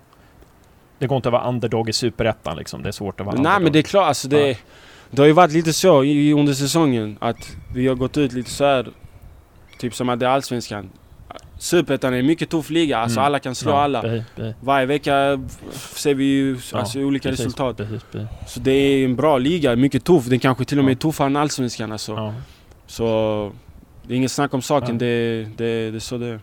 Det 0.99 1.07
går 1.07 1.17
inte 1.17 1.29
att 1.29 1.33
vara 1.33 1.49
underdog 1.49 1.89
i 1.89 1.93
Superettan 1.93 2.57
liksom. 2.57 2.83
Det 2.83 2.89
är 2.89 2.93
svårt 2.93 3.21
att 3.21 3.27
vara 3.27 3.35
Nej 3.37 3.41
underdog. 3.41 3.63
men 3.63 3.73
det 3.73 3.79
är 3.79 3.83
klart, 3.83 4.09
alltså 4.09 4.29
det, 4.29 4.49
Ja. 4.49 4.57
det 5.11 5.23
har 5.23 5.27
ju 5.27 5.33
varit 5.33 5.53
lite 5.53 5.73
så 5.73 6.05
i, 6.05 6.33
under 6.33 6.53
säsongen 6.53 7.17
att 7.21 7.57
vi 7.75 7.89
har 7.89 7.95
gått 7.95 8.17
ut 8.17 8.33
lite 8.33 8.51
så 8.51 8.65
här 8.65 8.89
typ 9.79 9.95
som 9.95 10.09
att 10.09 10.21
det 10.21 10.27
är 10.27 10.31
Allsvenskan. 10.31 10.91
Superettan 11.59 12.15
är 12.15 12.19
en 12.19 12.27
mycket 12.27 12.51
tuff 12.51 12.71
liga, 12.71 12.99
alltså 12.99 13.19
Mm. 13.21 13.27
alla 13.27 13.39
kan 13.39 13.55
slå 13.55 13.71
Ja, 13.71 13.83
alla. 13.83 14.03
precis, 14.03 14.27
precis. 14.37 14.55
Varje 14.61 14.87
vecka 14.87 15.41
ser 15.73 16.15
vi 16.15 16.25
ju 16.25 16.59
Ja, 16.73 16.79
alltså, 16.79 16.99
olika 17.01 17.29
precis, 17.29 17.47
resultat. 17.47 17.77
Precis, 17.77 18.03
precis. 18.13 18.29
Så 18.47 18.61
det 18.61 18.71
är 18.73 19.05
en 19.05 19.17
bra 19.17 19.39
liga, 19.39 19.77
mycket 19.77 20.05
tuff. 20.05 20.27
Den 20.27 20.39
kanske 20.39 20.65
till 20.65 20.79
och 20.79 20.85
med 20.85 20.91
Ja. 20.93 20.97
är 20.97 21.01
tuffare 21.01 21.27
än 21.27 21.37
Allsvenskan 21.37 21.93
alltså. 21.93 22.13
Ja. 22.13 22.35
Så 22.87 23.53
det 24.03 24.15
är 24.15 24.17
inget 24.17 24.31
snack 24.33 24.55
om 24.55 24.63
saken, 24.63 24.95
Ja. 24.95 24.99
det, 24.99 25.43
det, 25.57 25.91
det 25.91 25.97
är 25.97 25.99
så 25.99 26.19
det 26.19 26.27
är. 26.27 26.41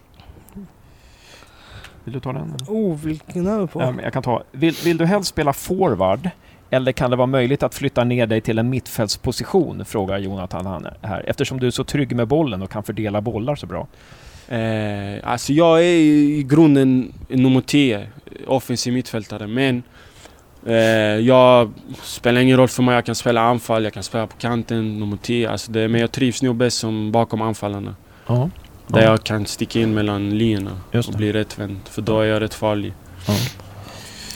Vill 2.04 2.14
du 2.14 2.20
ta 2.20 2.34
den? 2.34 2.42
eller? 2.42 2.66
Oh, 2.68 3.00
vilken 3.00 3.48
är 3.48 3.60
du 3.60 3.68
på? 3.68 3.80
Men 3.80 4.00
jag 4.04 4.14
kan 4.14 4.24
ta. 4.24 4.44
Vill, 4.52 4.76
vill 4.84 4.98
du 4.98 5.06
helst 5.06 5.30
spela 5.30 5.54
forward? 5.54 6.30
Eller 6.70 6.92
kan 6.92 7.12
det 7.12 7.18
vara 7.18 7.28
möjligt 7.28 7.64
att 7.64 7.76
flytta 7.76 8.04
ner 8.04 8.28
dig 8.28 8.42
till 8.42 8.60
en 8.60 8.70
mittfältsposition? 8.70 9.86
Frågar 9.86 10.18
Jonathan 10.18 10.66
han 10.66 10.88
här. 11.02 11.24
Eftersom 11.28 11.60
du 11.60 11.68
är 11.68 11.72
så 11.72 11.84
trygg 11.84 12.16
med 12.16 12.28
bollen 12.28 12.62
och 12.62 12.70
kan 12.72 12.84
fördela 12.84 13.22
bollar 13.22 13.56
så 13.56 13.68
bra. 13.68 13.88
Eh, 14.58 15.20
alltså 15.24 15.54
jag 15.54 15.80
är 15.80 15.84
i 15.84 16.44
grunden 16.50 17.14
nummer 17.28 17.62
10, 17.62 18.08
offensiv 18.48 18.94
mittfältare. 18.94 19.48
Men 19.48 19.84
eh, 20.65 20.73
jag 21.19 21.71
spelar 22.04 22.41
ingen 22.41 22.58
roll 22.58 22.67
för 22.67 22.84
mig. 22.84 22.95
Jag 22.95 23.06
kan 23.06 23.15
spela 23.15 23.41
anfall, 23.41 23.84
jag 23.84 23.93
kan 23.93 24.04
spela 24.04 24.28
på 24.28 24.38
kanten, 24.38 24.99
nummer 24.99 25.17
10. 25.17 25.49
Alltså 25.49 25.71
det, 25.71 25.88
men 25.88 26.02
jag 26.02 26.12
trivs 26.12 26.41
nog 26.41 26.56
bäst 26.56 26.78
som 26.78 27.12
bakom 27.12 27.41
anfallarna. 27.41 27.95
Ja. 28.28 28.49
Där 28.88 29.02
Ja. 29.02 29.10
jag 29.10 29.23
kan 29.23 29.45
sticka 29.45 29.80
in 29.80 29.93
mellan 29.93 30.38
linjerna 30.38 30.71
och 30.93 31.04
det. 31.12 31.17
bli 31.17 31.32
rättvänd. 31.34 31.78
För 31.89 32.02
då 32.02 32.19
är 32.19 32.26
jag 32.26 32.41
rätt 32.41 32.54
farlig. 32.54 32.93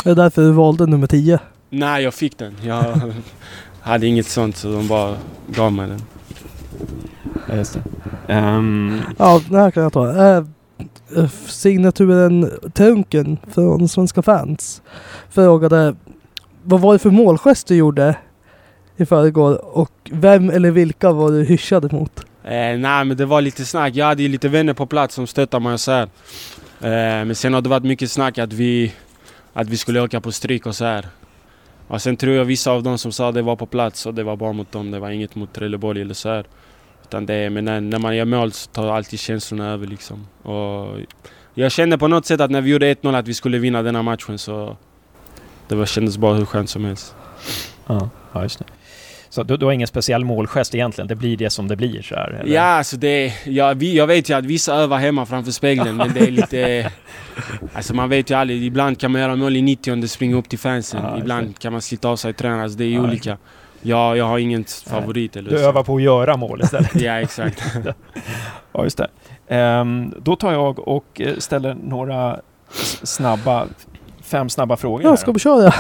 Det 0.04 0.10
är 0.10 0.16
därför 0.16 0.42
du 0.42 0.52
valde 0.52 0.86
nummer 0.86 1.08
10. 1.08 1.40
Nej, 1.70 2.04
jag 2.04 2.14
fick 2.14 2.38
den. 2.38 2.56
Jag 2.64 3.02
hade 3.82 4.08
inget 4.08 4.28
sånt 4.28 4.58
så 4.58 4.72
de 4.72 4.88
bara 4.88 5.16
gav 5.48 5.74
mig 5.74 5.88
den. 5.88 6.02
Ja, 7.50 7.56
just 7.56 7.74
det. 7.74 8.34
Ehm, 8.34 9.02
Ja, 9.18 9.42
den 9.50 9.60
här 9.60 9.72
kan 9.72 9.84
jag 9.84 9.94
ta. 9.94 10.10
Eh, 10.16 10.44
eh, 11.18 11.30
signaturen 11.48 12.52
Trunken 12.74 13.38
från 13.54 13.88
Svenska 13.90 14.22
fans 14.22 14.82
frågade 15.30 15.96
vad 16.70 16.82
var 16.82 16.94
det 16.94 17.00
för 17.00 17.10
målgest 17.10 17.68
du 17.68 17.76
gjorde 17.76 18.16
i 18.98 19.06
förrgår 19.06 19.78
och 19.78 19.92
vem 20.12 20.50
eller 20.50 20.72
vilka 20.72 21.12
var 21.12 21.32
du 21.32 21.44
hyschade 21.44 21.90
mot? 21.92 22.20
Eh, 22.44 22.52
nej 22.52 23.06
men 23.06 23.18
det 23.18 23.26
var 23.26 23.42
lite 23.42 23.66
snack. 23.66 23.96
Jag 23.96 24.06
hade 24.06 24.24
ju 24.24 24.30
lite 24.30 24.50
vänner 24.50 24.74
på 24.74 24.86
plats 24.86 25.16
som 25.16 25.28
stöttade 25.28 25.64
mig 25.64 25.74
och 25.74 25.80
så 25.80 25.92
här. 25.92 26.04
Eh, 26.82 27.26
men 27.26 27.36
sen 27.36 27.54
har 27.54 27.62
det 27.62 27.70
varit 27.70 27.84
mycket 27.84 28.12
snack 28.12 28.38
att 28.38 28.54
vi, 28.54 28.94
att 29.54 29.70
vi 29.70 29.78
skulle 29.78 30.02
åka 30.02 30.22
på 30.22 30.32
stryk 30.32 30.66
och 30.66 30.76
så 30.76 30.86
här. 30.86 31.08
Och 31.88 32.02
sen 32.02 32.18
tror 32.18 32.34
jag 32.36 32.46
vissa 32.46 32.72
av 32.72 32.84
dem 32.84 32.98
som 32.98 33.12
sa 33.12 33.32
det 33.32 33.42
var 33.42 33.56
på 33.56 33.66
plats 33.66 34.06
och 34.06 34.14
det 34.14 34.24
var 34.24 34.36
bara 34.36 34.54
mot 34.54 34.72
dem. 34.72 34.92
Det 34.92 35.00
var 35.00 35.10
inget 35.10 35.36
mot 35.36 35.54
Trelleborg 35.54 36.02
eller 36.02 36.14
så 36.14 36.30
här. 36.30 36.46
Utan 37.04 37.26
det, 37.26 37.50
men 37.50 37.66
när, 37.66 37.82
när 37.82 38.00
man 38.00 38.16
gör 38.16 38.26
mål 38.26 38.52
så 38.52 38.70
tar 38.70 38.88
alltid 38.88 39.20
känslorna 39.20 39.72
över 39.72 39.88
liksom. 39.88 40.28
Och 40.44 41.00
jag 41.54 41.72
kände 41.72 41.98
på 41.98 42.08
något 42.08 42.26
sätt 42.26 42.42
att 42.42 42.52
när 42.52 42.62
vi 42.62 42.72
gjorde 42.72 42.94
1-0 42.94 43.20
att 43.20 43.28
vi 43.28 43.34
skulle 43.34 43.58
vinna 43.58 43.82
den 43.82 43.96
här 43.96 44.04
matchen 44.04 44.38
så... 44.38 44.78
Det 45.68 45.76
var, 45.76 45.86
kändes 45.86 46.18
bara 46.18 46.34
hur 46.34 46.46
skönt 46.46 46.70
som 46.70 46.86
helst. 46.86 47.16
ja, 47.88 48.10
ja, 48.34 48.44
just 48.44 48.60
det. 48.60 48.66
Så 49.30 49.44
du, 49.44 49.58
du 49.58 49.66
har 49.66 49.72
ingen 49.74 49.88
speciell 49.88 50.26
målgest 50.26 50.76
egentligen? 50.76 51.08
Det 51.08 51.16
blir 51.16 51.38
det 51.38 51.50
som 51.50 51.68
det 51.68 51.76
blir 51.76 52.02
så 52.02 52.16
här? 52.16 52.30
eller? 52.30 52.54
Ja, 52.54 52.62
alltså 52.62 52.98
det... 52.98 53.34
Ja, 53.46 53.74
vi, 53.74 53.98
jag 53.98 54.08
vet 54.08 54.30
ju 54.30 54.34
att 54.38 54.46
vissa 54.46 54.76
övar 54.76 54.98
hemma 54.98 55.26
framför 55.26 55.52
spegeln, 55.52 55.96
men 55.98 56.14
det 56.14 56.20
är 56.20 56.32
lite... 56.32 56.92
Alltså 57.74 57.94
man 57.96 58.10
vet 58.10 58.30
ju 58.30 58.36
aldrig. 58.36 58.64
Ibland 58.64 59.00
kan 59.00 59.12
man 59.12 59.22
göra 59.22 59.36
mål 59.36 59.56
i 59.56 59.62
90 59.62 60.04
och 60.04 60.10
springa 60.10 60.36
upp 60.36 60.50
till 60.50 60.60
fansen. 60.60 61.02
Ja, 61.04 61.18
Ibland 61.20 61.60
kan 61.60 61.72
man 61.72 61.82
slita 61.82 62.10
av 62.10 62.16
sig 62.16 62.34
tränaren. 62.34 62.62
Alltså 62.64 62.78
det 62.78 62.86
är 62.86 62.90
Ja, 62.90 63.02
olika. 63.02 63.38
Jag, 63.82 64.18
jag 64.18 64.26
har 64.26 64.38
ingen 64.40 64.66
favorit 64.88 65.36
eller 65.36 65.50
Du 65.52 65.58
så. 65.58 65.64
övar 65.64 65.84
på 65.84 65.96
att 65.96 66.02
göra 66.02 66.38
mål 66.38 66.62
istället? 66.62 66.96
Ja, 67.02 67.14
exakt. 67.22 67.64
ja, 68.74 68.84
just 68.84 68.98
det. 68.98 69.08
Ehm, 69.48 70.14
då 70.22 70.36
tar 70.36 70.52
jag 70.54 70.88
och 70.88 71.22
ställer 71.38 71.74
några 71.84 72.40
snabba... 73.04 73.68
Fem 74.28 74.50
snabba 74.50 74.78
frågor. 74.78 75.04
Ja, 75.04 75.18
ska 75.18 75.32
vi 75.32 75.40
köra? 75.40 75.74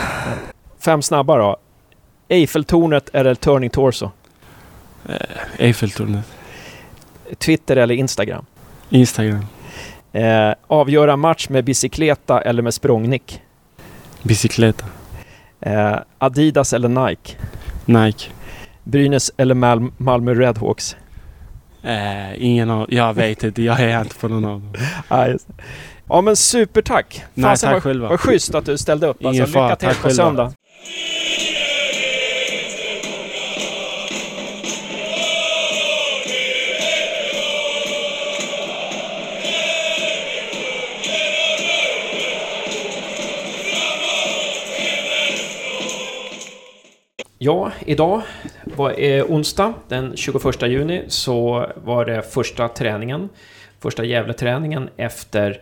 Fem 0.79 1.01
snabba 1.01 1.37
då. 1.37 1.57
Eiffeltornet 2.27 3.09
eller 3.13 3.35
Turning 3.35 3.69
Torso? 3.69 4.11
Eh, 5.09 5.15
Eiffeltornet. 5.57 6.25
Twitter 7.37 7.75
eller 7.75 7.95
Instagram? 7.95 8.45
Instagram. 8.89 9.45
Eh, 10.13 10.53
avgöra 10.67 11.15
match 11.15 11.49
med 11.49 11.63
bicykleta 11.63 12.41
eller 12.41 12.61
med 12.61 12.73
språngnick? 12.73 13.41
Bicykleta. 14.23 14.85
Eh, 15.61 15.95
Adidas 16.17 16.73
eller 16.73 17.07
Nike? 17.07 17.33
Nike. 17.85 18.29
Brynäs 18.83 19.31
eller 19.37 19.55
Mal- 19.55 19.91
Malmö 19.97 20.33
Redhawks? 20.33 20.95
Eh, 21.83 22.43
ingen 22.43 22.69
av... 22.69 22.93
Jag 22.93 23.13
vet 23.13 23.43
inte. 23.43 23.61
Jag 23.61 23.79
är 23.79 24.01
inte 24.01 24.15
på 24.15 24.27
någon 24.27 24.45
av 24.45 24.51
dem. 24.61 24.73
Det. 25.09 25.37
Ja 26.09 26.21
men 26.21 26.35
supertack! 26.35 27.23
Nej, 27.33 27.49
Fasen, 27.49 27.67
tack 27.67 27.73
vad, 27.75 27.83
själva. 27.83 28.09
Vad 28.09 28.19
schysst 28.19 28.55
att 28.55 28.65
du 28.65 28.77
ställde 28.77 29.07
upp. 29.07 29.21
Ingen 29.21 29.29
alltså, 29.29 29.43
lycka 29.43 29.59
fara, 29.59 29.75
till 29.75 29.87
tack 29.87 29.97
på 29.97 30.07
själva. 30.07 30.23
söndag. 30.23 30.53
Ja, 47.39 47.71
idag 47.85 48.21
var 48.63 48.99
eh, 48.99 49.25
onsdag 49.25 49.73
den 49.87 50.13
21 50.15 50.61
juni 50.61 51.03
så 51.07 51.67
var 51.75 52.05
det 52.05 52.21
första 52.21 52.67
träningen, 52.67 53.29
första 53.79 54.03
Gävleträningen 54.03 54.89
efter 54.97 55.61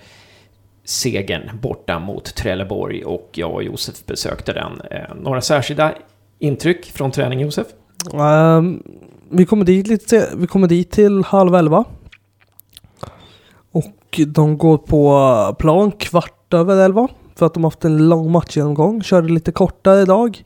segern 0.86 1.60
borta 1.62 2.00
mot 2.00 2.36
Trelleborg 2.36 3.04
och 3.04 3.30
jag 3.34 3.54
och 3.54 3.64
Josef 3.64 4.06
besökte 4.06 4.54
den. 4.54 4.82
Eh, 4.92 5.16
några 5.22 5.42
särskilda 5.42 5.94
intryck 6.40 6.86
från 6.86 7.12
träningen 7.12 7.46
Josef? 7.46 7.68
Ehm, 8.14 8.84
vi, 9.30 9.46
kommer 9.46 9.66
dit 9.66 9.88
lite, 9.88 10.30
vi 10.36 10.48
kommer 10.48 10.68
dit 10.68 10.92
till 10.92 11.24
halv 11.24 11.56
elva. 11.56 11.86
Och 13.72 14.20
de 14.28 14.58
går 14.58 14.78
på 14.78 15.56
plan 15.60 15.92
kvart 15.92 16.54
över 16.54 16.78
elva. 16.78 17.08
För 17.36 17.46
att 17.46 17.54
de 17.54 17.64
har 17.64 17.72
haft 17.72 17.86
en 17.86 18.10
lång 18.10 18.32
matchgenomgång. 18.32 19.04
Körde 19.04 19.30
lite 19.30 19.52
kortare 19.52 20.02
idag. 20.02 20.44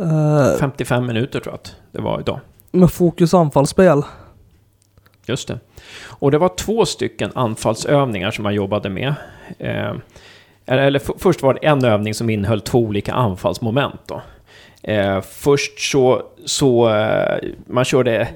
Uh, 0.00 0.58
55 0.58 1.06
minuter 1.06 1.40
tror 1.40 1.52
jag 1.52 1.54
att 1.54 1.76
det 1.92 2.00
var 2.00 2.20
idag. 2.20 2.40
med 2.70 2.92
fokus 2.92 3.34
anfallsspel. 3.34 4.02
Just 5.30 5.48
det. 5.48 5.58
Och 6.04 6.30
det 6.30 6.38
var 6.38 6.48
två 6.48 6.86
stycken 6.86 7.30
anfallsövningar 7.34 8.30
som 8.30 8.42
man 8.42 8.54
jobbade 8.54 8.88
med. 8.88 9.14
Eh, 9.58 9.92
eller 10.66 10.98
för, 10.98 11.14
först 11.18 11.42
var 11.42 11.54
det 11.54 11.66
en 11.66 11.84
övning 11.84 12.14
som 12.14 12.30
innehöll 12.30 12.60
två 12.60 12.78
olika 12.78 13.12
anfallsmoment. 13.12 14.00
Då. 14.06 14.22
Eh, 14.82 15.20
först 15.20 15.90
så, 15.90 16.22
så 16.44 16.88
eh, 16.88 17.38
man 17.66 17.84
körde 17.84 18.28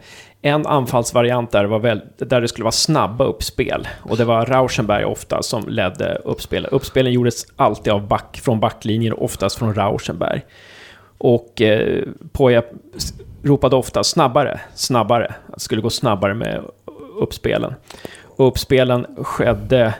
en 0.43 0.67
anfallsvariant 0.67 1.51
där, 1.51 1.63
det 1.63 1.69
var 1.69 1.79
väl, 1.79 2.01
där 2.17 2.41
det 2.41 2.49
skulle 2.49 2.65
vara 2.65 2.73
snabba 2.73 3.25
uppspel. 3.25 3.89
Och 4.03 4.17
det 4.17 4.25
var 4.25 4.47
Rauschenberg 4.47 5.05
ofta 5.05 5.43
som 5.43 5.69
ledde 5.69 6.15
uppspelen. 6.25 6.71
Uppspelen 6.71 7.13
gjordes 7.13 7.47
alltid 7.57 7.93
av 7.93 8.09
back, 8.09 8.41
från 8.45 8.61
backlinjen, 8.61 9.13
oftast 9.13 9.59
från 9.59 9.75
Rauschenberg. 9.75 10.43
Och 11.19 11.63
eh, 11.63 12.03
Poja 12.33 12.63
ropade 13.43 13.77
ofta 13.77 14.05
snabbare, 14.05 14.61
snabbare. 14.75 15.27
Att 15.27 15.55
det 15.55 15.61
skulle 15.61 15.83
gå 15.83 15.91
snabbare 15.91 16.35
med 16.35 16.65
uppspelen. 17.19 17.75
Och 18.23 18.49
uppspelen 18.49 19.07
skedde 19.17 19.95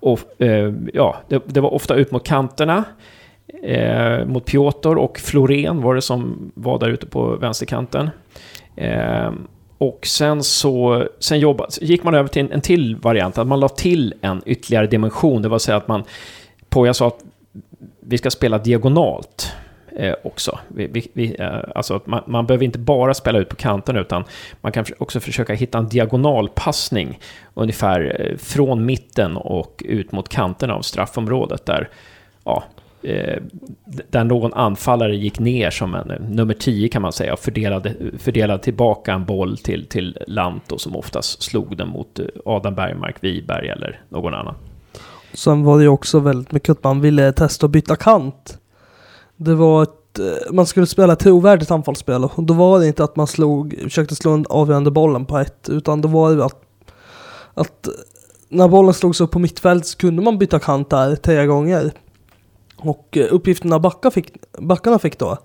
Och, 0.00 0.42
eh, 0.42 0.72
ja, 0.92 1.16
det, 1.28 1.42
det, 1.46 1.60
var 1.60 1.74
ofta 1.74 1.94
ut 1.94 2.10
mot 2.10 2.26
kanterna. 2.26 2.84
Eh, 3.62 4.26
mot 4.26 4.44
Piotr 4.44 4.96
och 4.96 5.18
Florén 5.18 5.82
var 5.82 5.94
det 5.94 6.02
som 6.02 6.52
var 6.54 6.78
där 6.78 6.88
ute 6.88 7.06
på 7.06 7.36
vänsterkanten. 7.36 8.10
Eh, 8.76 9.32
och 9.78 10.06
sen 10.06 10.42
så 10.42 11.04
sen 11.18 11.38
jobbade, 11.38 11.70
gick 11.80 12.02
man 12.04 12.14
över 12.14 12.28
till 12.28 12.42
en, 12.42 12.52
en 12.52 12.60
till 12.60 12.96
variant, 12.96 13.38
att 13.38 13.46
man 13.46 13.60
la 13.60 13.68
till 13.68 14.14
en 14.20 14.42
ytterligare 14.46 14.86
dimension. 14.86 15.42
Det 15.42 15.48
var 15.48 15.58
så 15.58 15.72
att 15.72 15.88
man, 15.88 16.04
Poja 16.68 16.94
sa 16.94 17.06
att 17.06 17.24
vi 18.00 18.18
ska 18.18 18.30
spela 18.30 18.58
diagonalt 18.58 19.52
eh, 19.98 20.14
också. 20.22 20.58
Vi, 20.68 20.86
vi, 20.86 21.08
vi, 21.12 21.36
eh, 21.38 21.58
alltså 21.74 22.00
man, 22.04 22.22
man 22.26 22.46
behöver 22.46 22.64
inte 22.64 22.78
bara 22.78 23.14
spela 23.14 23.38
ut 23.38 23.48
på 23.48 23.56
kanten 23.56 23.96
utan 23.96 24.24
man 24.60 24.72
kan 24.72 24.84
också 24.98 25.20
försöka 25.20 25.54
hitta 25.54 25.78
en 25.78 25.88
diagonalpassning 25.88 27.18
ungefär 27.54 28.20
eh, 28.20 28.36
från 28.36 28.86
mitten 28.86 29.36
och 29.36 29.82
ut 29.86 30.12
mot 30.12 30.28
kanterna 30.28 30.74
av 30.74 30.82
straffområdet 30.82 31.66
där 31.66 31.88
ja, 32.44 32.64
eh, 33.02 33.42
där 34.10 34.24
någon 34.24 34.54
anfallare 34.54 35.16
gick 35.16 35.38
ner 35.38 35.70
som 35.70 35.94
en 35.94 36.10
eh, 36.10 36.20
nummer 36.20 36.54
10 36.54 36.88
kan 36.88 37.02
man 37.02 37.12
säga 37.12 37.32
och 37.32 37.38
fördelade, 37.38 37.94
fördelade 38.18 38.62
tillbaka 38.62 39.12
en 39.12 39.24
boll 39.24 39.58
till, 39.58 39.86
till 39.86 40.18
Lanto 40.26 40.78
som 40.78 40.96
oftast 40.96 41.42
slog 41.42 41.76
den 41.76 41.88
mot 41.88 42.18
eh, 42.18 42.26
Adam 42.44 42.74
Bergmark, 42.74 43.16
Wiberg 43.20 43.68
eller 43.68 44.00
någon 44.08 44.34
annan. 44.34 44.54
Sen 45.32 45.64
var 45.64 45.78
det 45.78 45.82
ju 45.82 45.88
också 45.88 46.20
väldigt 46.20 46.52
mycket 46.52 46.70
att 46.70 46.84
man 46.84 47.00
ville 47.00 47.32
testa 47.32 47.66
att 47.66 47.72
byta 47.72 47.96
kant. 47.96 48.58
Det 49.40 49.54
var 49.54 49.82
ett, 49.82 50.18
eh, 50.18 50.52
man 50.52 50.66
skulle 50.66 50.86
spela 50.86 51.16
trovärdigt 51.16 51.70
anfallsspel 51.70 52.24
och 52.24 52.42
då 52.42 52.54
var 52.54 52.78
det 52.78 52.86
inte 52.86 53.04
att 53.04 53.16
man 53.16 53.26
slog, 53.26 53.78
försökte 53.82 54.14
slå 54.14 54.30
den 54.30 54.46
avgörande 54.48 54.90
bollen 54.90 55.26
på 55.26 55.38
ett, 55.38 55.68
utan 55.68 56.00
då 56.00 56.08
var 56.08 56.34
det 56.34 56.44
att, 56.44 56.62
att 57.54 57.86
eh, 57.86 57.92
när 58.48 58.68
bollen 58.68 58.94
slogs 58.94 59.20
upp 59.20 59.30
på 59.30 59.38
mittfält 59.38 59.86
så 59.86 59.98
kunde 59.98 60.22
man 60.22 60.38
byta 60.38 60.58
kant 60.58 60.90
där 60.90 61.16
tre 61.16 61.46
gånger. 61.46 61.92
Och 62.76 63.16
eh, 63.16 63.26
uppgifterna 63.30 63.78
backa 63.78 64.10
fick, 64.10 64.32
backarna 64.58 64.98
fick 64.98 65.18
då 65.18 65.38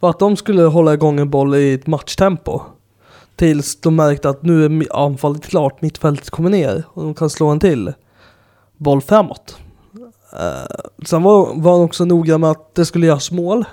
var 0.00 0.10
att 0.10 0.18
de 0.18 0.36
skulle 0.36 0.62
hålla 0.62 0.94
igång 0.94 1.20
en 1.20 1.30
boll 1.30 1.54
i 1.54 1.74
ett 1.74 1.86
matchtempo. 1.86 2.60
Tills 3.36 3.80
de 3.80 3.96
märkte 3.96 4.28
att 4.28 4.42
nu 4.42 4.64
är 4.64 4.96
anfallet 5.04 5.44
klart, 5.44 5.82
mittfältet 5.82 6.30
kommer 6.30 6.50
ner 6.50 6.82
och 6.88 7.02
de 7.02 7.14
kan 7.14 7.30
slå 7.30 7.48
en 7.48 7.60
till 7.60 7.92
boll 8.76 9.00
framåt. 9.00 9.56
Uh, 10.32 11.06
sen 11.06 11.22
var, 11.22 11.54
var 11.54 11.72
han 11.72 11.80
också 11.80 12.04
noga 12.04 12.38
med 12.38 12.50
att 12.50 12.74
det 12.74 12.84
skulle 12.84 13.06
göras 13.06 13.30
mål 13.30 13.64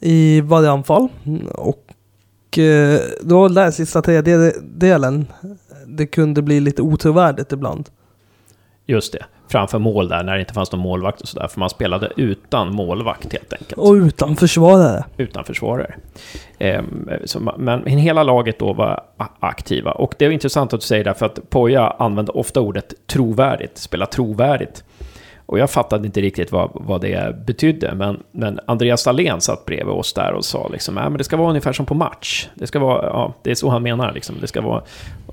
i 0.00 0.40
varje 0.40 0.70
anfall. 0.70 1.08
Och 1.54 2.58
uh, 2.58 2.98
då 3.22 3.48
den 3.48 3.72
sista 3.72 4.02
tredjedelen, 4.02 5.26
det 5.86 6.06
kunde 6.06 6.42
bli 6.42 6.60
lite 6.60 6.82
otrovärdigt 6.82 7.52
ibland. 7.52 7.90
Just 8.88 9.12
det, 9.12 9.24
framför 9.48 9.78
mål 9.78 10.08
där 10.08 10.22
när 10.22 10.34
det 10.34 10.40
inte 10.40 10.54
fanns 10.54 10.72
någon 10.72 10.80
målvakt 10.80 11.20
och 11.20 11.28
sådär. 11.28 11.48
För 11.48 11.60
man 11.60 11.70
spelade 11.70 12.12
utan 12.16 12.74
målvakt 12.74 13.32
helt 13.32 13.52
enkelt. 13.52 13.72
Och 13.72 13.92
utan 13.92 14.36
försvarare. 14.36 15.04
Utan 15.16 15.44
försvarare. 15.44 15.94
Ehm, 16.58 17.10
så, 17.24 17.52
men 17.58 17.86
hela 17.86 18.22
laget 18.22 18.58
då 18.58 18.72
var 18.72 19.02
aktiva. 19.40 19.92
Och 19.92 20.14
det 20.18 20.24
är 20.24 20.30
intressant 20.30 20.72
att 20.72 20.80
du 20.80 20.86
säger 20.86 21.04
det, 21.04 21.14
för 21.14 21.26
att 21.26 21.50
Poja 21.50 21.90
använde 21.98 22.32
ofta 22.32 22.60
ordet 22.60 22.94
trovärdigt, 23.06 23.78
spela 23.78 24.06
trovärdigt. 24.06 24.84
Och 25.46 25.58
jag 25.58 25.70
fattade 25.70 26.06
inte 26.06 26.20
riktigt 26.20 26.52
vad, 26.52 26.70
vad 26.74 27.00
det 27.00 27.46
betydde, 27.46 27.94
men, 27.94 28.22
men 28.30 28.60
Andreas 28.66 29.04
Dahlén 29.04 29.40
satt 29.40 29.64
bredvid 29.64 29.94
oss 29.94 30.12
där 30.12 30.32
och 30.32 30.44
sa 30.44 30.68
liksom, 30.68 30.98
äh, 30.98 31.04
men 31.04 31.18
det 31.18 31.24
ska 31.24 31.36
vara 31.36 31.48
ungefär 31.48 31.72
som 31.72 31.86
på 31.86 31.94
match. 31.94 32.48
Det 32.54 32.66
ska 32.66 32.78
vara, 32.78 33.06
ja, 33.06 33.34
det 33.42 33.50
är 33.50 33.54
så 33.54 33.68
han 33.68 33.82
menar 33.82 34.12
liksom. 34.12 34.36
Det 34.40 34.46
ska 34.46 34.60
vara, 34.60 34.82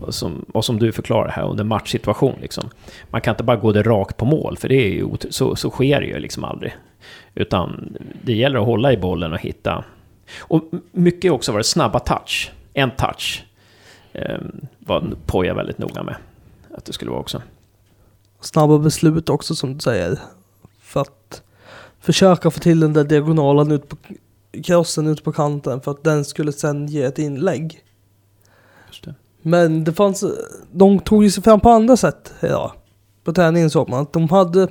som, 0.10 0.46
och 0.54 0.66
som 0.66 0.80
du 0.80 0.92
förklarar 0.92 1.30
här, 1.30 1.50
under 1.50 1.64
matchsituation 1.64 2.36
liksom. 2.42 2.70
Man 3.10 3.22
kan 3.22 3.34
inte 3.34 3.44
bara 3.44 3.58
gå 3.58 3.72
det 3.72 3.84
rakt 3.84 4.18
på 4.18 4.26
mål, 4.26 4.58
för 4.58 4.70
det 4.70 4.76
är 4.76 4.90
ju, 4.90 5.10
så, 5.30 5.56
så 5.56 5.70
sker 5.70 6.02
det 6.02 6.08
ju 6.08 6.20
liksom 6.20 6.44
aldrig. 6.44 6.76
Utan 7.36 7.98
det 8.22 8.34
gäller 8.34 8.60
att 8.60 8.66
hålla 8.66 8.94
i 8.94 8.98
bollen 8.98 9.34
och 9.34 9.40
hitta. 9.40 9.84
Och 10.40 10.64
mycket 10.92 11.32
också 11.32 11.52
var 11.52 11.60
det 11.60 11.64
snabba 11.64 12.00
touch, 12.00 12.52
en 12.74 12.92
touch. 12.92 13.44
Eh, 14.14 14.38
var 14.80 15.04
Poja 15.26 15.54
väldigt 15.54 15.78
noga 15.78 16.04
med 16.04 16.16
att 16.78 16.86
det 16.86 16.94
skulle 16.94 17.12
vara 17.12 17.22
också 17.22 17.42
snabba 18.46 18.80
beslut 18.80 19.30
också 19.30 19.56
som 19.56 19.74
du 19.74 19.80
säger. 19.80 20.20
För 20.82 21.02
att 21.02 21.42
försöka 22.00 22.52
få 22.52 22.60
till 22.60 22.80
den 22.80 22.94
där 22.94 23.04
diagonalen 23.04 23.72
ut 23.72 23.90
på 23.90 23.98
krossen 24.64 25.08
ut 25.08 25.24
på 25.24 25.32
kanten 25.32 25.82
för 25.82 25.92
att 25.92 26.04
den 26.04 26.26
skulle 26.26 26.52
sen 26.52 26.88
ge 26.88 27.04
ett 27.04 27.20
inlägg. 27.20 27.84
Det. 29.04 29.16
Men 29.42 29.84
det 29.84 29.94
fanns, 29.94 30.24
de 30.72 31.00
tog 31.00 31.24
ju 31.24 31.32
sig 31.32 31.44
fram 31.44 31.60
på 31.60 31.70
andra 31.70 31.98
sätt 31.98 32.34
idag. 32.42 32.72
På 33.24 33.34
träningen 33.34 33.70
såg 33.70 33.90
man 33.90 34.02
att 34.02 34.14
de 34.14 34.30
hade, 34.30 34.68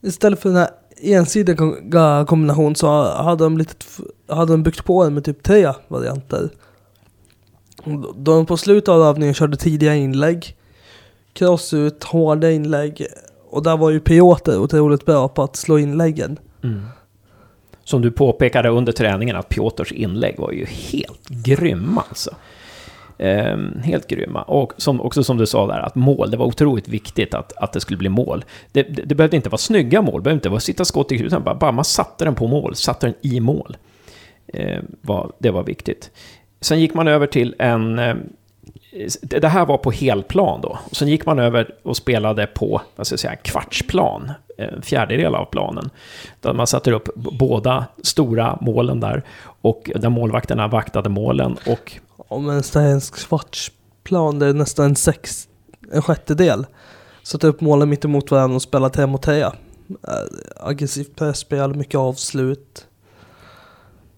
istället 0.00 0.40
för 0.40 0.48
den 0.48 0.58
här 0.58 0.70
ensidiga 0.96 2.24
kombinationen 2.26 2.74
så 2.74 2.88
hade 3.12 3.44
de, 3.44 3.58
lite, 3.58 3.76
hade 4.28 4.52
de 4.52 4.62
byggt 4.62 4.84
på 4.84 5.04
den 5.04 5.14
med 5.14 5.24
typ 5.24 5.42
tre 5.42 5.72
varianter. 5.88 6.50
De 8.16 8.46
på 8.46 8.56
slutet 8.56 8.88
av 8.88 9.02
övningen 9.02 9.34
körde 9.34 9.56
tidiga 9.56 9.94
inlägg 9.94 10.56
cross 11.34 11.74
ut, 11.74 12.04
hårda 12.04 12.50
inlägg. 12.50 13.06
Och 13.50 13.62
där 13.62 13.76
var 13.76 13.90
ju 13.90 14.00
Piotr 14.00 14.58
otroligt 14.58 15.06
bra 15.06 15.28
på 15.28 15.42
att 15.42 15.56
slå 15.56 15.78
inläggen. 15.78 16.38
Mm. 16.62 16.82
Som 17.84 18.02
du 18.02 18.10
påpekade 18.10 18.68
under 18.68 18.92
träningen 18.92 19.36
att 19.36 19.48
Piotrs 19.48 19.92
inlägg 19.92 20.38
var 20.38 20.52
ju 20.52 20.64
helt 20.64 21.28
grymma 21.28 22.04
alltså. 22.08 22.30
Um, 23.18 23.80
helt 23.84 24.06
grymma. 24.06 24.42
Och 24.42 24.72
som, 24.76 25.00
också 25.00 25.24
som 25.24 25.36
du 25.36 25.46
sa 25.46 25.66
där, 25.66 25.78
att 25.78 25.94
mål, 25.94 26.30
det 26.30 26.36
var 26.36 26.46
otroligt 26.46 26.88
viktigt 26.88 27.34
att, 27.34 27.52
att 27.56 27.72
det 27.72 27.80
skulle 27.80 27.96
bli 27.96 28.08
mål. 28.08 28.44
Det, 28.72 28.82
det, 28.82 29.02
det 29.02 29.14
behövde 29.14 29.36
inte 29.36 29.48
vara 29.48 29.58
snygga 29.58 30.02
mål, 30.02 30.20
det 30.20 30.24
behövde 30.24 30.38
inte 30.38 30.48
vara 30.48 30.60
sitta 30.60 30.84
skott 30.84 31.12
i 31.12 31.22
utan 31.22 31.44
bara, 31.44 31.54
bara 31.54 31.72
man 31.72 31.84
satte 31.84 32.24
den 32.24 32.34
på 32.34 32.46
mål, 32.46 32.74
satte 32.74 33.06
den 33.06 33.14
i 33.20 33.40
mål. 33.40 33.76
Uh, 34.58 34.78
var, 35.00 35.32
det 35.38 35.50
var 35.50 35.62
viktigt. 35.62 36.10
Sen 36.60 36.80
gick 36.80 36.94
man 36.94 37.08
över 37.08 37.26
till 37.26 37.54
en, 37.58 37.98
ehm, 37.98 38.18
det 39.20 39.48
här 39.48 39.66
var 39.66 39.78
på 39.78 39.90
helplan 39.90 40.60
då. 40.60 40.78
Och 40.90 40.96
sen 40.96 41.08
gick 41.08 41.26
man 41.26 41.38
över 41.38 41.74
och 41.82 41.96
spelade 41.96 42.46
på, 42.46 42.82
vad 42.96 43.06
ska 43.06 43.12
jag 43.12 43.20
säga, 43.20 43.36
kvartsplan, 43.36 44.32
en 44.58 44.82
fjärdedel 44.82 45.34
av 45.34 45.44
planen. 45.44 45.90
Där 46.40 46.52
man 46.52 46.66
satte 46.66 46.92
upp 46.92 47.08
båda 47.14 47.86
stora 48.02 48.58
målen 48.60 49.00
där 49.00 49.22
och 49.42 49.90
där 49.94 50.08
målvakterna 50.08 50.68
vaktade 50.68 51.08
målen 51.08 51.56
och... 51.66 52.00
Om 52.16 52.50
en 52.50 53.00
kvartsplan, 53.00 54.38
det 54.38 54.46
är 54.46 54.54
nästan 54.54 54.84
en 54.84 54.96
sex, 54.96 55.48
en 55.92 56.02
sjättedel. 56.02 56.66
Satte 57.22 57.46
upp 57.46 57.60
målen 57.60 57.88
mitt 57.88 58.04
emot 58.04 58.30
varandra 58.30 58.56
och 58.56 58.62
spelade 58.62 59.00
hem 59.00 59.10
mot 59.10 59.22
tre. 59.22 59.40
Eh, 59.42 59.50
aggressivt 60.60 61.16
presspel, 61.16 61.74
mycket 61.74 61.98
avslut. 61.98 62.86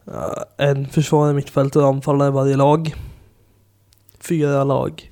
Eh, 0.06 0.66
en 0.68 0.86
försvarare, 0.86 1.34
mittfältare 1.34 1.82
och 1.82 1.88
anfallare 1.88 2.28
i 2.28 2.32
varje 2.32 2.56
lag 2.56 2.94
fyra 4.28 4.64
lag 4.64 5.10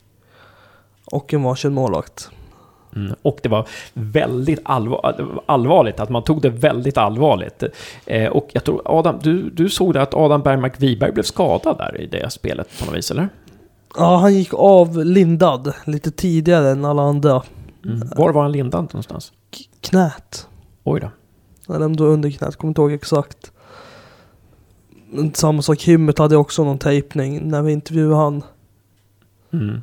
och 1.04 1.34
en 1.34 1.42
varsin 1.42 1.72
målvakt. 1.72 2.30
Mm, 2.96 3.14
och 3.22 3.38
det 3.42 3.48
var 3.48 3.68
väldigt 3.94 4.60
allvar, 4.62 5.40
allvarligt, 5.46 6.00
att 6.00 6.10
man 6.10 6.22
tog 6.22 6.42
det 6.42 6.50
väldigt 6.50 6.98
allvarligt. 6.98 7.62
Eh, 8.06 8.26
och 8.28 8.48
jag 8.52 8.64
tror, 8.64 8.82
Adam, 8.84 9.18
du, 9.22 9.50
du 9.50 9.68
såg 9.68 9.94
det 9.94 10.02
att 10.02 10.14
Adam 10.14 10.42
Bergmark 10.42 10.82
Wiberg 10.82 11.12
blev 11.12 11.22
skadad 11.22 11.78
där 11.78 12.00
i 12.00 12.06
det 12.06 12.30
spelet 12.30 12.68
på 12.78 12.86
något 12.86 12.96
vis, 12.96 13.10
eller? 13.10 13.28
Ja, 13.96 14.16
han 14.16 14.34
gick 14.34 14.54
av 14.54 15.04
lindad 15.04 15.72
lite 15.84 16.10
tidigare 16.10 16.70
än 16.70 16.84
alla 16.84 17.02
andra. 17.02 17.42
Mm. 17.84 18.08
Var 18.16 18.32
var 18.32 18.42
han 18.42 18.52
lindad 18.52 18.82
någonstans? 18.82 19.32
K 19.56 19.58
knät. 19.80 20.48
Oj 20.84 21.00
då. 21.00 21.10
Eller 21.74 21.86
om 21.86 21.96
det 21.96 22.02
var 22.02 22.10
under 22.10 22.30
knät, 22.30 22.56
kommer 22.56 22.70
inte 22.70 22.80
ihåg 22.80 22.92
exakt. 22.92 23.52
Samma 25.34 25.62
sak, 25.62 25.82
Hymmet 25.82 26.18
hade 26.18 26.36
också 26.36 26.64
någon 26.64 26.78
tejpning 26.78 27.48
när 27.48 27.62
vi 27.62 27.72
intervjuade 27.72 28.16
han. 28.16 28.42
Mm. 29.60 29.82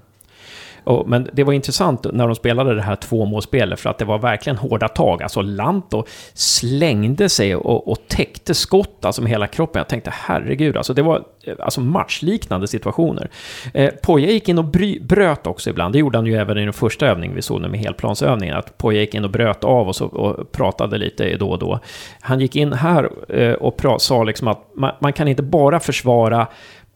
Och, 0.84 1.09
men 1.09 1.30
det 1.34 1.43
var 1.43 1.53
intressant 1.53 2.05
när 2.13 2.28
de 2.28 2.36
spelade 2.36 2.76
det 2.76 2.82
här 2.82 2.95
tvåmålsspelet 2.95 3.80
för 3.80 3.89
att 3.89 3.97
det 3.97 4.05
var 4.05 4.19
verkligen 4.19 4.57
hårda 4.57 4.88
tag. 4.88 5.24
Alltså 5.24 5.41
Lanto 5.41 6.05
slängde 6.34 7.30
sig 7.30 7.55
och, 7.55 7.91
och 7.91 7.97
täckte 8.07 8.53
skott 8.53 9.05
alltså 9.05 9.22
med 9.22 9.32
hela 9.32 9.47
kroppen. 9.47 9.80
Jag 9.80 9.88
tänkte 9.88 10.13
herregud, 10.13 10.78
alltså 10.78 10.93
det 10.93 11.01
var 11.01 11.24
eh, 11.43 11.55
alltså 11.59 11.82
matchliknande 11.82 12.67
situationer. 12.67 13.30
Eh, 13.74 13.89
Poja 14.03 14.32
gick 14.32 14.49
in 14.49 14.57
och 14.57 14.65
bry, 14.65 14.99
bröt 14.99 15.47
också 15.47 15.69
ibland. 15.69 15.93
Det 15.93 15.99
gjorde 15.99 16.17
han 16.17 16.26
ju 16.26 16.36
även 16.36 16.57
i 16.57 16.63
den 16.63 16.74
första 16.74 17.07
övningen 17.07 17.36
vi 17.36 17.41
såg 17.41 17.61
nu 17.61 17.67
med 17.67 17.80
helplansövningen. 17.80 18.55
Att 18.55 18.78
Poja 18.78 18.99
gick 18.99 19.15
in 19.15 19.24
och 19.24 19.32
bröt 19.32 19.63
av 19.63 19.88
och, 19.88 19.95
så, 19.95 20.05
och 20.05 20.51
pratade 20.51 20.97
lite 20.97 21.38
då 21.38 21.49
och 21.49 21.59
då. 21.59 21.80
Han 22.22 22.39
gick 22.39 22.55
in 22.55 22.74
här 22.74 23.09
eh, 23.30 23.53
och 23.53 23.78
pra, 23.78 23.99
sa 23.99 24.24
liksom 24.24 24.47
att 24.47 24.72
man, 24.76 24.91
man 24.99 25.13
kan 25.13 25.28
inte 25.28 25.43
bara 25.43 25.80
försvara 25.80 26.47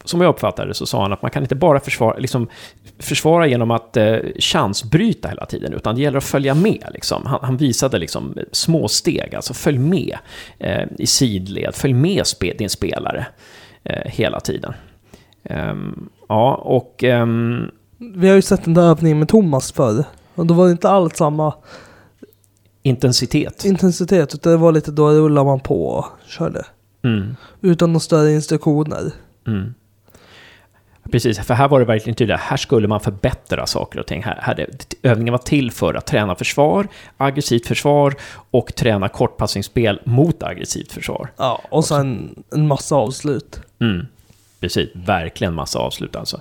som 0.06 0.22
jag 0.22 0.30
uppfattade 0.30 0.74
så 0.74 0.86
sa 0.86 1.02
han 1.02 1.14
att 1.14 1.22
man 1.22 1.32
kan 1.32 1.44
inte 1.44 1.56
bara 1.56 1.80
försvara, 1.80 2.18
liksom, 2.18 2.48
försvara 3.00 3.48
genom 3.48 3.72
att 3.72 3.98
eh, 3.98 4.18
chansbryta 4.40 5.28
hela 5.28 5.46
tiden, 5.46 5.74
utan 5.74 5.96
det 5.96 6.02
gäller 6.02 6.18
att 6.18 6.24
följa 6.24 6.54
med. 6.54 6.90
Liksom. 6.94 7.26
Han, 7.26 7.40
han 7.42 7.58
visade 7.58 8.00
liksom 8.00 8.38
små 8.52 8.88
steg, 8.88 9.36
alltså 9.36 9.54
följ 9.54 9.78
med 9.78 10.18
eh, 10.60 10.84
i 10.98 11.08
sidled, 11.08 11.76
följ 11.76 11.94
med 11.94 12.28
spe, 12.28 12.54
din 12.54 12.70
spelare 12.70 13.28
eh, 13.84 14.12
hela 14.12 14.40
tiden. 14.40 14.74
Um, 15.50 16.10
ja, 16.30 16.56
och... 16.56 17.04
Um, 17.04 17.72
Vi 18.00 18.28
har 18.28 18.36
ju 18.36 18.42
sett 18.42 18.64
den 18.64 18.74
där 18.74 18.82
övningen 18.84 19.20
med 19.20 19.28
Thomas 19.28 19.72
förr. 19.72 20.04
Och 20.36 20.46
då 20.46 20.54
var 20.54 20.66
det 20.66 20.72
inte 20.72 20.90
alls 20.90 21.16
samma 21.16 21.54
Intensitet. 22.82 23.66
intensitet 23.66 24.36
utan 24.36 24.52
det 24.52 24.58
var 24.58 24.72
lite 24.72 24.92
då 24.92 25.10
rullar 25.10 25.44
man 25.44 25.60
på 25.60 25.88
och 25.88 26.06
körde. 26.28 26.66
Mm. 27.04 27.36
Utan 27.62 27.90
några 27.90 28.00
större 28.00 28.32
instruktioner. 28.32 29.12
Mm. 29.48 29.74
Precis, 31.12 31.40
för 31.40 31.54
här 31.54 31.68
var 31.68 31.80
det 31.80 31.86
verkligen 31.86 32.16
tydligt. 32.16 32.40
Här 32.40 32.58
skulle 32.58 32.88
man 32.88 33.00
förbättra 33.00 33.66
saker 33.66 34.00
och 34.00 34.06
ting. 34.06 34.24
Här, 34.24 34.40
här, 34.42 34.68
övningen 35.04 35.32
var 35.32 35.38
till 35.40 35.72
för 35.72 35.94
att 35.94 36.06
träna 36.06 36.36
försvar, 36.36 36.88
aggressivt 37.18 37.68
försvar 37.68 38.16
och 38.52 38.76
träna 38.76 39.10
kortpassningsspel 39.10 40.00
mot 40.04 40.44
aggressivt 40.44 40.92
försvar. 40.92 41.30
Ja, 41.38 41.62
och 41.70 41.86
sen 41.86 42.36
en 42.52 42.68
massa 42.68 42.96
avslut. 42.96 43.60
Mm. 43.82 44.08
Precis, 44.60 44.90
verkligen 44.94 45.54
massa 45.54 45.80
avslut 45.80 46.16
alltså. 46.16 46.40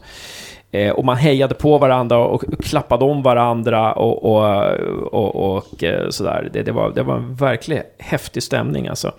Eh, 0.70 0.92
och 0.92 1.04
man 1.04 1.16
hejade 1.16 1.54
på 1.54 1.78
varandra 1.78 2.18
och 2.18 2.44
klappade 2.64 3.04
om 3.04 3.22
varandra 3.22 3.92
och, 3.92 4.24
och, 4.24 4.74
och, 5.12 5.56
och 5.56 5.84
eh, 5.84 6.08
sådär. 6.10 6.50
Det, 6.52 6.62
det, 6.62 6.72
var, 6.72 6.92
det 6.94 7.02
var 7.02 7.16
en 7.16 7.34
verkligt 7.34 7.82
häftig 7.98 8.42
stämning 8.42 8.88
alltså. 8.88 9.12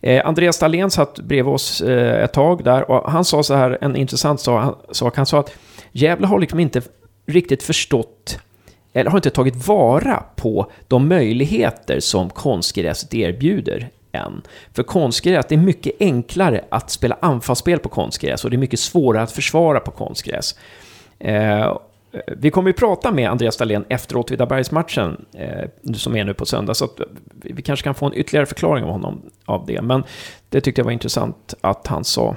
Eh, 0.00 0.26
Andreas 0.26 0.58
Dahlén 0.58 0.90
satt 0.90 1.18
bredvid 1.18 1.54
oss 1.54 1.80
eh, 1.80 2.24
ett 2.24 2.32
tag 2.32 2.64
där 2.64 2.90
och 2.90 3.10
han 3.10 3.24
sa 3.24 3.42
så 3.42 3.54
här, 3.54 3.78
en 3.80 3.96
intressant 3.96 4.40
sak. 4.40 5.16
Han 5.16 5.26
sa 5.26 5.40
att 5.40 5.52
Gävle 5.92 6.26
har 6.26 6.38
liksom 6.38 6.60
inte 6.60 6.82
riktigt 7.26 7.62
förstått 7.62 8.38
eller 8.92 9.10
har 9.10 9.18
inte 9.18 9.30
tagit 9.30 9.66
vara 9.66 10.24
på 10.36 10.70
de 10.88 11.08
möjligheter 11.08 12.00
som 12.00 12.30
konstgräset 12.30 13.14
erbjuder 13.14 13.88
än. 14.12 14.42
För 14.72 14.82
konstgräs, 14.82 15.46
det 15.48 15.54
är 15.54 15.58
mycket 15.58 15.92
enklare 16.00 16.64
att 16.68 16.90
spela 16.90 17.16
anfallsspel 17.20 17.78
på 17.78 17.88
konstgräs 17.88 18.44
och 18.44 18.50
det 18.50 18.56
är 18.56 18.58
mycket 18.58 18.80
svårare 18.80 19.22
att 19.22 19.32
försvara 19.32 19.80
på 19.80 19.90
konstgräs. 19.90 20.54
Eh, 21.18 21.76
vi 22.26 22.50
kommer 22.50 22.70
ju 22.70 22.74
prata 22.74 23.12
med 23.12 23.30
Andreas 23.30 23.56
Dahlén 23.56 23.84
efter 23.88 24.16
Åtvidabergsmatchen, 24.16 25.24
eh, 25.32 25.94
som 25.94 26.16
är 26.16 26.24
nu 26.24 26.34
på 26.34 26.46
söndag, 26.46 26.74
så 26.74 26.84
att 26.84 27.00
vi 27.32 27.62
kanske 27.62 27.84
kan 27.84 27.94
få 27.94 28.06
en 28.06 28.14
ytterligare 28.14 28.46
förklaring 28.46 28.84
av 28.84 28.90
honom 28.90 29.22
av 29.44 29.66
det. 29.66 29.82
Men 29.82 30.04
det 30.48 30.60
tyckte 30.60 30.80
jag 30.80 30.84
var 30.84 30.92
intressant 30.92 31.54
att 31.60 31.86
han 31.86 32.04
sa. 32.04 32.36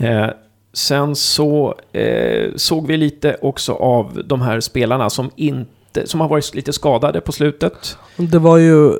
Eh, 0.00 0.28
sen 0.72 1.16
så 1.16 1.74
eh, 1.92 2.50
såg 2.56 2.86
vi 2.86 2.96
lite 2.96 3.36
också 3.42 3.72
av 3.72 4.22
de 4.24 4.40
här 4.40 4.60
spelarna 4.60 5.10
som, 5.10 5.30
inte, 5.36 6.06
som 6.06 6.20
har 6.20 6.28
varit 6.28 6.54
lite 6.54 6.72
skadade 6.72 7.20
på 7.20 7.32
slutet. 7.32 7.98
Det 8.16 8.38
var 8.38 8.56
ju, 8.56 8.92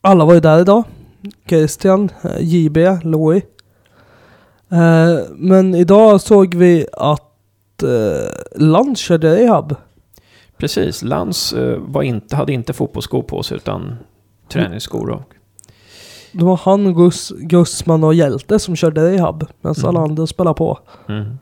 alla 0.00 0.24
var 0.24 0.34
ju 0.34 0.40
där 0.40 0.60
idag. 0.60 0.84
Christian, 1.48 2.10
eh, 2.24 2.40
JB, 2.40 2.78
Louis. 3.02 3.44
Eh, 4.70 5.18
men 5.36 5.74
idag 5.74 6.20
såg 6.20 6.54
vi 6.54 6.86
att 6.92 7.25
eh, 7.82 8.28
Lantz 8.56 9.00
körde 9.00 9.36
rehab. 9.36 9.76
Precis, 10.58 11.02
Lans 11.02 11.52
eh, 11.52 11.78
var 11.78 12.02
inte, 12.02 12.36
hade 12.36 12.52
inte 12.52 12.72
fotbollsskor 12.72 13.22
på 13.22 13.42
sig 13.42 13.56
utan 13.56 13.96
träningsskor. 14.52 15.10
Och, 15.10 15.22
Det 16.32 16.44
var 16.44 16.60
han, 16.64 16.94
Gus, 16.94 17.32
Gussman 17.38 18.04
och 18.04 18.14
Hjälte 18.14 18.58
som 18.58 18.76
körde 18.76 19.10
rehab. 19.12 19.46
Medan 19.60 19.74
Mm. 19.78 19.88
alla 19.88 20.00
andra 20.00 20.26
spelade 20.26 20.54
på. 20.54 20.78
mm. 21.08 21.38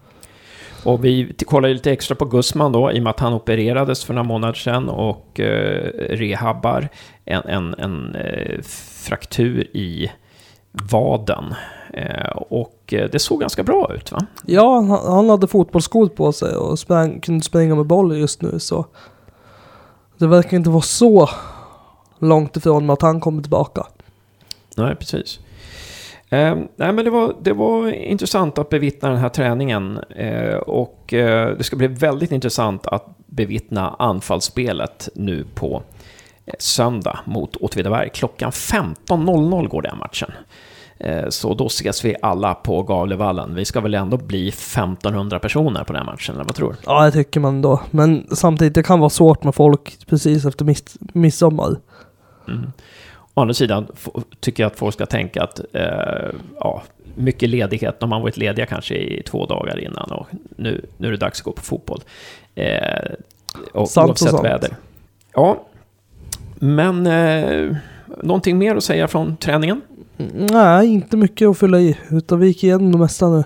och 0.85 1.05
vi 1.05 1.35
kollade 1.47 1.75
lite 1.75 1.93
extra 1.93 2.15
på 2.15 2.25
Gussman 2.25 2.73
då, 2.73 2.93
i 2.93 2.99
och 2.99 3.03
med 3.03 3.11
att 3.11 3.21
han 3.21 3.33
opererades 3.33 4.05
för 4.05 4.15
några 4.15 4.29
månader 4.29 4.55
sedan 4.55 4.89
och 4.89 5.41
eh, 5.41 5.91
rehabbar 6.11 6.89
en, 7.25 7.43
en, 7.45 7.75
en 7.79 8.15
eh, 8.15 8.63
fraktur 9.09 9.77
i 9.77 10.11
vaden. 10.83 11.55
Eh, 11.93 12.37
och 12.37 12.95
eh, 12.95 13.11
det 13.13 13.19
såg 13.19 13.41
ganska 13.41 13.63
bra 13.63 13.95
ut 13.95 14.13
va? 14.13 14.27
Ja, 14.47 14.81
han, 15.07 15.29
hade 15.29 15.47
fotbollsskor 15.47 16.09
på 16.09 16.33
sig 16.33 16.57
och 16.57 16.79
sprang, 16.79 17.21
kunde 17.21 17.45
springa 17.45 17.75
med 17.75 17.87
boll 17.87 18.19
just 18.19 18.43
nu 18.43 18.59
så. 18.59 18.87
Det 20.19 20.27
verkar 20.27 20.57
inte 20.57 20.71
vara 20.71 20.83
så 20.83 21.31
långt 22.19 22.57
ifrån 22.57 22.91
att 22.91 23.03
han 23.03 23.21
kommer 23.21 23.43
tillbaka. 23.43 23.87
Nej, 24.77 24.97
precis. 24.97 25.41
Eh, 26.29 26.57
nej, 26.77 26.93
men 26.93 27.05
det 27.05 27.11
var, 27.11 27.35
det 27.43 27.53
var 27.53 27.93
intressant 27.93 28.59
att 28.59 28.69
bevittna 28.69 29.09
den 29.09 29.19
här 29.19 29.29
träningen. 29.29 29.99
Eh, 29.99 30.57
och 30.57 31.15
eh, 31.15 31.57
det 31.57 31.65
ska 31.65 31.77
bli 31.77 31.87
väldigt 31.87 32.33
intressant 32.33 32.87
att 32.87 33.07
bevittna 33.27 33.97
anfallsspelet 33.99 35.09
nu 35.15 35.45
på 35.55 35.83
söndag 36.59 37.21
mot 37.25 37.57
Åtvidaberg. 37.57 38.11
Klockan 38.15 38.51
15.00 38.51 39.69
går 39.69 39.83
den 39.83 39.99
matchen. 39.99 40.31
Eh, 40.99 41.29
så 41.29 41.55
då 41.55 41.67
ses 41.67 42.05
vi 42.05 42.17
alla 42.23 42.55
på 42.55 42.83
Gavlevallen. 42.83 43.55
Vi 43.55 43.65
ska 43.65 43.81
väl 43.81 43.95
ändå 43.95 44.17
bli 44.17 44.49
1500 44.49 45.39
personer 45.39 45.85
på 45.85 45.93
den 45.93 46.07
matchen, 46.07 46.35
eller 46.35 46.45
vad 46.45 46.55
tror 46.55 46.73
du? 46.73 46.77
Ja, 46.87 47.05
det 47.05 47.11
tycker 47.11 47.41
man 47.41 47.63
då. 47.63 47.81
Men 47.91 48.27
samtidigt, 48.31 48.75
det 48.75 48.83
kan 48.83 49.01
vara 49.01 49.11
svårt 49.11 49.45
med 49.45 49.55
folk 49.55 50.07
precis 50.07 50.45
efter 50.45 50.75
midsommar. 51.19 51.77
Mm. 52.49 52.73
Å 53.35 53.41
andra 53.41 53.55
sidan 53.55 53.87
tycker 54.41 54.63
jag 54.63 54.71
att 54.71 54.79
folk 54.79 54.95
ska 54.95 55.07
tänka 55.07 55.43
att 55.43 55.61
eh, 55.73 56.35
ja, 56.61 56.83
mycket 57.15 57.49
ledighet, 57.49 58.01
de 58.01 58.13
har 58.13 58.21
varit 58.21 58.37
lediga 58.37 58.67
kanske 58.67 58.95
i 58.95 59.23
två 59.23 59.47
dagar 59.47 59.79
innan 59.79 60.11
och 60.11 60.27
nu, 60.57 60.87
nu 60.97 61.09
är 61.09 61.11
det 61.11 61.17
dags 61.17 61.41
att 61.41 61.45
gå 61.45 61.53
på 61.53 61.63
fotboll. 61.63 62.01
Eh, 62.55 62.77
och, 63.73 63.89
Sant 63.89 64.05
och 64.05 64.11
oavsett 64.11 64.31
sant. 64.31 64.45
väder. 64.45 64.77
Ja, 65.35 65.65
men 66.65 67.07
eh, 67.07 67.77
någonting 68.23 68.59
mer 68.59 68.77
att 68.77 68.85
säga 68.85 69.09
från 69.09 69.37
träningen? 69.37 69.81
Nej, 70.35 70.87
inte 70.89 71.17
mycket 71.17 71.49
att 71.49 71.59
fylla 71.59 71.81
i. 71.81 71.99
Utan 72.11 72.41
vi 72.41 72.47
gick 72.47 72.65
igenom 72.65 72.93
det 72.93 72.99
mesta 72.99 73.29
nu. 73.29 73.45